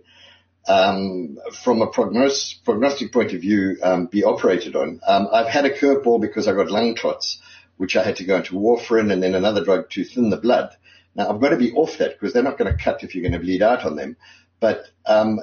um, 0.67 1.39
from 1.63 1.83
a 1.83 1.89
prognos- 1.89 2.63
prognostic 2.65 3.13
point 3.13 3.33
of 3.33 3.41
view, 3.41 3.77
um, 3.83 4.07
be 4.07 4.25
operated 4.25 4.77
on. 4.77 5.01
Um, 5.07 5.29
I've 5.33 5.49
had 5.49 5.65
a 5.65 5.71
curveball 5.77 6.21
because 6.21 6.49
I 6.49 6.53
got 6.53 6.71
lung 6.71 6.95
clots, 6.95 7.41
which 7.77 7.97
I 7.97 8.03
had 8.03 8.17
to 8.17 8.25
go 8.25 8.37
into 8.37 8.55
warfarin 8.55 9.13
and 9.13 9.23
then 9.23 9.35
another 9.35 9.65
drug 9.65 9.91
to 9.91 10.05
thin 10.05 10.31
the 10.31 10.37
blood. 10.37 10.71
Now 11.15 11.31
I've 11.31 11.41
got 11.41 11.51
to 11.51 11.57
be 11.57 11.73
off 11.73 11.99
that 11.99 12.13
because 12.13 12.33
they're 12.33 12.43
not 12.43 12.59
going 12.59 12.73
to 12.73 12.83
cut 12.83 13.03
if 13.03 13.15
you're 13.15 13.23
going 13.23 13.33
to 13.33 13.45
bleed 13.45 13.63
out 13.63 13.85
on 13.85 13.97
them. 13.97 14.17
But 14.61 14.87
um, 15.07 15.41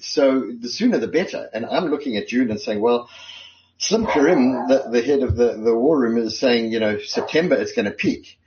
so 0.00 0.50
the 0.58 0.68
sooner 0.68 0.98
the 0.98 1.08
better. 1.08 1.48
And 1.52 1.66
I'm 1.66 1.86
looking 1.86 2.16
at 2.16 2.28
June 2.28 2.50
and 2.50 2.60
saying, 2.60 2.80
well, 2.80 3.08
Salim 3.78 4.06
Karim, 4.06 4.68
the, 4.68 4.88
the 4.90 5.02
head 5.02 5.22
of 5.22 5.36
the, 5.36 5.54
the 5.56 5.74
war 5.74 5.98
room, 5.98 6.18
is 6.18 6.38
saying, 6.38 6.72
you 6.72 6.80
know, 6.80 6.98
September 6.98 7.54
it's 7.54 7.72
going 7.72 7.86
to 7.86 7.90
peak. 7.90 8.38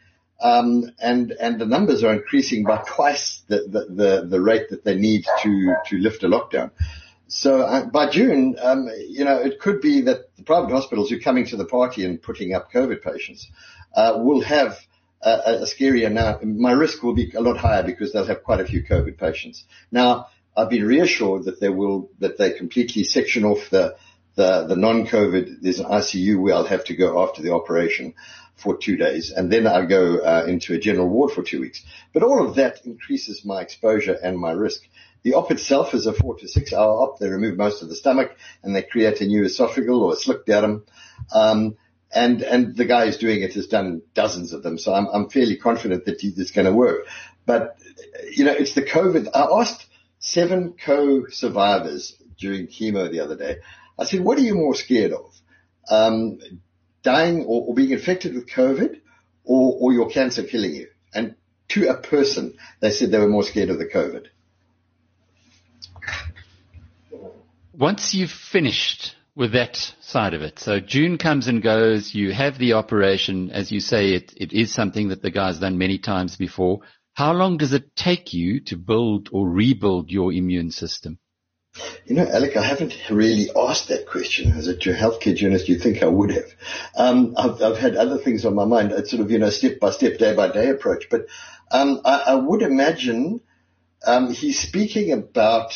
Um, 0.44 0.92
and 1.00 1.32
and 1.32 1.58
the 1.58 1.66
numbers 1.66 2.04
are 2.04 2.14
increasing 2.14 2.66
by 2.66 2.84
twice 2.86 3.44
the, 3.48 3.60
the, 3.60 3.86
the, 3.90 4.28
the, 4.28 4.42
rate 4.42 4.72
that 4.72 4.84
they 4.84 4.96
need 4.96 5.26
to 5.42 5.76
to 5.88 5.98
lift 5.98 6.22
a 6.24 6.28
lockdown. 6.28 6.72
So 7.30 7.62
uh, 7.62 7.86
by 7.86 8.10
June, 8.10 8.58
um, 8.62 8.90
you 9.08 9.24
know, 9.24 9.38
it 9.38 9.62
could 9.62 9.80
be 9.80 10.02
that 10.02 10.36
the 10.36 10.44
private 10.44 10.72
hospitals 10.72 11.10
who 11.10 11.16
are 11.16 11.22
coming 11.22 11.46
to 11.46 11.56
the 11.56 11.64
party 11.64 12.04
and 12.04 12.22
putting 12.22 12.54
up 12.54 12.74
COVID 12.74 13.02
patients 13.02 13.48
uh, 13.96 14.20
will 14.22 14.42
have 14.42 14.78
a, 15.22 15.62
a 15.62 15.66
scarier 15.66 16.12
now. 16.12 16.40
My 16.44 16.74
risk 16.74 17.02
will 17.02 17.16
be 17.16 17.32
a 17.32 17.42
lot 17.42 17.58
higher 17.58 17.84
because 17.84 18.12
they'll 18.12 18.28
have 18.28 18.44
quite 18.44 18.60
a 18.60 18.66
few 18.66 18.84
COVID 18.84 19.18
patients. 19.18 19.64
Now, 19.92 20.28
I've 20.58 20.70
been 20.70 20.86
reassured 20.86 21.46
that 21.46 21.62
they 21.62 21.70
will 21.70 22.12
that 22.20 22.38
they 22.38 22.52
completely 22.52 23.06
section 23.06 23.46
off 23.46 23.70
the 23.70 23.96
the, 24.36 24.66
the 24.68 24.76
non-COVID. 24.76 25.62
There's 25.62 25.80
an 25.80 25.86
ICU 25.86 26.42
where 26.42 26.56
I'll 26.56 26.66
have 26.66 26.86
to 26.86 26.96
go 26.96 27.24
after 27.24 27.42
the 27.42 27.54
operation 27.54 28.16
for 28.56 28.78
two 28.78 28.98
days, 28.98 29.32
and 29.32 29.52
then 29.52 29.68
I 29.68 29.86
go 29.86 30.20
uh, 30.20 30.46
into 30.48 30.74
a 30.74 30.80
general 30.80 31.10
ward 31.10 31.32
for 31.32 31.44
two 31.44 31.60
weeks. 31.60 31.84
But 32.14 32.24
all 32.24 32.48
of 32.48 32.56
that 32.56 32.86
increases 32.86 33.44
my 33.44 33.62
exposure 33.62 34.18
and 34.22 34.38
my 34.38 34.52
risk. 34.52 34.82
The 35.24 35.34
op 35.34 35.52
itself 35.52 35.94
is 35.94 36.06
a 36.06 36.14
four 36.14 36.36
to 36.38 36.48
six 36.48 36.74
hour 36.74 37.02
op. 37.02 37.20
They 37.20 37.30
remove 37.30 37.58
most 37.58 37.82
of 37.82 37.90
the 37.90 37.96
stomach 37.96 38.36
and 38.62 38.76
they 38.76 38.84
create 38.84 39.22
a 39.22 39.26
new 39.26 39.44
esophageal 39.44 40.02
or 40.02 40.14
a 40.14 40.18
slick 40.18 40.46
diadem. 40.46 40.86
Um, 41.34 41.78
and 42.14 42.42
and 42.44 42.76
the 42.76 42.86
guy 42.86 43.06
who's 43.06 43.18
doing 43.18 43.42
it 43.42 43.54
has 43.54 43.68
done 43.68 44.02
dozens 44.14 44.54
of 44.54 44.64
them. 44.64 44.78
So 44.78 44.94
I'm 44.94 45.08
I'm 45.08 45.30
fairly 45.30 45.58
confident 45.58 46.06
that 46.06 46.24
it's 46.24 46.52
going 46.52 46.66
to 46.66 46.74
work. 46.74 47.08
But 47.46 47.78
you 48.32 48.46
know, 48.46 48.52
it's 48.52 48.76
the 48.76 48.84
COVID. 48.84 49.30
I 49.34 49.62
asked 49.62 49.88
seven 50.20 50.74
co-survivors 50.74 52.16
during 52.38 52.68
chemo 52.68 53.12
the 53.12 53.22
other 53.22 53.36
day. 53.36 53.58
I 53.98 54.06
said, 54.06 54.24
"What 54.24 54.38
are 54.38 54.42
you 54.42 54.56
more 54.56 54.76
scared 54.76 55.14
of? 55.14 55.34
Um, 55.90 56.40
dying 57.04 57.46
or, 57.46 57.68
or, 57.68 57.76
being 57.76 57.92
infected 57.92 58.34
with 58.34 58.50
COVID, 58.50 59.00
or, 59.44 59.78
or 59.80 59.94
your 59.94 60.10
cancer 60.10 60.44
killing 60.44 60.74
you?" 60.74 60.88
And 61.14 61.36
to 61.70 61.90
a 61.90 61.98
person, 61.98 62.56
they 62.80 62.92
said 62.92 63.12
they 63.12 63.20
were 63.20 63.28
more 63.28 63.44
scared 63.44 63.70
of 63.70 63.78
the 63.78 63.86
COVID. 63.86 64.28
Once 67.74 68.14
you've 68.14 68.32
finished 68.32 69.16
with 69.36 69.54
that 69.54 69.76
side 70.02 70.34
of 70.34 70.42
it. 70.42 70.60
So 70.60 70.80
June 70.80 71.18
comes 71.18 71.48
and 71.48 71.62
goes. 71.62 72.14
You 72.14 72.34
have 72.34 72.58
the 72.58 72.74
operation. 72.74 73.50
As 73.52 73.72
you 73.72 73.80
say, 73.80 74.14
it, 74.14 74.34
it 74.38 74.54
is 74.54 74.74
something 74.74 75.10
that 75.10 75.22
the 75.22 75.32
guy's 75.32 75.60
done 75.60 75.78
many 75.78 75.98
times 75.98 76.36
before. 76.36 76.82
How 77.14 77.34
long 77.34 77.58
does 77.58 77.74
it 77.74 77.96
take 77.96 78.34
you 78.34 78.60
to 78.66 78.78
build 78.78 79.30
or 79.32 79.50
rebuild 79.50 80.12
your 80.12 80.34
immune 80.34 80.72
system? 80.72 81.20
You 82.06 82.16
know, 82.16 82.28
Alec, 82.28 82.56
I 82.56 82.62
haven't 82.62 82.94
really 83.10 83.50
asked 83.56 83.88
that 83.88 84.06
question. 84.06 84.52
As 84.52 84.68
a 84.68 84.76
healthcare 84.76 85.36
journalist, 85.36 85.70
you 85.70 85.80
think 85.80 86.04
I 86.04 86.08
would 86.08 86.30
have. 86.30 86.52
Um, 86.96 87.34
I've, 87.36 87.62
I've, 87.64 87.78
had 87.78 87.96
other 87.96 88.20
things 88.20 88.46
on 88.46 88.54
my 88.54 88.66
mind. 88.66 88.92
It's 88.92 89.10
sort 89.10 89.22
of, 89.22 89.32
you 89.32 89.40
know, 89.40 89.50
step 89.50 89.80
by 89.80 89.90
step, 89.90 90.20
day 90.20 90.36
by 90.36 90.52
day 90.52 90.70
approach. 90.70 91.08
But 91.10 91.26
um, 91.72 92.02
I, 92.06 92.24
I, 92.28 92.36
would 92.36 92.62
imagine 92.62 93.42
um, 94.06 94.32
he's 94.32 94.60
speaking 94.60 95.14
about 95.14 95.74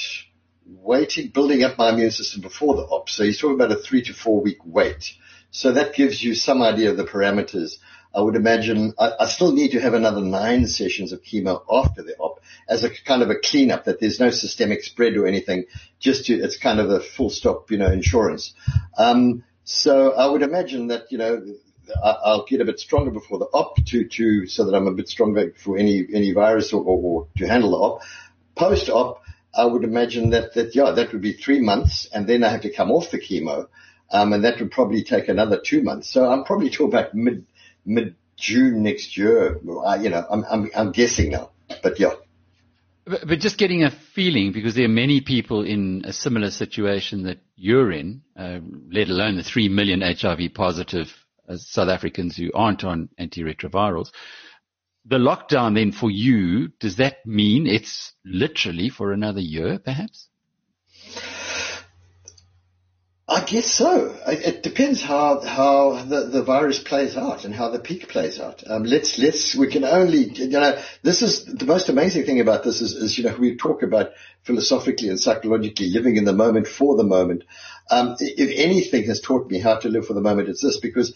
waiting, 0.67 1.29
building 1.29 1.63
up 1.63 1.79
my 1.79 1.89
immune 1.89 2.11
system 2.11 2.41
before 2.41 2.75
the 2.75 2.83
op. 2.83 3.09
So 3.09 3.23
he's 3.23 3.39
talking 3.39 3.55
about 3.55 3.71
a 3.71 3.75
three 3.75 4.03
to 4.03 4.13
four 4.13 4.41
week 4.41 4.59
wait. 4.63 5.13
So 5.49 5.71
that 5.71 5.95
gives 5.95 6.23
you 6.23 6.35
some 6.35 6.61
idea 6.61 6.91
of 6.91 6.97
the 6.97 7.05
parameters. 7.05 7.77
I 8.13 8.21
would 8.21 8.35
imagine 8.35 8.93
I, 8.97 9.11
I, 9.19 9.25
still 9.27 9.51
need 9.51 9.71
to 9.71 9.79
have 9.79 9.93
another 9.93 10.21
nine 10.21 10.67
sessions 10.67 11.11
of 11.11 11.21
chemo 11.23 11.63
after 11.71 12.03
the 12.03 12.15
op 12.17 12.39
as 12.67 12.83
a 12.83 12.89
kind 12.89 13.21
of 13.21 13.29
a 13.29 13.35
cleanup 13.35 13.85
that 13.85 13.99
there's 13.99 14.19
no 14.19 14.29
systemic 14.29 14.83
spread 14.83 15.15
or 15.17 15.27
anything. 15.27 15.65
Just 15.99 16.25
to, 16.25 16.33
it's 16.33 16.57
kind 16.57 16.79
of 16.79 16.89
a 16.89 16.99
full 16.99 17.29
stop, 17.29 17.69
you 17.71 17.77
know, 17.77 17.91
insurance. 17.91 18.53
Um, 18.97 19.43
so 19.63 20.13
I 20.13 20.27
would 20.27 20.41
imagine 20.41 20.87
that, 20.87 21.11
you 21.11 21.17
know, 21.17 21.41
I, 22.03 22.35
will 22.35 22.45
get 22.47 22.61
a 22.61 22.65
bit 22.65 22.79
stronger 22.79 23.11
before 23.11 23.39
the 23.39 23.45
op 23.45 23.77
to, 23.85 24.07
to, 24.07 24.47
so 24.47 24.65
that 24.65 24.75
I'm 24.75 24.87
a 24.87 24.93
bit 24.93 25.09
stronger 25.09 25.53
for 25.63 25.77
any, 25.77 26.05
any 26.13 26.31
virus 26.31 26.73
or, 26.73 26.83
or, 26.83 26.99
or 26.99 27.27
to 27.37 27.47
handle 27.47 27.71
the 27.71 27.77
op. 27.77 28.01
Post 28.55 28.89
op, 28.89 29.21
I 29.53 29.65
would 29.65 29.83
imagine 29.83 30.31
that, 30.31 30.53
that, 30.55 30.75
yeah, 30.75 30.91
that 30.91 31.11
would 31.11 31.21
be 31.21 31.33
three 31.33 31.61
months 31.61 32.07
and 32.13 32.27
then 32.27 32.43
I 32.43 32.49
have 32.49 32.61
to 32.61 32.73
come 32.73 32.91
off 32.91 33.11
the 33.11 33.19
chemo. 33.19 33.67
Um, 34.09 34.33
and 34.33 34.43
that 34.45 34.59
would 34.59 34.71
probably 34.71 35.03
take 35.03 35.27
another 35.27 35.59
two 35.59 35.83
months. 35.83 36.09
So 36.09 36.29
I'm 36.29 36.45
probably 36.45 36.69
talking 36.69 36.87
about 36.87 37.13
mid, 37.13 37.45
mid 37.87 38.15
June 38.37 38.83
next 38.83 39.17
year. 39.17 39.59
I, 39.83 39.95
you 39.95 40.09
know, 40.09 40.23
I'm, 40.29 40.45
I'm, 40.49 40.69
I'm 40.75 40.91
guessing 40.91 41.31
now, 41.31 41.49
but 41.81 41.99
yeah. 41.99 42.13
But, 43.05 43.25
but, 43.27 43.39
just 43.39 43.57
getting 43.57 43.83
a 43.83 43.89
feeling, 43.89 44.51
because 44.51 44.75
there 44.75 44.85
are 44.85 44.89
many 44.89 45.21
people 45.21 45.63
in 45.63 46.03
a 46.05 46.13
similar 46.13 46.51
situation 46.51 47.23
that 47.23 47.39
you're 47.55 47.91
in, 47.91 48.21
uh, 48.37 48.59
let 48.91 49.09
alone 49.09 49.37
the 49.37 49.43
three 49.43 49.69
million 49.69 50.01
HIV 50.01 50.53
positive 50.53 51.07
uh, 51.49 51.55
South 51.57 51.89
Africans 51.89 52.35
who 52.35 52.51
aren't 52.53 52.83
on 52.83 53.09
antiretrovirals 53.17 54.11
the 55.07 55.17
lockdown 55.17 55.75
then 55.75 55.91
for 55.91 56.11
you, 56.11 56.67
does 56.79 56.97
that 56.97 57.25
mean 57.25 57.65
it's 57.65 58.13
literally 58.25 58.89
for 58.89 59.13
another 59.13 59.39
year, 59.39 59.79
perhaps? 59.79 60.27
I 63.29 63.43
guess 63.43 63.69
so. 63.69 64.15
It 64.25 64.63
depends 64.63 65.01
how 65.01 65.41
how 65.41 66.01
the, 66.05 66.27
the 66.27 66.43
virus 66.43 66.79
plays 66.79 67.17
out 67.17 67.43
and 67.43 67.53
how 67.53 67.69
the 67.69 67.79
peak 67.79 68.07
plays 68.07 68.39
out. 68.39 68.63
Um, 68.65 68.83
let's 68.83 69.19
let's 69.19 69.53
we 69.53 69.67
can 69.67 69.83
only 69.83 70.31
you 70.33 70.47
know 70.47 70.81
this 71.03 71.21
is 71.21 71.43
the 71.43 71.65
most 71.65 71.89
amazing 71.89 72.25
thing 72.25 72.39
about 72.39 72.63
this 72.63 72.79
is, 72.79 72.93
is 72.93 73.17
you 73.17 73.25
know 73.25 73.35
we 73.37 73.57
talk 73.57 73.83
about 73.83 74.11
philosophically 74.43 75.09
and 75.09 75.19
psychologically 75.19 75.89
living 75.89 76.15
in 76.15 76.23
the 76.23 76.31
moment 76.31 76.67
for 76.67 76.95
the 76.95 77.03
moment. 77.03 77.43
Um, 77.91 78.15
if 78.19 78.49
anything 78.57 79.03
has 79.07 79.19
taught 79.19 79.51
me 79.51 79.59
how 79.59 79.75
to 79.75 79.89
live 79.89 80.07
for 80.07 80.13
the 80.13 80.21
moment, 80.21 80.47
it's 80.47 80.61
this 80.61 80.79
because 80.79 81.13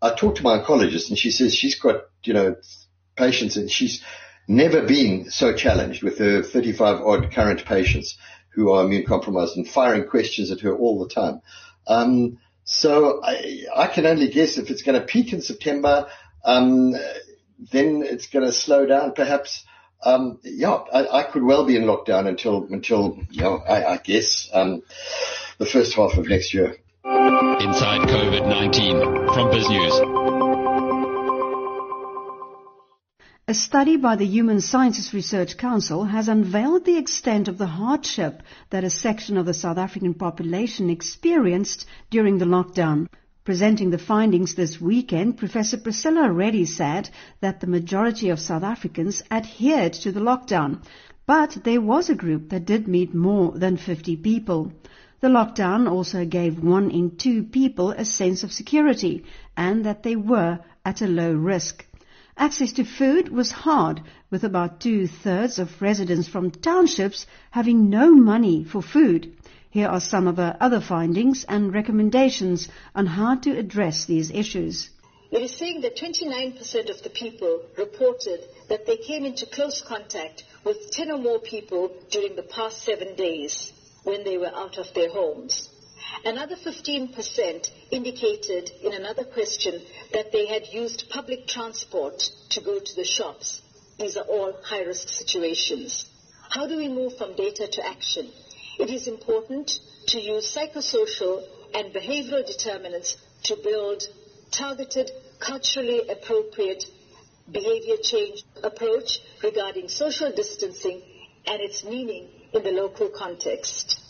I 0.00 0.14
talked 0.14 0.36
to 0.36 0.44
my 0.44 0.60
oncologist 0.60 1.08
and 1.08 1.18
she 1.18 1.32
says 1.32 1.56
she's 1.56 1.80
got 1.80 2.04
you 2.22 2.34
know 2.34 2.54
patients, 3.16 3.56
and 3.56 3.68
she's 3.68 4.04
never 4.46 4.82
been 4.82 5.28
so 5.28 5.52
challenged 5.54 6.04
with 6.04 6.18
her 6.18 6.44
35 6.44 7.00
odd 7.00 7.32
current 7.32 7.64
patients 7.64 8.16
who 8.58 8.72
are 8.72 8.84
immune 8.84 9.06
compromised 9.06 9.56
and 9.56 9.68
firing 9.68 10.04
questions 10.04 10.50
at 10.50 10.58
her 10.60 10.76
all 10.76 10.98
the 10.98 11.14
time. 11.14 11.40
Um, 11.86 12.40
so 12.64 13.22
I, 13.22 13.66
I, 13.74 13.86
can 13.86 14.04
only 14.04 14.28
guess 14.30 14.58
if 14.58 14.68
it's 14.68 14.82
going 14.82 15.00
to 15.00 15.06
peak 15.06 15.32
in 15.32 15.42
September, 15.42 16.08
um, 16.44 16.90
then 17.70 18.02
it's 18.04 18.26
going 18.26 18.44
to 18.44 18.50
slow 18.50 18.84
down 18.84 19.12
perhaps. 19.12 19.64
Um, 20.02 20.40
yeah, 20.42 20.72
I, 20.92 21.20
I, 21.20 21.22
could 21.22 21.44
well 21.44 21.66
be 21.66 21.76
in 21.76 21.84
lockdown 21.84 22.26
until, 22.26 22.64
until, 22.64 23.20
you 23.30 23.42
know, 23.42 23.58
I, 23.58 23.94
I 23.94 23.96
guess, 23.98 24.50
um, 24.52 24.82
the 25.58 25.66
first 25.66 25.94
half 25.94 26.18
of 26.18 26.26
next 26.26 26.52
year. 26.52 26.76
Inside 27.04 28.08
COVID-19 28.08 29.34
from 29.34 29.50
BizNews. 29.50 30.37
A 33.50 33.54
study 33.54 33.96
by 33.96 34.16
the 34.16 34.26
Human 34.26 34.60
Sciences 34.60 35.14
Research 35.14 35.56
Council 35.56 36.04
has 36.04 36.28
unveiled 36.28 36.84
the 36.84 36.98
extent 36.98 37.48
of 37.48 37.56
the 37.56 37.66
hardship 37.66 38.42
that 38.68 38.84
a 38.84 38.90
section 38.90 39.38
of 39.38 39.46
the 39.46 39.54
South 39.54 39.78
African 39.78 40.12
population 40.12 40.90
experienced 40.90 41.86
during 42.10 42.36
the 42.36 42.44
lockdown. 42.44 43.06
Presenting 43.46 43.88
the 43.88 43.96
findings 43.96 44.54
this 44.54 44.78
weekend, 44.82 45.38
Professor 45.38 45.78
Priscilla 45.78 46.30
Reddy 46.30 46.66
said 46.66 47.08
that 47.40 47.60
the 47.60 47.66
majority 47.66 48.28
of 48.28 48.38
South 48.38 48.62
Africans 48.62 49.22
adhered 49.30 49.94
to 49.94 50.12
the 50.12 50.20
lockdown, 50.20 50.82
but 51.24 51.56
there 51.64 51.80
was 51.80 52.10
a 52.10 52.14
group 52.14 52.50
that 52.50 52.66
did 52.66 52.86
meet 52.86 53.14
more 53.14 53.52
than 53.52 53.78
50 53.78 54.16
people. 54.16 54.74
The 55.20 55.28
lockdown 55.28 55.90
also 55.90 56.26
gave 56.26 56.62
one 56.62 56.90
in 56.90 57.16
two 57.16 57.44
people 57.44 57.92
a 57.92 58.04
sense 58.04 58.44
of 58.44 58.52
security 58.52 59.24
and 59.56 59.86
that 59.86 60.02
they 60.02 60.16
were 60.16 60.58
at 60.84 61.00
a 61.00 61.06
low 61.06 61.32
risk. 61.32 61.86
Access 62.40 62.70
to 62.74 62.84
food 62.84 63.30
was 63.30 63.50
hard, 63.50 64.00
with 64.30 64.44
about 64.44 64.78
two-thirds 64.78 65.58
of 65.58 65.82
residents 65.82 66.28
from 66.28 66.52
townships 66.52 67.26
having 67.50 67.90
no 67.90 68.12
money 68.14 68.62
for 68.62 68.80
food. 68.80 69.36
Here 69.70 69.88
are 69.88 70.00
some 70.00 70.28
of 70.28 70.38
our 70.38 70.56
other 70.60 70.80
findings 70.80 71.44
and 71.48 71.74
recommendations 71.74 72.68
on 72.94 73.06
how 73.06 73.34
to 73.34 73.58
address 73.58 74.04
these 74.04 74.30
issues. 74.30 74.88
It 75.32 75.42
is 75.42 75.56
saying 75.56 75.80
that 75.80 75.96
29% 75.96 76.90
of 76.90 77.02
the 77.02 77.10
people 77.10 77.60
reported 77.76 78.44
that 78.68 78.86
they 78.86 78.98
came 78.98 79.24
into 79.24 79.44
close 79.44 79.82
contact 79.82 80.44
with 80.62 80.92
10 80.92 81.10
or 81.10 81.18
more 81.18 81.40
people 81.40 81.90
during 82.08 82.36
the 82.36 82.44
past 82.44 82.84
seven 82.84 83.16
days 83.16 83.72
when 84.04 84.22
they 84.22 84.38
were 84.38 84.54
out 84.54 84.78
of 84.78 84.94
their 84.94 85.10
homes. 85.10 85.68
Another 86.24 86.56
15% 86.56 87.70
indicated 87.90 88.70
in 88.82 88.92
another 88.92 89.24
question 89.24 89.80
that 90.12 90.32
they 90.32 90.46
had 90.46 90.66
used 90.72 91.10
public 91.10 91.46
transport 91.46 92.30
to 92.50 92.60
go 92.60 92.78
to 92.78 92.96
the 92.96 93.04
shops. 93.04 93.62
These 93.98 94.16
are 94.16 94.24
all 94.24 94.52
high 94.62 94.82
risk 94.82 95.08
situations. 95.08 96.06
How 96.50 96.66
do 96.66 96.76
we 96.76 96.88
move 96.88 97.16
from 97.18 97.36
data 97.36 97.66
to 97.66 97.86
action? 97.86 98.30
It 98.78 98.90
is 98.90 99.06
important 99.08 99.78
to 100.08 100.20
use 100.20 100.54
psychosocial 100.54 101.42
and 101.74 101.92
behavioral 101.92 102.46
determinants 102.46 103.16
to 103.44 103.56
build 103.56 104.02
targeted, 104.50 105.10
culturally 105.40 106.08
appropriate 106.08 106.84
behavior 107.50 107.96
change 108.02 108.44
approach 108.62 109.20
regarding 109.42 109.88
social 109.88 110.32
distancing 110.32 111.02
and 111.46 111.60
its 111.60 111.84
meaning 111.84 112.28
in 112.52 112.62
the 112.62 112.72
local 112.72 113.08
context. 113.08 114.00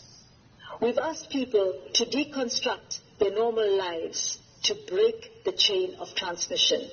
We've 0.81 0.97
asked 0.97 1.29
people 1.29 1.73
to 1.95 2.05
deconstruct 2.05 2.99
their 3.19 3.31
normal 3.31 3.77
lives 3.77 4.39
to 4.63 4.75
break 4.87 5.43
the 5.43 5.51
chain 5.51 5.95
of 5.99 6.15
transmission. 6.15 6.89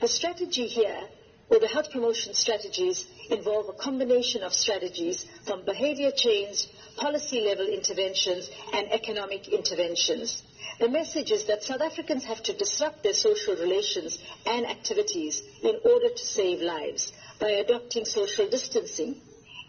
The 0.00 0.08
strategy 0.08 0.66
here, 0.66 1.02
or 1.50 1.58
the 1.58 1.68
health 1.68 1.90
promotion 1.90 2.32
strategies, 2.32 3.06
involve 3.28 3.68
a 3.68 3.74
combination 3.74 4.42
of 4.42 4.54
strategies 4.54 5.26
from 5.44 5.66
behavior 5.66 6.10
change, 6.10 6.66
policy 6.96 7.42
level 7.42 7.66
interventions, 7.66 8.48
and 8.72 8.90
economic 8.90 9.48
interventions. 9.48 10.42
The 10.80 10.88
message 10.88 11.30
is 11.30 11.44
that 11.44 11.64
South 11.64 11.82
Africans 11.82 12.24
have 12.24 12.42
to 12.44 12.56
disrupt 12.56 13.02
their 13.02 13.12
social 13.12 13.56
relations 13.56 14.18
and 14.46 14.64
activities 14.64 15.42
in 15.62 15.78
order 15.84 16.08
to 16.08 16.26
save 16.26 16.62
lives 16.62 17.12
by 17.38 17.50
adopting 17.50 18.06
social 18.06 18.48
distancing. 18.48 19.20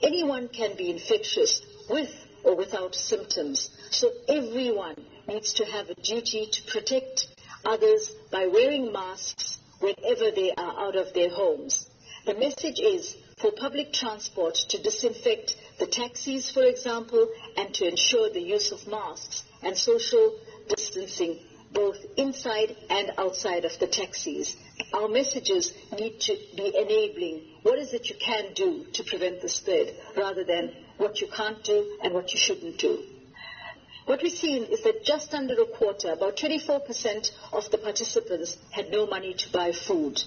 Anyone 0.01 0.47
can 0.47 0.77
be 0.77 0.89
infectious 0.89 1.61
with 1.89 2.28
or 2.43 2.55
without 2.55 2.95
symptoms. 2.95 3.69
So 3.91 4.11
everyone 4.27 4.95
needs 5.27 5.53
to 5.55 5.65
have 5.65 5.89
a 5.89 5.95
duty 5.95 6.47
to 6.51 6.71
protect 6.71 7.27
others 7.65 8.11
by 8.31 8.47
wearing 8.47 8.91
masks 8.91 9.59
whenever 9.79 10.31
they 10.31 10.51
are 10.51 10.87
out 10.87 10.95
of 10.95 11.13
their 11.13 11.29
homes. 11.29 11.89
The 12.25 12.33
message 12.33 12.79
is 12.79 13.15
for 13.37 13.51
public 13.51 13.93
transport 13.93 14.55
to 14.69 14.81
disinfect 14.81 15.55
the 15.79 15.87
taxis, 15.87 16.51
for 16.51 16.63
example, 16.63 17.29
and 17.57 17.73
to 17.75 17.87
ensure 17.87 18.29
the 18.29 18.41
use 18.41 18.71
of 18.71 18.87
masks 18.87 19.43
and 19.63 19.77
social 19.77 20.37
distancing 20.67 21.39
both 21.71 21.97
inside 22.17 22.75
and 22.89 23.11
outside 23.17 23.65
of 23.65 23.77
the 23.79 23.87
taxis. 23.87 24.55
Our 24.93 25.07
messages 25.07 25.73
need 25.97 26.19
to 26.21 26.37
be 26.55 26.75
enabling 26.75 27.41
what 27.63 27.79
is 27.79 27.93
it 27.93 28.09
you 28.09 28.15
can 28.15 28.53
do 28.53 28.85
to 28.93 29.03
prevent 29.03 29.41
the 29.41 29.49
spread 29.49 29.93
rather 30.17 30.43
than 30.43 30.71
what 30.97 31.21
you 31.21 31.27
can't 31.27 31.63
do 31.63 31.97
and 32.03 32.13
what 32.13 32.33
you 32.33 32.39
shouldn't 32.39 32.77
do. 32.77 33.03
What 34.05 34.23
we've 34.23 34.31
seen 34.31 34.63
is 34.63 34.81
that 34.83 35.05
just 35.05 35.33
under 35.33 35.61
a 35.61 35.65
quarter, 35.65 36.11
about 36.13 36.37
24% 36.37 37.31
of 37.53 37.69
the 37.69 37.77
participants 37.77 38.57
had 38.71 38.89
no 38.89 39.05
money 39.05 39.33
to 39.35 39.51
buy 39.51 39.71
food. 39.71 40.23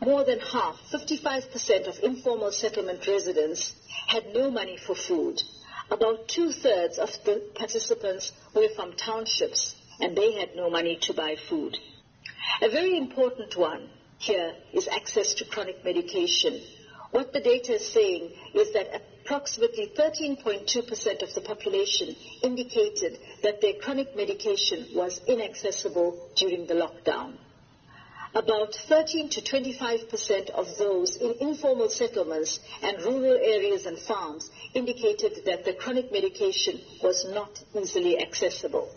More 0.00 0.24
than 0.24 0.40
half, 0.40 0.80
55% 0.90 1.88
of 1.88 1.98
informal 2.02 2.52
settlement 2.52 3.06
residents 3.06 3.74
had 4.06 4.32
no 4.32 4.50
money 4.50 4.76
for 4.76 4.94
food. 4.94 5.42
About 5.90 6.28
two-thirds 6.28 6.98
of 6.98 7.10
the 7.24 7.42
participants 7.54 8.32
were 8.54 8.68
from 8.74 8.92
townships 8.92 9.74
and 10.00 10.16
they 10.16 10.32
had 10.32 10.54
no 10.54 10.70
money 10.70 10.96
to 11.02 11.12
buy 11.12 11.36
food. 11.36 11.76
A 12.62 12.68
very 12.68 12.96
important 12.96 13.56
one 13.56 13.88
here 14.18 14.54
is 14.72 14.88
access 14.88 15.34
to 15.34 15.44
chronic 15.44 15.84
medication. 15.84 16.60
What 17.10 17.32
the 17.32 17.40
data 17.40 17.74
is 17.74 17.86
saying 17.86 18.32
is 18.54 18.72
that 18.72 19.02
approximately 19.24 19.92
13.2% 19.96 21.22
of 21.22 21.34
the 21.34 21.40
population 21.40 22.16
indicated 22.42 23.18
that 23.42 23.60
their 23.60 23.74
chronic 23.74 24.16
medication 24.16 24.88
was 24.94 25.20
inaccessible 25.26 26.30
during 26.34 26.66
the 26.66 26.74
lockdown. 26.74 27.34
About 28.34 28.74
13 28.74 29.30
to 29.30 29.40
25% 29.40 30.50
of 30.50 30.76
those 30.78 31.16
in 31.16 31.34
informal 31.40 31.88
settlements 31.88 32.60
and 32.82 33.02
rural 33.02 33.36
areas 33.36 33.86
and 33.86 33.98
farms 33.98 34.50
indicated 34.74 35.44
that 35.46 35.64
the 35.64 35.72
chronic 35.72 36.12
medication 36.12 36.80
was 37.02 37.24
not 37.30 37.62
easily 37.74 38.20
accessible. 38.20 38.88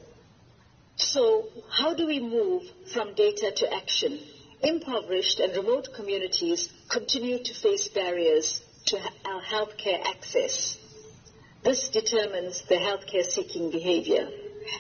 So 0.96 1.48
how 1.70 1.94
do 1.94 2.08
we 2.08 2.20
move 2.20 2.64
from 2.94 3.14
data 3.14 3.52
to 3.52 3.74
action? 3.74 4.20
Impoverished 4.62 5.40
and 5.40 5.56
remote 5.56 5.90
communities 5.96 6.70
continue 6.90 7.40
to 7.44 7.54
face 7.54 7.88
barriers 7.88 8.62
to 8.86 8.98
our 9.26 9.42
healthcare 9.42 10.04
access. 10.06 10.78
This 11.64 11.90
determines 11.90 12.62
the 12.64 12.76
healthcare 12.76 13.24
seeking 13.24 13.72
behavior. 13.72 14.30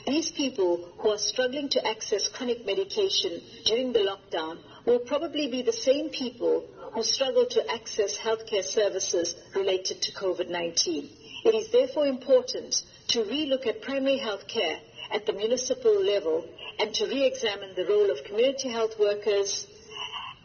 These 0.06 0.32
people 0.32 0.78
who 0.98 1.10
are 1.10 1.18
struggling 1.18 1.70
to 1.70 1.88
access 1.88 2.28
chronic 2.28 2.66
medication 2.66 3.42
during 3.66 3.94
the 3.94 4.00
lockdown 4.00 4.60
will 4.86 5.00
probably 5.00 5.48
be 5.50 5.62
the 5.64 5.74
same 5.74 6.10
people 6.10 6.66
who 6.94 7.04
struggle 7.04 7.46
to 7.46 7.72
access 7.72 8.18
healthcare 8.18 8.64
services 8.64 9.36
related 9.56 10.02
to 10.04 10.12
COVID-19. 10.12 11.10
It 11.46 11.56
is 11.56 11.72
therefore 11.72 12.06
important 12.06 12.84
to 13.10 13.24
relook 13.24 13.66
at 13.66 13.82
primary 13.82 14.20
healthcare 14.20 14.80
at 15.12 15.26
the 15.26 15.34
municipal 15.34 16.04
level 16.04 16.46
and 16.80 16.94
to 16.96 17.06
re-examine 17.06 17.76
the 17.76 17.86
role 17.86 18.10
of 18.10 18.24
community 18.24 18.70
health 18.70 19.00
workers 19.00 19.68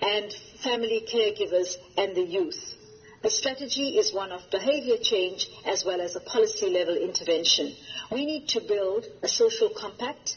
and 0.02 0.32
family 0.62 1.06
caregivers 1.12 1.76
and 1.96 2.14
the 2.14 2.22
youth. 2.22 2.74
The 3.22 3.30
strategy 3.30 3.98
is 3.98 4.12
one 4.12 4.30
of 4.30 4.50
behavior 4.50 4.96
change 4.98 5.48
as 5.64 5.84
well 5.84 6.00
as 6.00 6.14
a 6.14 6.20
policy 6.20 6.68
level 6.68 6.96
intervention. 6.96 7.74
We 8.10 8.26
need 8.26 8.48
to 8.50 8.60
build 8.60 9.06
a 9.22 9.28
social 9.28 9.70
compact 9.70 10.36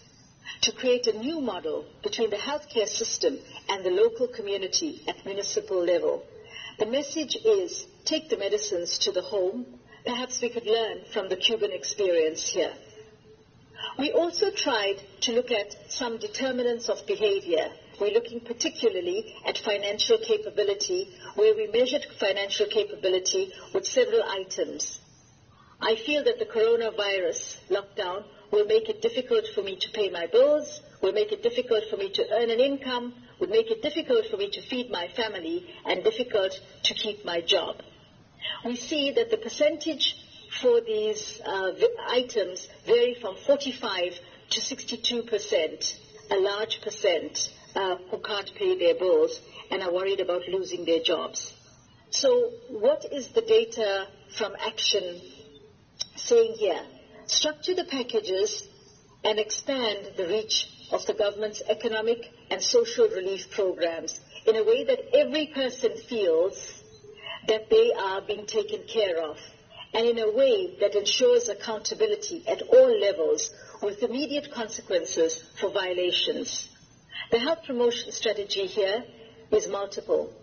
to 0.62 0.72
create 0.72 1.08
a 1.08 1.18
new 1.18 1.40
model 1.42 1.86
between 2.04 2.30
the 2.30 2.38
healthcare 2.38 2.88
system 2.88 3.38
and 3.70 3.84
the 3.84 3.92
local 3.92 4.28
community 4.28 5.02
at 5.08 5.26
municipal 5.26 5.84
level. 5.84 6.24
The 6.80 6.86
message 6.86 7.36
is 7.36 7.86
take 8.06 8.30
the 8.30 8.38
medicines 8.38 9.00
to 9.00 9.12
the 9.12 9.22
home. 9.22 9.66
Perhaps 10.06 10.42
we 10.42 10.50
could 10.50 10.66
learn 10.66 11.04
from 11.14 11.30
the 11.30 11.36
Cuban 11.36 11.72
experience 11.72 12.48
here. 12.48 12.74
We 13.98 14.12
also 14.12 14.52
tried 14.52 14.98
to 15.22 15.32
look 15.34 15.52
at 15.52 15.92
some 15.92 16.18
determinants 16.18 16.90
of 16.90 17.06
behavior. 17.06 17.72
We're 18.00 18.14
looking 18.14 18.40
particularly 18.40 19.36
at 19.46 19.58
financial 19.58 20.18
capability, 20.18 21.10
where 21.36 21.54
we 21.56 21.68
measured 21.68 22.06
financial 22.20 22.68
capability 22.68 23.52
with 23.74 23.86
several 23.86 24.24
items. 24.24 25.00
I 25.82 25.96
feel 25.96 26.24
that 26.24 26.40
the 26.40 26.46
coronavirus 26.46 27.58
lockdown 27.70 28.24
will 28.52 28.66
make 28.66 28.90
it 28.90 29.02
difficult 29.02 29.46
for 29.54 29.62
me 29.62 29.78
to 29.78 29.90
pay 29.92 30.10
my 30.10 30.28
bills, 30.28 30.82
will 31.02 31.14
make 31.14 31.32
it 31.32 31.44
difficult 31.44 31.84
for 31.90 31.98
me 31.98 32.10
to 32.12 32.26
earn 32.32 32.50
an 32.50 32.60
income, 32.60 33.14
would 33.40 33.50
make 33.50 33.72
it 33.72 33.82
difficult 33.82 34.26
for 34.28 34.38
me 34.38 34.50
to 34.52 34.62
feed 34.62 34.92
my 34.92 35.08
family, 35.16 35.66
and 35.86 36.04
difficult 36.04 36.60
to 36.84 36.94
keep 36.94 37.24
my 37.24 37.42
job. 37.42 37.78
We 38.66 38.76
see 38.76 39.12
that 39.12 39.32
the 39.32 39.38
percentage 39.38 40.16
for 40.62 40.82
these 40.82 41.42
uh, 41.46 41.72
items 42.08 42.68
vary 42.86 43.16
from 43.22 43.36
45 43.36 44.14
to 44.52 44.62
62 44.62 45.24
percent, 45.24 45.98
a 46.32 46.38
large 46.38 46.82
percent 46.82 47.52
uh, 47.76 47.96
who 48.10 48.18
can't 48.20 48.54
pay 48.56 48.78
their 48.78 48.96
bills 48.96 49.40
and 49.72 49.84
are 49.84 49.94
worried 49.94 50.20
about 50.20 50.42
losing 50.48 50.86
their 50.86 51.02
jobs. 51.02 51.54
So 52.10 52.52
what 52.70 53.06
is 53.12 53.30
the 53.30 53.42
data 53.42 54.08
from 54.38 54.56
action 54.60 55.22
saying 56.16 56.56
here? 56.58 56.82
Structure 57.28 57.76
the 57.76 57.86
packages 57.86 58.68
and 59.24 59.38
expand 59.38 60.14
the 60.18 60.28
reach 60.28 60.68
of 60.92 61.06
the 61.06 61.14
government's 61.14 61.62
economic 61.70 62.32
and 62.50 62.62
social 62.62 63.08
relief 63.08 63.52
programs 63.52 64.20
in 64.48 64.56
a 64.56 64.64
way 64.64 64.84
that 64.86 65.16
every 65.16 65.48
person 65.48 65.92
feels 66.10 66.58
that 67.48 67.70
they 67.70 67.92
are 67.94 68.22
being 68.22 68.48
taken 68.48 68.84
care 68.88 69.22
of 69.22 69.38
and 69.94 70.08
in 70.08 70.20
a 70.20 70.32
way 70.32 70.78
that 70.80 70.96
ensures 70.96 71.50
accountability 71.50 72.44
at 72.48 72.62
all 72.62 73.00
levels 73.00 73.52
with 73.82 74.04
immediate 74.04 74.52
consequences 74.52 75.44
for 75.60 75.72
violations. 75.72 76.70
The 77.32 77.40
health 77.40 77.60
promotion 77.66 78.12
strategy 78.12 78.66
here 78.66 79.04
is 79.52 79.68
multiple. 79.68 80.34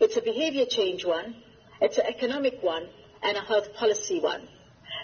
It's 0.00 0.16
a 0.16 0.22
behavior 0.22 0.64
change 0.66 1.04
one, 1.04 1.36
it's 1.80 1.98
an 1.98 2.06
economic 2.06 2.62
one, 2.62 2.88
and 3.22 3.36
a 3.36 3.40
health 3.40 3.74
policy 3.74 4.20
one. 4.20 4.48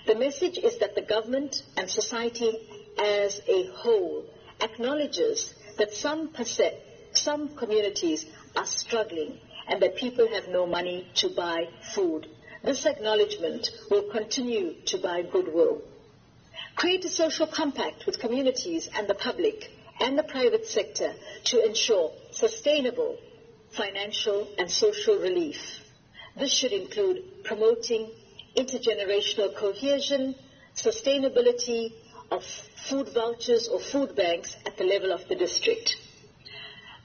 The 0.06 0.14
message 0.14 0.58
is 0.58 0.78
that 0.78 0.94
the 0.94 1.02
government 1.02 1.62
and 1.76 1.88
society 1.90 2.52
as 2.98 3.40
a 3.46 3.66
whole 3.66 4.24
acknowledges 4.60 5.54
that 5.78 5.92
some, 5.92 6.30
some 7.12 7.56
communities 7.56 8.26
are 8.56 8.66
struggling 8.66 9.38
and 9.68 9.82
that 9.82 9.96
people 9.96 10.26
have 10.28 10.48
no 10.48 10.66
money 10.66 11.06
to 11.16 11.28
buy 11.28 11.68
food 11.94 12.26
this 12.62 12.86
acknowledgement 12.86 13.70
will 13.90 14.10
continue 14.10 14.74
to 14.86 14.98
buy 14.98 15.22
goodwill. 15.22 15.82
Create 16.76 17.04
a 17.04 17.08
social 17.08 17.46
compact 17.46 18.06
with 18.06 18.20
communities 18.20 18.88
and 18.94 19.08
the 19.08 19.14
public 19.14 19.70
and 20.00 20.18
the 20.18 20.22
private 20.22 20.66
sector 20.66 21.12
to 21.44 21.64
ensure 21.64 22.12
sustainable 22.30 23.18
financial 23.70 24.48
and 24.58 24.70
social 24.70 25.16
relief. 25.16 25.58
This 26.36 26.52
should 26.52 26.72
include 26.72 27.44
promoting 27.44 28.10
intergenerational 28.56 29.54
cohesion, 29.56 30.34
sustainability 30.74 31.92
of 32.30 32.44
food 32.88 33.08
vouchers 33.08 33.68
or 33.68 33.80
food 33.80 34.14
banks 34.16 34.56
at 34.66 34.76
the 34.76 34.84
level 34.84 35.12
of 35.12 35.28
the 35.28 35.34
district 35.34 35.96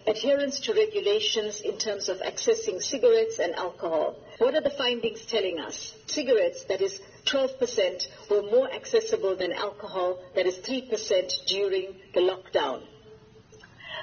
adherence 0.08 0.60
to 0.62 0.74
regulations 0.74 1.62
in 1.62 1.78
terms 1.78 2.10
of 2.10 2.20
accessing 2.20 2.82
cigarettes 2.82 3.40
and 3.40 3.56
alcohol. 3.56 4.16
What 4.38 4.54
are 4.54 4.62
the 4.62 4.70
findings 4.70 5.26
telling 5.26 5.60
us? 5.60 5.96
Cigarettes, 6.08 6.64
that 6.66 6.82
is 6.82 7.00
12%, 7.26 8.08
were 8.30 8.44
more 8.44 8.72
accessible 8.72 9.36
than 9.36 9.52
alcohol, 9.52 10.20
that 10.36 10.46
is 10.46 10.58
3% 10.58 11.46
during 11.48 11.96
the 12.14 12.22
lockdown. 12.22 12.84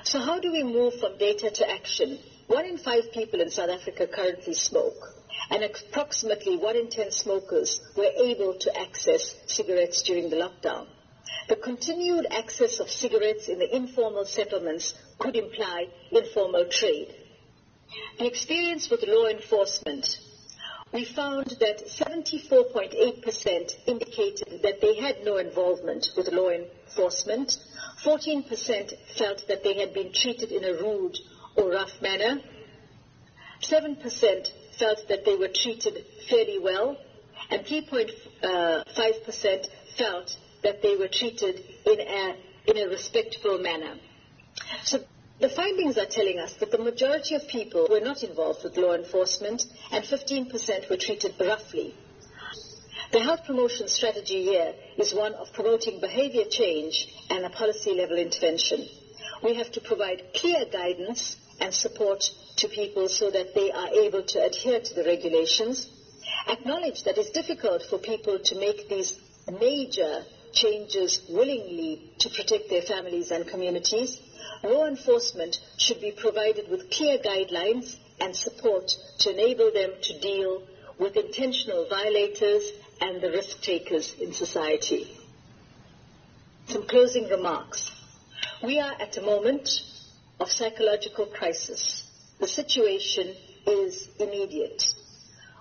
So 0.05 0.19
how 0.19 0.41
do 0.41 0.51
we 0.51 0.65
move 0.65 0.99
from 0.99 1.19
data 1.19 1.51
to 1.51 1.71
action? 1.71 2.19
One 2.49 2.65
in 2.65 2.79
five 2.79 3.13
people 3.13 3.41
in 3.41 3.51
South 3.51 3.71
Africa 3.71 4.09
currently 4.09 4.55
smoke, 4.55 5.15
and 5.51 5.63
approximately 5.63 6.57
one 6.57 6.77
in 6.77 6.91
ten 6.91 7.13
smokers 7.13 7.81
were 7.97 8.11
able 8.23 8.55
to 8.59 8.81
access 8.81 9.35
cigarettes 9.47 10.03
during 10.03 10.29
the 10.29 10.37
lockdown. 10.37 10.87
The 11.49 11.57
continued 11.57 12.27
access 12.31 12.79
of 12.79 12.91
cigarettes 12.91 13.49
in 13.49 13.59
the 13.59 13.75
informal 13.75 14.25
settlements 14.25 14.95
could 15.19 15.37
imply 15.37 15.89
informal 16.11 16.67
trade. 16.67 17.15
The 18.19 18.27
experience 18.27 18.89
with 18.89 19.05
law 19.07 19.27
enforcement, 19.27 20.19
we 20.93 21.05
found 21.05 21.47
that 21.61 21.87
74.8% 21.87 23.75
indicated 23.87 24.63
that 24.63 24.81
they 24.81 24.97
had 24.97 25.25
no 25.25 25.39
involvement 25.39 26.11
with 26.17 26.29
law 26.29 26.51
enforcement. 26.51 27.59
14% 28.05 28.93
felt 29.17 29.47
that 29.49 29.65
they 29.65 29.75
had 29.75 29.95
been 29.95 30.13
treated 30.13 30.53
in 30.53 30.65
a 30.65 30.75
rude 30.75 31.19
or 31.57 31.71
rough 31.71 32.01
manner. 32.01 32.41
7% 33.63 34.53
felt 34.79 35.09
that 35.09 35.25
they 35.25 35.35
were 35.35 35.49
treated 35.49 36.05
fairly 36.29 36.59
well. 36.59 36.97
And 37.51 37.67
3.5% 37.67 39.67
felt 39.97 40.37
that 40.63 40.83
they 40.83 40.97
were 40.97 41.09
treated 41.09 41.63
in 41.87 42.01
a, 42.01 42.37
in 42.67 42.79
a 42.79 42.89
respectful 42.89 43.59
manner. 43.59 43.95
So 44.85 45.01
the 45.41 45.49
findings 45.49 45.99
are 45.99 46.07
telling 46.07 46.39
us 46.39 46.55
that 46.55 46.71
the 46.71 46.79
majority 46.79 47.35
of 47.35 47.49
people 47.49 47.89
were 47.91 48.01
not 48.01 48.23
involved 48.23 48.63
with 48.63 48.77
law 48.77 48.95
enforcement 48.95 49.65
and 49.91 50.05
15% 50.05 50.89
were 50.89 50.97
treated 50.97 51.35
roughly. 51.41 51.95
The 53.13 53.21
health 53.21 53.45
promotion 53.45 53.89
strategy 53.89 54.43
here 54.43 54.75
is 54.97 55.13
one 55.13 55.35
of 55.35 55.53
promoting 55.53 56.01
behavior 56.01 56.45
change 56.49 57.09
and 57.29 57.45
a 57.45 57.51
policy 57.51 57.93
level 57.93 58.17
intervention. 58.17 58.87
We 59.43 59.55
have 59.55 59.73
to 59.73 59.81
provide 59.81 60.33
clear 60.35 60.65
guidance 60.65 61.37
and 61.61 61.75
support 61.75 62.31
to 62.57 62.69
people 62.69 63.09
so 63.09 63.31
that 63.31 63.55
they 63.55 63.71
are 63.71 63.89
able 63.89 64.23
to 64.23 64.45
adhere 64.45 64.81
to 64.81 64.95
the 64.95 65.05
regulations. 65.05 65.89
Acknowledge 66.49 67.05
that 67.05 67.19
it's 67.19 67.31
difficult 67.31 67.83
for 67.83 67.99
people 67.99 68.39
to 68.39 68.55
make 68.55 68.89
these 68.89 69.19
major 69.61 70.25
changes 70.53 71.23
willingly 71.29 72.11
to 72.19 72.31
protect 72.31 72.69
their 72.71 72.83
families 72.83 73.31
and 73.31 73.47
communities. 73.47 74.21
Law 74.63 74.87
enforcement 74.87 75.59
should 75.77 76.01
be 76.01 76.13
provided 76.13 76.69
with 76.71 76.91
clear 76.91 77.19
guidelines 77.19 77.97
and 78.21 78.37
support 78.37 78.93
to 79.19 79.31
enable 79.31 79.73
them 79.73 79.91
to 80.03 80.21
deal 80.21 80.63
with 80.99 81.17
intentional 81.17 81.87
violators 81.89 82.63
and 83.01 83.21
the 83.21 83.31
risk 83.31 83.61
takers 83.63 84.15
in 84.21 84.33
society. 84.33 85.09
Some 86.69 86.87
closing 86.87 87.29
remarks. 87.29 87.91
We 88.63 88.79
are 88.79 88.93
at 89.01 89.17
a 89.17 89.23
moment 89.23 89.69
of 90.39 90.51
psychological 90.51 91.27
crisis. 91.27 92.05
The 92.39 92.47
situation 92.47 93.35
is 93.67 94.09
immediate. 94.19 94.85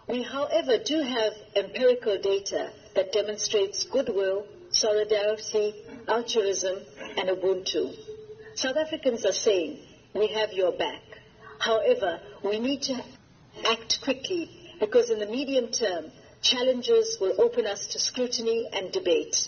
We, 0.07 0.21
however, 0.23 0.77
do 0.77 1.01
have 1.01 1.33
empirical 1.55 2.17
data 2.19 2.71
that 2.95 3.13
demonstrates 3.13 3.83
goodwill, 3.83 4.45
solidarity, 4.81 5.75
altruism, 6.07 6.79
and 7.17 7.29
Ubuntu. 7.29 7.93
South 8.55 8.77
Africans 8.77 9.25
are 9.25 9.39
saying, 9.47 9.77
we 10.15 10.27
have 10.27 10.51
your 10.53 10.71
back. 10.71 11.03
However, 11.59 12.19
we 12.43 12.59
need 12.59 12.81
to 12.83 12.95
act 13.65 13.99
quickly 14.03 14.49
because 14.79 15.11
in 15.11 15.19
the 15.19 15.27
medium 15.27 15.71
term, 15.71 16.05
challenges 16.41 17.17
will 17.21 17.39
open 17.39 17.67
us 17.67 17.87
to 17.87 17.99
scrutiny 17.99 18.67
and 18.73 18.91
debate. 18.91 19.47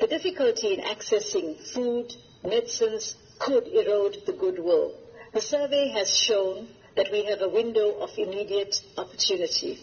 The 0.00 0.06
difficulty 0.06 0.74
in 0.74 0.80
accessing 0.80 1.60
food, 1.74 2.14
medicines 2.44 3.16
could 3.40 3.66
erode 3.66 4.18
the 4.26 4.32
goodwill. 4.32 4.94
The 5.32 5.40
survey 5.40 5.88
has 5.88 6.08
shown 6.08 6.68
that 6.96 7.10
we 7.10 7.24
have 7.24 7.42
a 7.42 7.48
window 7.48 7.98
of 7.98 8.10
immediate 8.16 8.80
opportunity. 8.96 9.80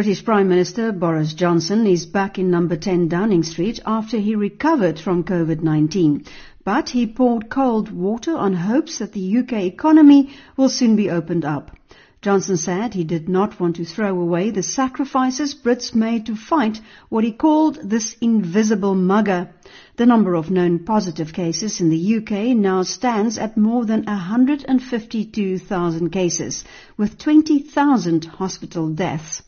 British 0.00 0.24
Prime 0.24 0.48
Minister 0.48 0.92
Boris 0.92 1.34
Johnson 1.34 1.86
is 1.86 2.06
back 2.06 2.38
in 2.38 2.50
number 2.50 2.74
10 2.74 3.08
Downing 3.08 3.42
Street 3.42 3.80
after 3.84 4.16
he 4.16 4.34
recovered 4.34 4.98
from 4.98 5.24
COVID-19. 5.24 6.26
But 6.64 6.88
he 6.88 7.06
poured 7.06 7.50
cold 7.50 7.92
water 7.92 8.34
on 8.34 8.54
hopes 8.54 9.00
that 9.00 9.12
the 9.12 9.38
UK 9.40 9.64
economy 9.64 10.30
will 10.56 10.70
soon 10.70 10.96
be 10.96 11.10
opened 11.10 11.44
up. 11.44 11.76
Johnson 12.22 12.56
said 12.56 12.94
he 12.94 13.04
did 13.04 13.28
not 13.28 13.60
want 13.60 13.76
to 13.76 13.84
throw 13.84 14.18
away 14.18 14.48
the 14.48 14.62
sacrifices 14.62 15.54
Brits 15.54 15.94
made 15.94 16.24
to 16.24 16.34
fight 16.34 16.80
what 17.10 17.24
he 17.24 17.32
called 17.32 17.78
this 17.82 18.16
invisible 18.22 18.94
mugger. 18.94 19.50
The 19.96 20.06
number 20.06 20.34
of 20.34 20.50
known 20.50 20.78
positive 20.78 21.34
cases 21.34 21.78
in 21.78 21.90
the 21.90 22.16
UK 22.16 22.56
now 22.56 22.84
stands 22.84 23.36
at 23.36 23.58
more 23.58 23.84
than 23.84 24.04
152,000 24.04 26.08
cases, 26.08 26.64
with 26.96 27.18
20,000 27.18 28.24
hospital 28.24 28.88
deaths. 28.88 29.42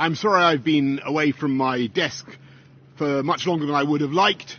I'm 0.00 0.14
sorry 0.14 0.42
I've 0.42 0.64
been 0.64 1.00
away 1.04 1.30
from 1.30 1.58
my 1.58 1.86
desk 1.86 2.26
for 2.96 3.22
much 3.22 3.46
longer 3.46 3.66
than 3.66 3.74
I 3.74 3.82
would 3.82 4.00
have 4.00 4.12
liked, 4.12 4.58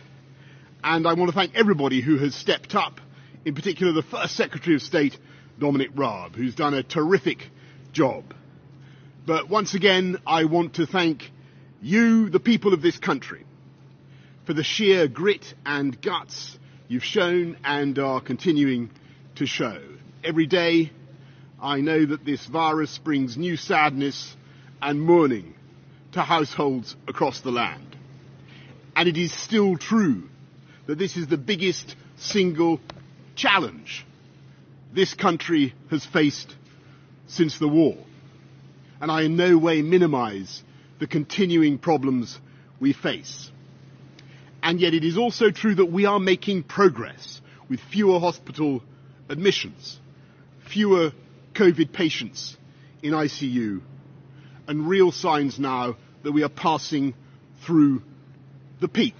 and 0.84 1.04
I 1.04 1.14
want 1.14 1.32
to 1.32 1.34
thank 1.34 1.56
everybody 1.56 2.00
who 2.00 2.16
has 2.18 2.32
stepped 2.32 2.76
up, 2.76 3.00
in 3.44 3.56
particular 3.56 3.90
the 3.90 4.04
First 4.04 4.36
Secretary 4.36 4.76
of 4.76 4.82
State, 4.82 5.18
Dominic 5.58 5.90
Raab, 5.96 6.36
who's 6.36 6.54
done 6.54 6.74
a 6.74 6.84
terrific 6.84 7.48
job. 7.92 8.22
But 9.26 9.48
once 9.48 9.74
again, 9.74 10.18
I 10.28 10.44
want 10.44 10.74
to 10.74 10.86
thank 10.86 11.32
you, 11.80 12.30
the 12.30 12.38
people 12.38 12.72
of 12.72 12.80
this 12.80 12.98
country, 12.98 13.44
for 14.46 14.52
the 14.52 14.62
sheer 14.62 15.08
grit 15.08 15.54
and 15.66 16.00
guts 16.00 16.56
you've 16.86 17.02
shown 17.02 17.56
and 17.64 17.98
are 17.98 18.20
continuing 18.20 18.92
to 19.34 19.46
show. 19.46 19.82
Every 20.22 20.46
day, 20.46 20.92
I 21.60 21.80
know 21.80 22.06
that 22.06 22.24
this 22.24 22.46
virus 22.46 22.96
brings 22.98 23.36
new 23.36 23.56
sadness 23.56 24.36
and 24.82 25.00
mourning 25.00 25.54
to 26.12 26.20
households 26.20 26.96
across 27.08 27.40
the 27.40 27.52
land. 27.52 27.96
And 28.94 29.08
it 29.08 29.16
is 29.16 29.32
still 29.32 29.78
true 29.78 30.28
that 30.86 30.98
this 30.98 31.16
is 31.16 31.28
the 31.28 31.38
biggest 31.38 31.96
single 32.16 32.80
challenge 33.34 34.04
this 34.92 35.14
country 35.14 35.74
has 35.90 36.04
faced 36.04 36.54
since 37.26 37.58
the 37.58 37.68
war. 37.68 37.96
And 39.00 39.10
I 39.10 39.22
in 39.22 39.36
no 39.36 39.56
way 39.56 39.80
minimize 39.80 40.62
the 40.98 41.06
continuing 41.06 41.78
problems 41.78 42.38
we 42.78 42.92
face. 42.92 43.50
And 44.62 44.80
yet 44.80 44.94
it 44.94 45.02
is 45.04 45.16
also 45.16 45.50
true 45.50 45.74
that 45.76 45.86
we 45.86 46.04
are 46.04 46.20
making 46.20 46.64
progress 46.64 47.40
with 47.68 47.80
fewer 47.80 48.20
hospital 48.20 48.82
admissions, 49.28 49.98
fewer 50.68 51.12
COVID 51.54 51.92
patients 51.92 52.56
in 53.02 53.12
ICU, 53.12 53.80
and 54.72 54.88
real 54.88 55.12
signs 55.12 55.58
now 55.58 55.94
that 56.22 56.32
we 56.32 56.42
are 56.42 56.48
passing 56.48 57.12
through 57.66 58.00
the 58.80 58.88
peak. 58.88 59.14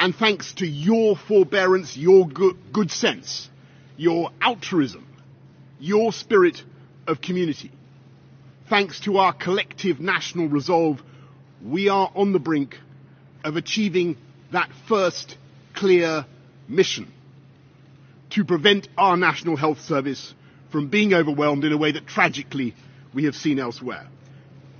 And 0.00 0.12
thanks 0.16 0.52
to 0.54 0.66
your 0.66 1.16
forbearance, 1.16 1.96
your 1.96 2.26
good, 2.26 2.56
good 2.72 2.90
sense, 2.90 3.48
your 3.96 4.30
altruism, 4.42 5.06
your 5.78 6.12
spirit 6.12 6.60
of 7.06 7.20
community, 7.20 7.70
thanks 8.68 8.98
to 9.00 9.18
our 9.18 9.32
collective 9.32 10.00
national 10.00 10.48
resolve, 10.48 11.00
we 11.64 11.88
are 11.88 12.10
on 12.16 12.32
the 12.32 12.40
brink 12.40 12.74
of 13.44 13.54
achieving 13.54 14.16
that 14.50 14.70
first 14.88 15.36
clear 15.72 16.26
mission 16.66 17.12
to 18.30 18.44
prevent 18.44 18.88
our 18.98 19.16
National 19.16 19.54
Health 19.54 19.82
Service 19.82 20.34
from 20.72 20.88
being 20.88 21.14
overwhelmed 21.14 21.62
in 21.62 21.72
a 21.72 21.78
way 21.78 21.92
that 21.92 22.08
tragically 22.08 22.74
we 23.14 23.26
have 23.26 23.36
seen 23.36 23.60
elsewhere. 23.60 24.08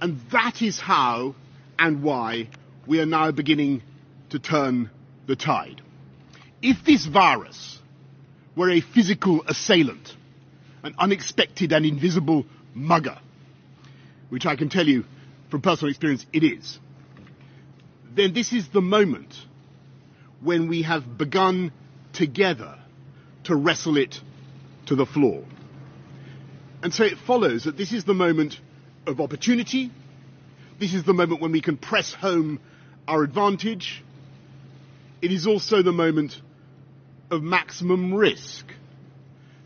And 0.01 0.20
that 0.32 0.62
is 0.62 0.78
how 0.78 1.34
and 1.78 2.03
why 2.03 2.49
we 2.86 3.01
are 3.01 3.07
now 3.07 3.30
beginning 3.30 3.82
to 4.30 4.38
turn 4.38 4.90
the 5.26 5.36
tide. 5.36 5.82
If 6.62 6.84
this 6.84 7.07
virus 7.07 7.78
were 8.55 8.70
a 8.70 8.80
physical 8.80 9.42
assailant, 9.47 10.14
an 10.82 10.94
unexpected 10.99 11.72
and 11.72 11.84
invisible 11.84 12.47
mugger, 12.74 13.18
which 14.28 14.47
I 14.47 14.57
can 14.57 14.68
tell 14.68 14.86
you 14.86 15.05
from 15.51 15.62
personal 15.62 15.90
experience 15.90 16.26
it 16.32 16.42
is, 16.42 16.78
then 18.14 18.32
this 18.32 18.53
is 18.53 18.68
the 18.68 18.80
moment 18.80 19.34
when 20.40 20.68
we 20.68 20.82
have 20.82 21.18
begun 21.18 21.72
together 22.12 22.78
to 23.44 23.55
wrestle 23.55 23.97
it 23.97 24.20
to 24.86 24.97
the 24.97 25.07
floor. 25.07 25.44
And 26.82 26.92
so 26.92 27.05
it 27.05 27.18
follows 27.18 27.64
that 27.64 27.76
this 27.76 27.92
is 27.92 28.05
the 28.05 28.14
moment 28.14 28.61
of 29.07 29.21
opportunity. 29.21 29.91
This 30.79 30.95
is 30.95 31.05
the 31.05 31.15
moment 31.15 31.41
when 31.41 31.53
we 31.53 31.61
can 31.61 31.77
press 31.77 32.13
home 32.13 32.61
our 33.09 33.23
advantage. 33.23 34.05
It 35.23 35.33
is 35.33 35.47
also 35.47 35.83
the 35.83 35.93
moment 35.93 36.41
of 37.31 37.43
maximum 37.43 38.15
risk. 38.15 38.67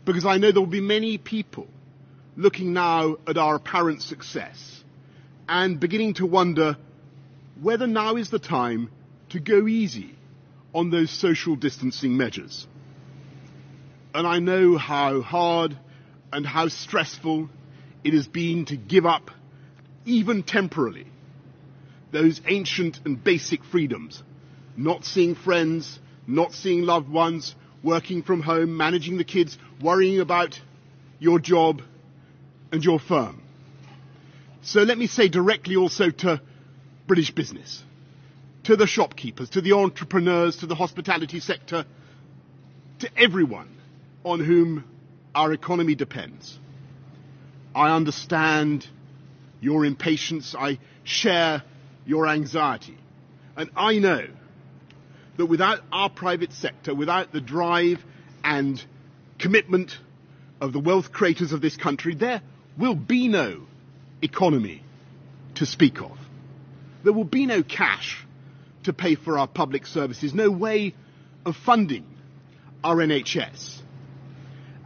Because 0.05 0.25
I 0.25 0.37
know 0.37 0.51
there 0.51 0.61
will 0.61 0.67
be 0.67 0.81
many 0.81 1.17
people 1.17 1.67
looking 2.35 2.73
now 2.73 3.17
at 3.27 3.37
our 3.37 3.55
apparent 3.55 4.01
success 4.01 4.83
and 5.47 5.79
beginning 5.79 6.13
to 6.15 6.25
wonder 6.25 6.77
whether 7.61 7.87
now 7.87 8.15
is 8.15 8.29
the 8.29 8.39
time 8.39 8.89
to 9.29 9.39
go 9.39 9.67
easy 9.67 10.15
on 10.73 10.89
those 10.89 11.11
social 11.11 11.55
distancing 11.55 12.15
measures. 12.15 12.67
And 14.13 14.25
I 14.25 14.39
know 14.39 14.77
how 14.77 15.21
hard 15.21 15.77
and 16.31 16.45
how 16.45 16.69
stressful 16.69 17.49
it 18.03 18.13
has 18.13 18.27
been 18.27 18.65
to 18.65 18.77
give 18.77 19.05
up, 19.05 19.31
even 20.05 20.43
temporarily, 20.43 21.07
those 22.11 22.41
ancient 22.47 22.99
and 23.05 23.23
basic 23.23 23.63
freedoms. 23.63 24.23
Not 24.75 25.05
seeing 25.05 25.35
friends, 25.35 25.99
not 26.27 26.53
seeing 26.53 26.83
loved 26.83 27.09
ones, 27.09 27.55
working 27.83 28.23
from 28.23 28.41
home, 28.41 28.75
managing 28.77 29.17
the 29.17 29.23
kids, 29.23 29.57
worrying 29.81 30.19
about 30.19 30.59
your 31.19 31.39
job 31.39 31.81
and 32.71 32.83
your 32.83 32.99
firm. 32.99 33.41
So 34.61 34.81
let 34.81 34.97
me 34.97 35.07
say 35.07 35.27
directly 35.27 35.75
also 35.75 36.09
to 36.09 36.41
British 37.07 37.31
business, 37.31 37.83
to 38.63 38.75
the 38.75 38.87
shopkeepers, 38.87 39.49
to 39.51 39.61
the 39.61 39.73
entrepreneurs, 39.73 40.57
to 40.57 40.67
the 40.67 40.75
hospitality 40.75 41.39
sector, 41.39 41.85
to 42.99 43.09
everyone 43.17 43.69
on 44.23 44.39
whom 44.39 44.83
our 45.33 45.51
economy 45.51 45.95
depends. 45.95 46.59
I 47.75 47.95
understand 47.95 48.87
your 49.59 49.85
impatience. 49.85 50.55
I 50.57 50.79
share 51.03 51.63
your 52.05 52.27
anxiety. 52.27 52.97
And 53.55 53.69
I 53.75 53.99
know 53.99 54.27
that 55.37 55.45
without 55.45 55.79
our 55.91 56.09
private 56.09 56.53
sector, 56.53 56.93
without 56.93 57.31
the 57.31 57.41
drive 57.41 58.03
and 58.43 58.83
commitment 59.39 59.97
of 60.59 60.73
the 60.73 60.79
wealth 60.79 61.11
creators 61.11 61.51
of 61.51 61.61
this 61.61 61.77
country, 61.77 62.15
there 62.15 62.41
will 62.77 62.95
be 62.95 63.27
no 63.27 63.61
economy 64.21 64.83
to 65.55 65.65
speak 65.65 66.01
of. 66.01 66.17
there 67.03 67.13
will 67.13 67.23
be 67.23 67.45
no 67.45 67.63
cash 67.63 68.25
to 68.83 68.93
pay 68.93 69.15
for 69.15 69.37
our 69.39 69.47
public 69.47 69.87
services, 69.87 70.33
no 70.33 70.51
way 70.51 70.93
of 71.45 71.55
funding 71.55 72.05
our 72.83 72.97
NHS. 72.97 73.80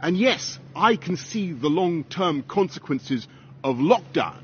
And 0.00 0.16
yes, 0.16 0.58
I 0.74 0.96
can 0.96 1.16
see 1.16 1.52
the 1.52 1.68
long-term 1.68 2.42
consequences 2.44 3.26
of 3.64 3.76
lockdown 3.76 4.38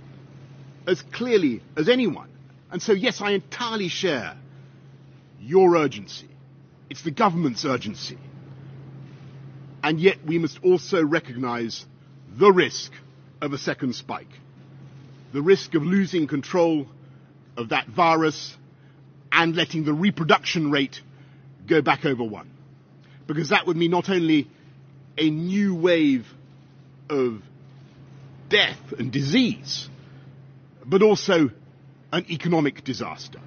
as 0.86 1.02
clearly 1.02 1.62
as 1.76 1.88
anyone. 1.88 2.28
And 2.70 2.82
so 2.82 2.92
yes, 2.92 3.20
I 3.20 3.32
entirely 3.32 3.88
share 3.88 4.36
your 5.40 5.76
urgency. 5.76 6.28
It's 6.88 7.02
the 7.02 7.10
government's 7.10 7.64
urgency. 7.64 8.18
And 9.82 10.00
yet 10.00 10.24
we 10.24 10.38
must 10.38 10.58
also 10.62 11.04
recognize 11.04 11.84
the 12.34 12.50
risk 12.50 12.92
of 13.40 13.52
a 13.52 13.58
second 13.58 13.94
spike. 13.94 14.28
The 15.32 15.42
risk 15.42 15.74
of 15.74 15.82
losing 15.82 16.26
control 16.26 16.86
of 17.56 17.70
that 17.70 17.88
virus 17.88 18.56
and 19.30 19.56
letting 19.56 19.84
the 19.84 19.92
reproduction 19.92 20.70
rate 20.70 21.00
go 21.66 21.82
back 21.82 22.04
over 22.04 22.22
one. 22.22 22.50
Because 23.26 23.50
that 23.50 23.66
would 23.66 23.76
mean 23.76 23.90
not 23.90 24.08
only 24.08 24.48
a 25.18 25.30
new 25.30 25.74
wave 25.74 26.26
of 27.08 27.42
death 28.48 28.92
and 28.98 29.12
disease, 29.12 29.88
but 30.84 31.02
also 31.02 31.50
an 32.12 32.26
economic 32.30 32.84
disaster. 32.84 33.40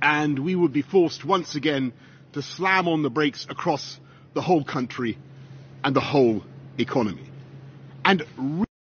And 0.00 0.38
we 0.38 0.54
would 0.54 0.72
be 0.72 0.82
forced 0.82 1.24
once 1.24 1.54
again 1.54 1.92
to 2.32 2.42
slam 2.42 2.88
on 2.88 3.02
the 3.02 3.10
brakes 3.10 3.46
across 3.48 3.98
the 4.34 4.42
whole 4.42 4.64
country 4.64 5.18
and 5.82 5.94
the 5.94 6.00
whole 6.00 6.44
economy. 6.78 7.30
And 8.04 8.24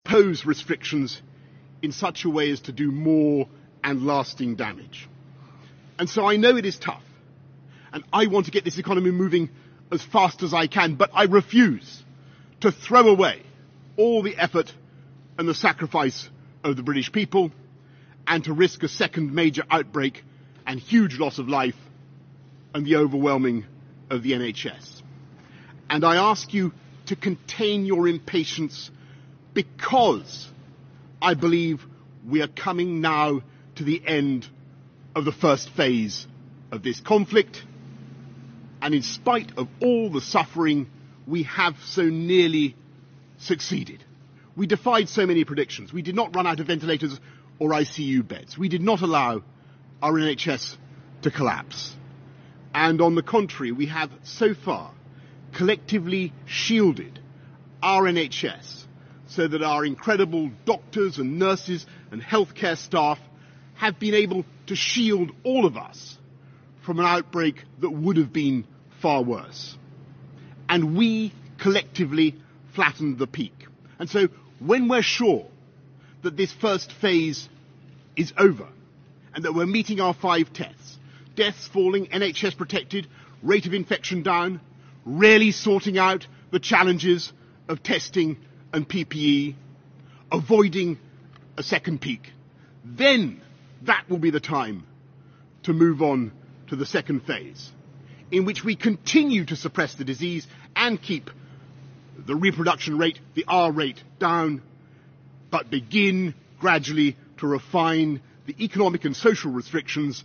impose 0.06 0.46
restrictions 0.46 1.22
in 1.82 1.92
such 1.92 2.26
a 2.26 2.30
way 2.30 2.52
as 2.52 2.62
to 2.62 2.72
do 2.72 2.92
more 2.92 3.48
and 3.84 4.06
lasting 4.06 4.56
damage. 4.56 5.08
And 5.98 6.10
so 6.10 6.26
I 6.26 6.38
know 6.38 6.58
it 6.58 6.66
is 6.66 6.78
tough. 6.78 7.04
And 7.92 8.04
I 8.14 8.28
want 8.28 8.46
to 8.46 8.52
get 8.52 8.66
this 8.66 8.78
economy 8.78 9.12
moving 9.12 9.50
as 9.92 10.04
fast 10.04 10.44
as 10.44 10.54
I 10.54 10.68
can, 10.68 10.96
but 10.96 11.10
I 11.14 11.24
refuse 11.24 12.04
to 12.62 12.72
throw 12.72 13.08
away 13.08 13.42
all 13.98 14.22
the 14.22 14.36
effort 14.38 14.74
and 15.38 15.48
the 15.48 15.56
sacrifice 15.56 16.30
of 16.64 16.76
the 16.76 16.84
British 16.84 17.12
people 17.12 17.52
and 18.28 18.44
to 18.44 18.54
risk 18.54 18.84
a 18.84 18.88
second 18.88 19.34
major 19.34 19.64
outbreak 19.72 20.24
and 20.68 20.80
huge 20.80 21.18
loss 21.18 21.40
of 21.40 21.50
life 21.50 21.76
and 22.74 22.86
the 22.86 22.98
overwhelming 22.98 23.66
of 24.10 24.24
the 24.24 24.34
NHS. 24.34 25.02
And 25.90 26.06
I 26.06 26.18
ask 26.18 26.54
you 26.54 26.72
to 27.08 27.16
contain 27.16 27.86
your 27.86 28.08
impatience 28.08 28.92
because 29.54 30.48
I 31.22 31.34
believe 31.34 31.84
we 32.28 32.42
are 32.42 32.48
coming 32.48 33.02
now 33.02 33.42
to 33.76 33.84
the 33.84 34.02
end 34.06 34.48
of 35.16 35.26
the 35.26 35.32
first 35.32 35.70
phase 35.72 36.28
of 36.72 36.84
this 36.84 37.00
conflict. 37.00 37.64
And 38.82 38.94
in 38.94 39.04
spite 39.04 39.58
of 39.58 39.68
all 39.82 40.10
the 40.10 40.22
suffering, 40.22 40.90
we 41.28 41.44
have 41.44 41.76
so 41.84 42.04
nearly 42.04 42.76
succeeded. 43.38 44.04
We 44.56 44.68
defied 44.68 45.10
so 45.10 45.26
many 45.26 45.44
predictions. 45.44 45.94
We 45.94 46.02
did 46.02 46.16
not 46.16 46.36
run 46.36 46.48
out 46.48 46.60
of 46.60 46.68
ventilators 46.68 47.20
or 47.60 47.72
ICU 47.72 48.28
beds. 48.28 48.58
We 48.58 48.70
did 48.70 48.82
not 48.82 49.02
allow 49.02 49.44
our 50.02 50.14
NHS 50.14 50.78
to 51.24 51.32
collapse. 51.32 51.96
And 52.74 53.02
on 53.02 53.16
the 53.16 53.24
contrary, 53.24 53.72
we 53.72 53.88
have 53.88 54.12
so 54.24 54.54
far 54.54 54.92
collectively 55.54 56.34
shielded 56.46 57.20
our 57.82 58.04
NHS 58.04 58.86
so 59.28 59.48
that 59.48 59.62
our 59.62 59.86
incredible 59.86 60.52
doctors 60.66 61.18
and 61.18 61.40
nurses 61.40 61.86
and 62.12 62.22
healthcare 62.22 62.78
staff 62.78 63.20
have 63.76 64.00
been 64.00 64.14
able 64.14 64.46
to 64.68 64.76
shield 64.76 65.32
all 65.44 65.66
of 65.66 65.78
us 65.78 66.19
from 66.90 66.98
an 66.98 67.06
outbreak 67.06 67.66
that 67.82 67.92
would 67.92 68.18
have 68.18 68.34
been 68.34 68.66
far 69.00 69.22
worse. 69.22 69.78
And 70.68 70.98
we 70.98 71.32
collectively 71.60 72.36
flattened 72.74 73.20
the 73.20 73.28
peak. 73.28 73.54
And 74.00 74.10
so 74.10 74.30
when 74.58 74.88
we're 74.88 75.04
sure 75.04 75.46
that 76.24 76.36
this 76.36 76.52
first 76.52 76.92
phase 76.92 77.48
is 78.16 78.34
over 78.40 78.68
and 79.36 79.46
that 79.46 79.54
we're 79.54 79.68
meeting 79.68 80.00
our 80.02 80.16
five 80.16 80.52
tests, 80.52 80.98
deaths 81.36 81.68
falling, 81.68 82.08
NHS 82.08 82.58
protected, 82.58 83.06
rate 83.44 83.68
of 83.68 83.76
infection 83.76 84.24
down, 84.24 84.60
really 85.06 85.52
sorting 85.52 86.00
out 86.00 86.26
the 86.50 86.60
challenges 86.60 87.32
of 87.68 87.84
testing 87.84 88.36
and 88.74 88.90
PPE, 88.90 89.54
avoiding 90.32 90.98
a 91.56 91.62
second 91.62 92.02
peak, 92.02 92.32
then 92.84 93.42
that 93.84 94.10
will 94.10 94.18
be 94.18 94.32
the 94.32 94.40
time 94.40 94.88
to 95.62 95.72
move 95.72 96.02
on 96.02 96.32
to 96.70 96.76
the 96.76 96.86
second 96.86 97.22
phase, 97.22 97.72
in 98.32 98.46
which 98.46 98.64
we 98.64 98.76
continue 98.76 99.46
to 99.46 99.56
suppress 99.56 99.96
the 99.96 100.06
disease 100.06 100.48
and 100.76 101.02
keep 101.02 101.30
the 102.18 102.36
reproduction 102.36 102.98
rate, 102.98 103.20
the 103.34 103.46
R 103.48 103.72
rate, 103.72 104.02
down, 104.20 104.62
but 105.50 105.70
begin 105.70 106.36
gradually 106.60 107.18
to 107.38 107.48
refine 107.48 108.22
the 108.46 108.56
economic 108.64 109.06
and 109.06 109.16
social 109.16 109.52
restrictions 109.52 110.24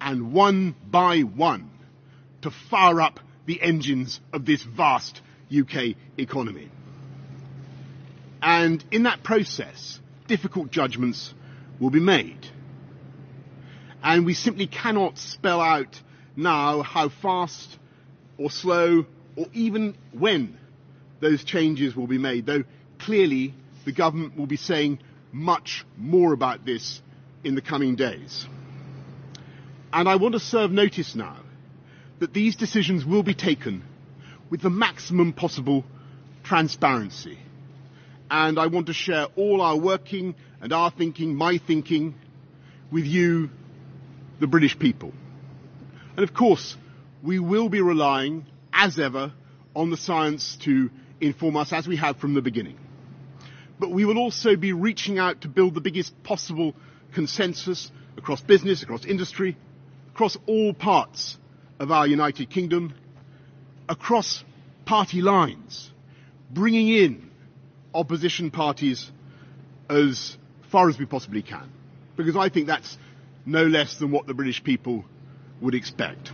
and 0.00 0.32
one 0.32 0.74
by 0.90 1.20
one 1.20 1.70
to 2.42 2.50
fire 2.50 3.00
up 3.00 3.20
the 3.46 3.60
engines 3.62 4.20
of 4.32 4.44
this 4.44 4.62
vast 4.62 5.20
UK 5.56 5.94
economy. 6.18 6.68
And 8.42 8.84
in 8.90 9.04
that 9.04 9.22
process, 9.22 9.98
difficult 10.26 10.70
judgments 10.70 11.32
will 11.80 11.90
be 11.90 12.00
made. 12.00 12.46
And 14.02 14.24
we 14.24 14.34
simply 14.34 14.66
cannot 14.66 15.18
spell 15.18 15.60
out 15.60 16.00
now 16.36 16.82
how 16.82 17.08
fast 17.08 17.78
or 18.38 18.50
slow 18.50 19.06
or 19.36 19.46
even 19.52 19.96
when 20.12 20.58
those 21.20 21.44
changes 21.44 21.96
will 21.96 22.06
be 22.06 22.18
made, 22.18 22.46
though 22.46 22.64
clearly 22.98 23.54
the 23.84 23.92
government 23.92 24.36
will 24.36 24.46
be 24.46 24.56
saying 24.56 24.98
much 25.32 25.84
more 25.96 26.32
about 26.32 26.64
this 26.64 27.00
in 27.44 27.54
the 27.54 27.62
coming 27.62 27.96
days. 27.96 28.46
And 29.92 30.08
I 30.08 30.16
want 30.16 30.34
to 30.34 30.40
serve 30.40 30.70
notice 30.70 31.14
now 31.14 31.38
that 32.18 32.32
these 32.32 32.56
decisions 32.56 33.04
will 33.04 33.22
be 33.22 33.34
taken 33.34 33.84
with 34.50 34.62
the 34.62 34.70
maximum 34.70 35.32
possible 35.32 35.84
transparency 36.42 37.38
and 38.30 38.58
I 38.58 38.66
want 38.66 38.86
to 38.86 38.92
share 38.92 39.26
all 39.36 39.60
our 39.60 39.76
working 39.76 40.34
and 40.60 40.72
our 40.72 40.90
thinking, 40.90 41.34
my 41.34 41.58
thinking, 41.58 42.14
with 42.90 43.04
you, 43.04 43.50
the 44.40 44.46
British 44.46 44.78
people. 44.78 45.12
And 46.16 46.24
of 46.24 46.34
course, 46.34 46.76
we 47.22 47.38
will 47.38 47.68
be 47.68 47.80
relying, 47.80 48.46
as 48.72 48.98
ever, 48.98 49.32
on 49.74 49.90
the 49.90 49.96
science 49.96 50.56
to 50.62 50.90
inform 51.20 51.56
us 51.56 51.72
as 51.72 51.86
we 51.86 51.96
have 51.96 52.18
from 52.18 52.34
the 52.34 52.42
beginning. 52.42 52.78
But 53.78 53.90
we 53.90 54.04
will 54.04 54.18
also 54.18 54.56
be 54.56 54.72
reaching 54.72 55.18
out 55.18 55.42
to 55.42 55.48
build 55.48 55.74
the 55.74 55.80
biggest 55.80 56.22
possible 56.22 56.74
consensus 57.12 57.90
across 58.16 58.40
business, 58.40 58.82
across 58.82 59.04
industry, 59.04 59.56
across 60.12 60.36
all 60.46 60.72
parts 60.72 61.36
of 61.78 61.90
our 61.90 62.06
United 62.06 62.48
Kingdom, 62.48 62.94
across 63.88 64.42
party 64.86 65.20
lines, 65.20 65.90
bringing 66.50 66.88
in 66.88 67.30
opposition 67.94 68.50
parties 68.50 69.10
as 69.90 70.36
far 70.70 70.88
as 70.88 70.98
we 70.98 71.04
possibly 71.04 71.42
can. 71.42 71.70
Because 72.16 72.36
I 72.36 72.48
think 72.48 72.66
that's 72.66 72.96
no 73.46 73.64
less 73.64 73.96
than 73.96 74.10
what 74.10 74.26
the 74.26 74.34
British 74.34 74.62
people 74.62 75.04
would 75.60 75.74
expect. 75.74 76.32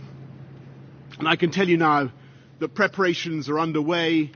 And 1.19 1.27
I 1.27 1.35
can 1.35 1.51
tell 1.51 1.69
you 1.69 1.77
now 1.77 2.11
that 2.59 2.75
preparations 2.75 3.47
are 3.49 3.59
underway 3.59 4.31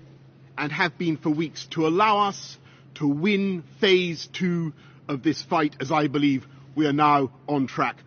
and 0.57 0.71
have 0.71 0.97
been 0.97 1.17
for 1.17 1.29
weeks 1.29 1.65
to 1.71 1.87
allow 1.87 2.27
us 2.27 2.57
to 2.95 3.07
win 3.07 3.63
phase 3.79 4.27
two 4.31 4.73
of 5.07 5.23
this 5.23 5.41
fight 5.41 5.75
as 5.79 5.91
I 5.91 6.07
believe 6.07 6.45
we 6.75 6.85
are 6.85 6.93
now 6.93 7.31
on 7.47 7.67
track 7.67 7.97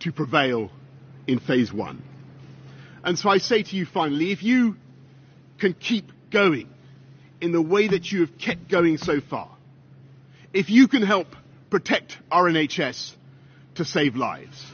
to 0.00 0.12
prevail 0.12 0.70
in 1.26 1.38
phase 1.38 1.72
one. 1.72 2.02
And 3.02 3.18
so 3.18 3.28
I 3.28 3.38
say 3.38 3.62
to 3.62 3.76
you 3.76 3.86
finally, 3.86 4.30
if 4.30 4.42
you 4.42 4.76
can 5.58 5.74
keep 5.74 6.10
going 6.30 6.68
in 7.40 7.52
the 7.52 7.62
way 7.62 7.88
that 7.88 8.10
you 8.10 8.20
have 8.20 8.38
kept 8.38 8.68
going 8.68 8.98
so 8.98 9.20
far. 9.20 9.50
If 10.52 10.70
you 10.70 10.88
can 10.88 11.02
help 11.02 11.28
protect 11.70 12.18
our 12.30 12.44
NHS 12.44 13.14
to 13.80 13.84
save 13.86 14.14
lives, 14.14 14.66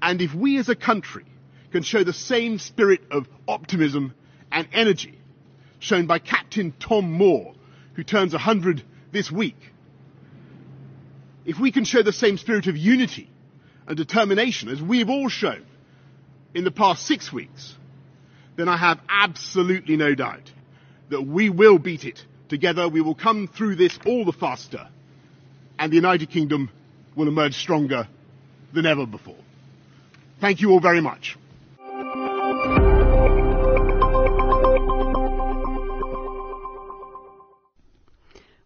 and 0.00 0.22
if 0.22 0.32
we 0.32 0.58
as 0.58 0.68
a 0.68 0.76
country 0.76 1.24
can 1.72 1.82
show 1.82 2.04
the 2.04 2.12
same 2.12 2.60
spirit 2.60 3.00
of 3.10 3.26
optimism 3.48 4.14
and 4.52 4.68
energy 4.72 5.18
shown 5.80 6.06
by 6.06 6.20
Captain 6.20 6.72
Tom 6.78 7.10
Moore, 7.10 7.54
who 7.94 8.04
turns 8.04 8.32
100 8.32 8.84
this 9.10 9.32
week, 9.32 9.56
if 11.44 11.58
we 11.58 11.72
can 11.72 11.84
show 11.84 12.02
the 12.04 12.12
same 12.12 12.38
spirit 12.38 12.68
of 12.68 12.76
unity 12.76 13.28
and 13.88 13.96
determination 13.96 14.68
as 14.68 14.80
we 14.80 15.00
have 15.00 15.10
all 15.10 15.28
shown 15.28 15.66
in 16.54 16.62
the 16.62 16.70
past 16.70 17.04
six 17.04 17.32
weeks, 17.32 17.74
then 18.54 18.68
I 18.68 18.76
have 18.76 19.00
absolutely 19.08 19.96
no 19.96 20.14
doubt 20.14 20.52
that 21.08 21.22
we 21.22 21.50
will 21.50 21.78
beat 21.78 22.04
it. 22.04 22.24
Together 22.48 22.88
we 22.88 23.00
will 23.00 23.16
come 23.16 23.48
through 23.48 23.74
this 23.74 23.98
all 24.06 24.24
the 24.24 24.32
faster 24.32 24.88
and 25.80 25.90
the 25.90 25.96
United 25.96 26.30
Kingdom 26.30 26.70
will 27.16 27.26
emerge 27.26 27.54
stronger 27.54 28.06
than 28.74 28.86
ever 28.86 29.06
before. 29.06 29.36
Thank 30.40 30.60
you 30.60 30.70
all 30.70 30.80
very 30.80 31.00
much. 31.00 31.36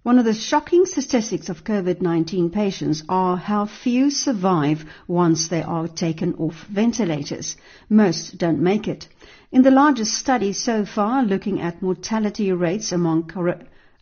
One 0.05 0.19
of 0.19 0.27
the 0.27 0.35
shocking 0.35 0.85
statistics 0.85 1.49
of 1.49 1.65
COVID-19 1.65 2.53
patients 2.53 3.03
are 3.09 3.39
how 3.39 3.65
few 3.65 4.11
survive 4.11 4.85
once 5.09 5.49
they 5.49 5.63
are 5.63 5.89
taken 5.89 6.35
off 6.35 6.67
ventilators. 6.71 7.57
Most 7.89 8.37
don't 8.37 8.61
make 8.61 8.87
it. 8.87 9.09
In 9.51 9.63
the 9.63 9.71
largest 9.71 10.13
study 10.13 10.53
so 10.53 10.85
far 10.85 11.23
looking 11.23 11.63
at 11.63 11.81
mortality 11.81 12.53
rates 12.53 12.93
among, 12.93 13.31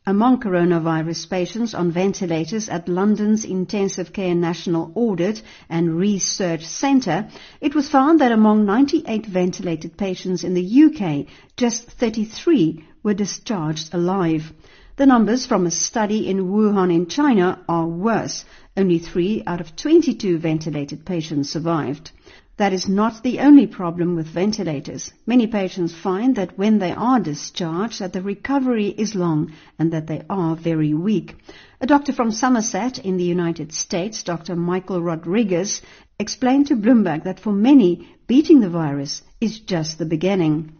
among 0.05 0.41
coronavirus 0.41 1.31
patients 1.31 1.75
on 1.75 1.93
ventilators 1.93 2.69
at 2.69 2.89
London's 2.89 3.45
Intensive 3.45 4.13
Care 4.13 4.35
National 4.35 4.91
Audit 4.97 5.43
and 5.69 5.97
Research 5.97 6.65
Centre, 6.65 7.29
it 7.61 7.75
was 7.75 7.89
found 7.89 8.21
that 8.21 8.33
among 8.33 8.67
98 8.67 9.27
ventilated 9.27 9.97
patients 9.97 10.43
in 10.43 10.55
the 10.55 10.85
UK, 10.85 11.27
just 11.57 11.85
33 11.85 12.85
were 13.05 13.15
discharged 13.15 13.95
alive. 13.95 14.53
The 14.97 15.07
numbers 15.07 15.47
from 15.47 15.67
a 15.67 15.71
study 15.71 16.29
in 16.29 16.49
Wuhan 16.51 16.93
in 16.93 17.07
China 17.07 17.61
are 17.69 17.87
worse. 17.87 18.45
Only 18.75 18.99
3 18.99 19.43
out 19.47 19.61
of 19.61 19.77
22 19.77 20.39
ventilated 20.39 21.05
patients 21.05 21.51
survived. 21.51 22.11
That 22.57 22.73
is 22.73 22.89
not 22.89 23.23
the 23.23 23.41
only 23.41 23.67
problem 23.67 24.15
with 24.15 24.27
ventilators. 24.27 25.13
Many 25.27 25.47
patients 25.47 25.95
find 25.95 26.37
that 26.37 26.57
when 26.57 26.79
they 26.79 26.93
are 26.93 27.21
discharged 27.21 28.01
that 28.01 28.13
the 28.13 28.23
recovery 28.23 28.89
is 28.89 29.15
long 29.15 29.53
and 29.79 29.93
that 29.93 30.07
they 30.07 30.23
are 30.31 30.57
very 30.57 30.95
weak. 30.95 31.35
A 31.81 31.87
doctor 31.87 32.13
from 32.13 32.31
Somerset 32.31 32.99
in 32.99 33.17
the 33.17 33.25
United 33.25 33.73
States, 33.73 34.23
Dr. 34.23 34.57
Michael 34.57 35.03
Rodriguez, 35.03 35.83
explained 36.19 36.69
to 36.69 36.77
Bloomberg 36.77 37.25
that 37.25 37.41
for 37.41 37.53
many, 37.53 38.17
beating 38.27 38.61
the 38.61 38.71
virus 38.71 39.23
is 39.41 39.61
just 39.61 39.99
the 39.99 40.07
beginning. 40.07 40.73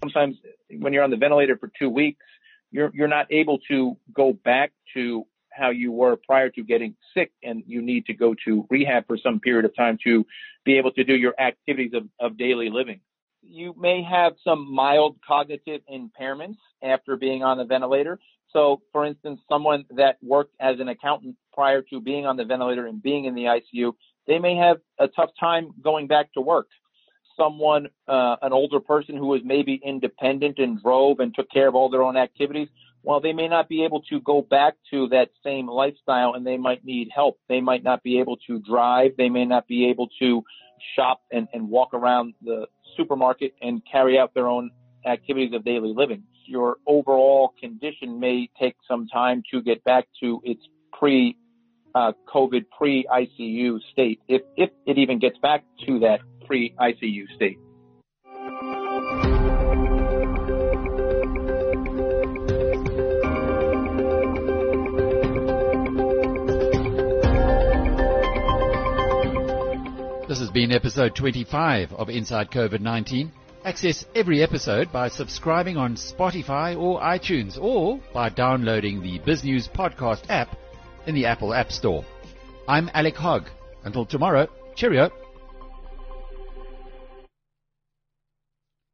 Sometimes 0.00 0.36
when 0.80 0.92
you're 0.92 1.04
on 1.04 1.10
the 1.10 1.16
ventilator 1.16 1.56
for 1.56 1.70
two 1.78 1.90
weeks, 1.90 2.24
you're 2.72 2.90
you're 2.92 3.08
not 3.08 3.26
able 3.30 3.58
to 3.68 3.96
go 4.12 4.32
back 4.32 4.72
to 4.94 5.26
how 5.56 5.70
you 5.70 5.92
were 5.92 6.16
prior 6.16 6.50
to 6.50 6.62
getting 6.62 6.94
sick 7.14 7.32
and 7.42 7.62
you 7.66 7.82
need 7.82 8.06
to 8.06 8.14
go 8.14 8.34
to 8.44 8.66
rehab 8.70 9.06
for 9.06 9.16
some 9.16 9.40
period 9.40 9.64
of 9.64 9.74
time 9.74 9.98
to 10.04 10.24
be 10.64 10.76
able 10.78 10.92
to 10.92 11.04
do 11.04 11.14
your 11.14 11.34
activities 11.40 11.92
of, 11.94 12.04
of 12.20 12.36
daily 12.36 12.70
living. 12.70 13.00
You 13.42 13.74
may 13.78 14.02
have 14.02 14.34
some 14.42 14.72
mild 14.72 15.16
cognitive 15.26 15.80
impairments 15.92 16.56
after 16.82 17.16
being 17.16 17.42
on 17.42 17.58
the 17.58 17.64
ventilator. 17.64 18.18
So, 18.52 18.82
for 18.92 19.04
instance, 19.04 19.40
someone 19.48 19.84
that 19.96 20.16
worked 20.22 20.54
as 20.60 20.80
an 20.80 20.88
accountant 20.88 21.36
prior 21.52 21.82
to 21.82 22.00
being 22.00 22.26
on 22.26 22.36
the 22.36 22.44
ventilator 22.44 22.86
and 22.86 23.02
being 23.02 23.26
in 23.26 23.34
the 23.34 23.44
ICU, 23.44 23.92
they 24.26 24.38
may 24.38 24.56
have 24.56 24.78
a 24.98 25.08
tough 25.08 25.30
time 25.38 25.70
going 25.82 26.06
back 26.06 26.32
to 26.32 26.40
work 26.40 26.66
someone, 27.36 27.88
uh, 28.08 28.36
an 28.42 28.52
older 28.52 28.80
person 28.80 29.16
who 29.16 29.26
was 29.26 29.40
maybe 29.44 29.80
independent 29.84 30.58
and 30.58 30.82
drove 30.82 31.20
and 31.20 31.34
took 31.34 31.50
care 31.50 31.68
of 31.68 31.74
all 31.74 31.88
their 31.88 32.02
own 32.02 32.16
activities, 32.16 32.68
well, 33.06 33.20
they 33.20 33.32
may 33.32 33.46
not 33.46 33.68
be 33.68 33.84
able 33.84 34.02
to 34.10 34.20
go 34.20 34.42
back 34.42 34.74
to 34.90 35.06
that 35.10 35.28
same 35.44 35.68
lifestyle 35.68 36.34
and 36.34 36.44
they 36.44 36.56
might 36.56 36.84
need 36.84 37.08
help. 37.14 37.38
They 37.48 37.60
might 37.60 37.84
not 37.84 38.02
be 38.02 38.18
able 38.18 38.36
to 38.48 38.58
drive. 38.58 39.12
They 39.16 39.28
may 39.28 39.44
not 39.44 39.68
be 39.68 39.88
able 39.90 40.08
to 40.18 40.42
shop 40.96 41.20
and, 41.30 41.46
and 41.52 41.68
walk 41.68 41.94
around 41.94 42.34
the 42.42 42.66
supermarket 42.96 43.54
and 43.62 43.80
carry 43.90 44.18
out 44.18 44.34
their 44.34 44.48
own 44.48 44.72
activities 45.06 45.54
of 45.54 45.64
daily 45.64 45.94
living. 45.94 46.24
Your 46.46 46.78
overall 46.84 47.54
condition 47.60 48.18
may 48.18 48.50
take 48.58 48.74
some 48.88 49.06
time 49.06 49.44
to 49.52 49.62
get 49.62 49.84
back 49.84 50.08
to 50.20 50.40
its 50.42 50.62
pre 50.92 51.36
uh, 51.94 52.12
COVID 52.28 52.64
pre 52.76 53.06
ICU 53.08 53.78
state, 53.92 54.20
if, 54.26 54.42
if 54.56 54.70
it 54.84 54.98
even 54.98 55.20
gets 55.20 55.38
back 55.38 55.62
to 55.86 56.00
that 56.00 56.20
pre-ICU 56.44 57.34
state. 57.34 57.58
This 70.36 70.42
has 70.42 70.52
been 70.52 70.70
episode 70.70 71.14
25 71.14 71.94
of 71.94 72.10
Inside 72.10 72.50
COVID-19. 72.50 73.30
Access 73.64 74.04
every 74.14 74.42
episode 74.42 74.92
by 74.92 75.08
subscribing 75.08 75.78
on 75.78 75.94
Spotify 75.94 76.78
or 76.78 77.00
iTunes 77.00 77.58
or 77.58 77.98
by 78.12 78.28
downloading 78.28 79.00
the 79.00 79.18
BizNews 79.20 79.66
podcast 79.70 80.28
app 80.28 80.54
in 81.06 81.14
the 81.14 81.24
Apple 81.24 81.54
App 81.54 81.72
Store. 81.72 82.04
I'm 82.68 82.90
Alec 82.92 83.16
Hogg. 83.16 83.48
Until 83.84 84.04
tomorrow, 84.04 84.46
cheerio. 84.74 85.08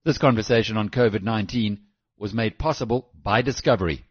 This 0.04 0.18
conversation 0.18 0.76
on 0.76 0.90
COVID-19 0.90 1.78
was 2.20 2.32
made 2.32 2.56
possible 2.56 3.08
by 3.20 3.42
Discovery. 3.42 4.04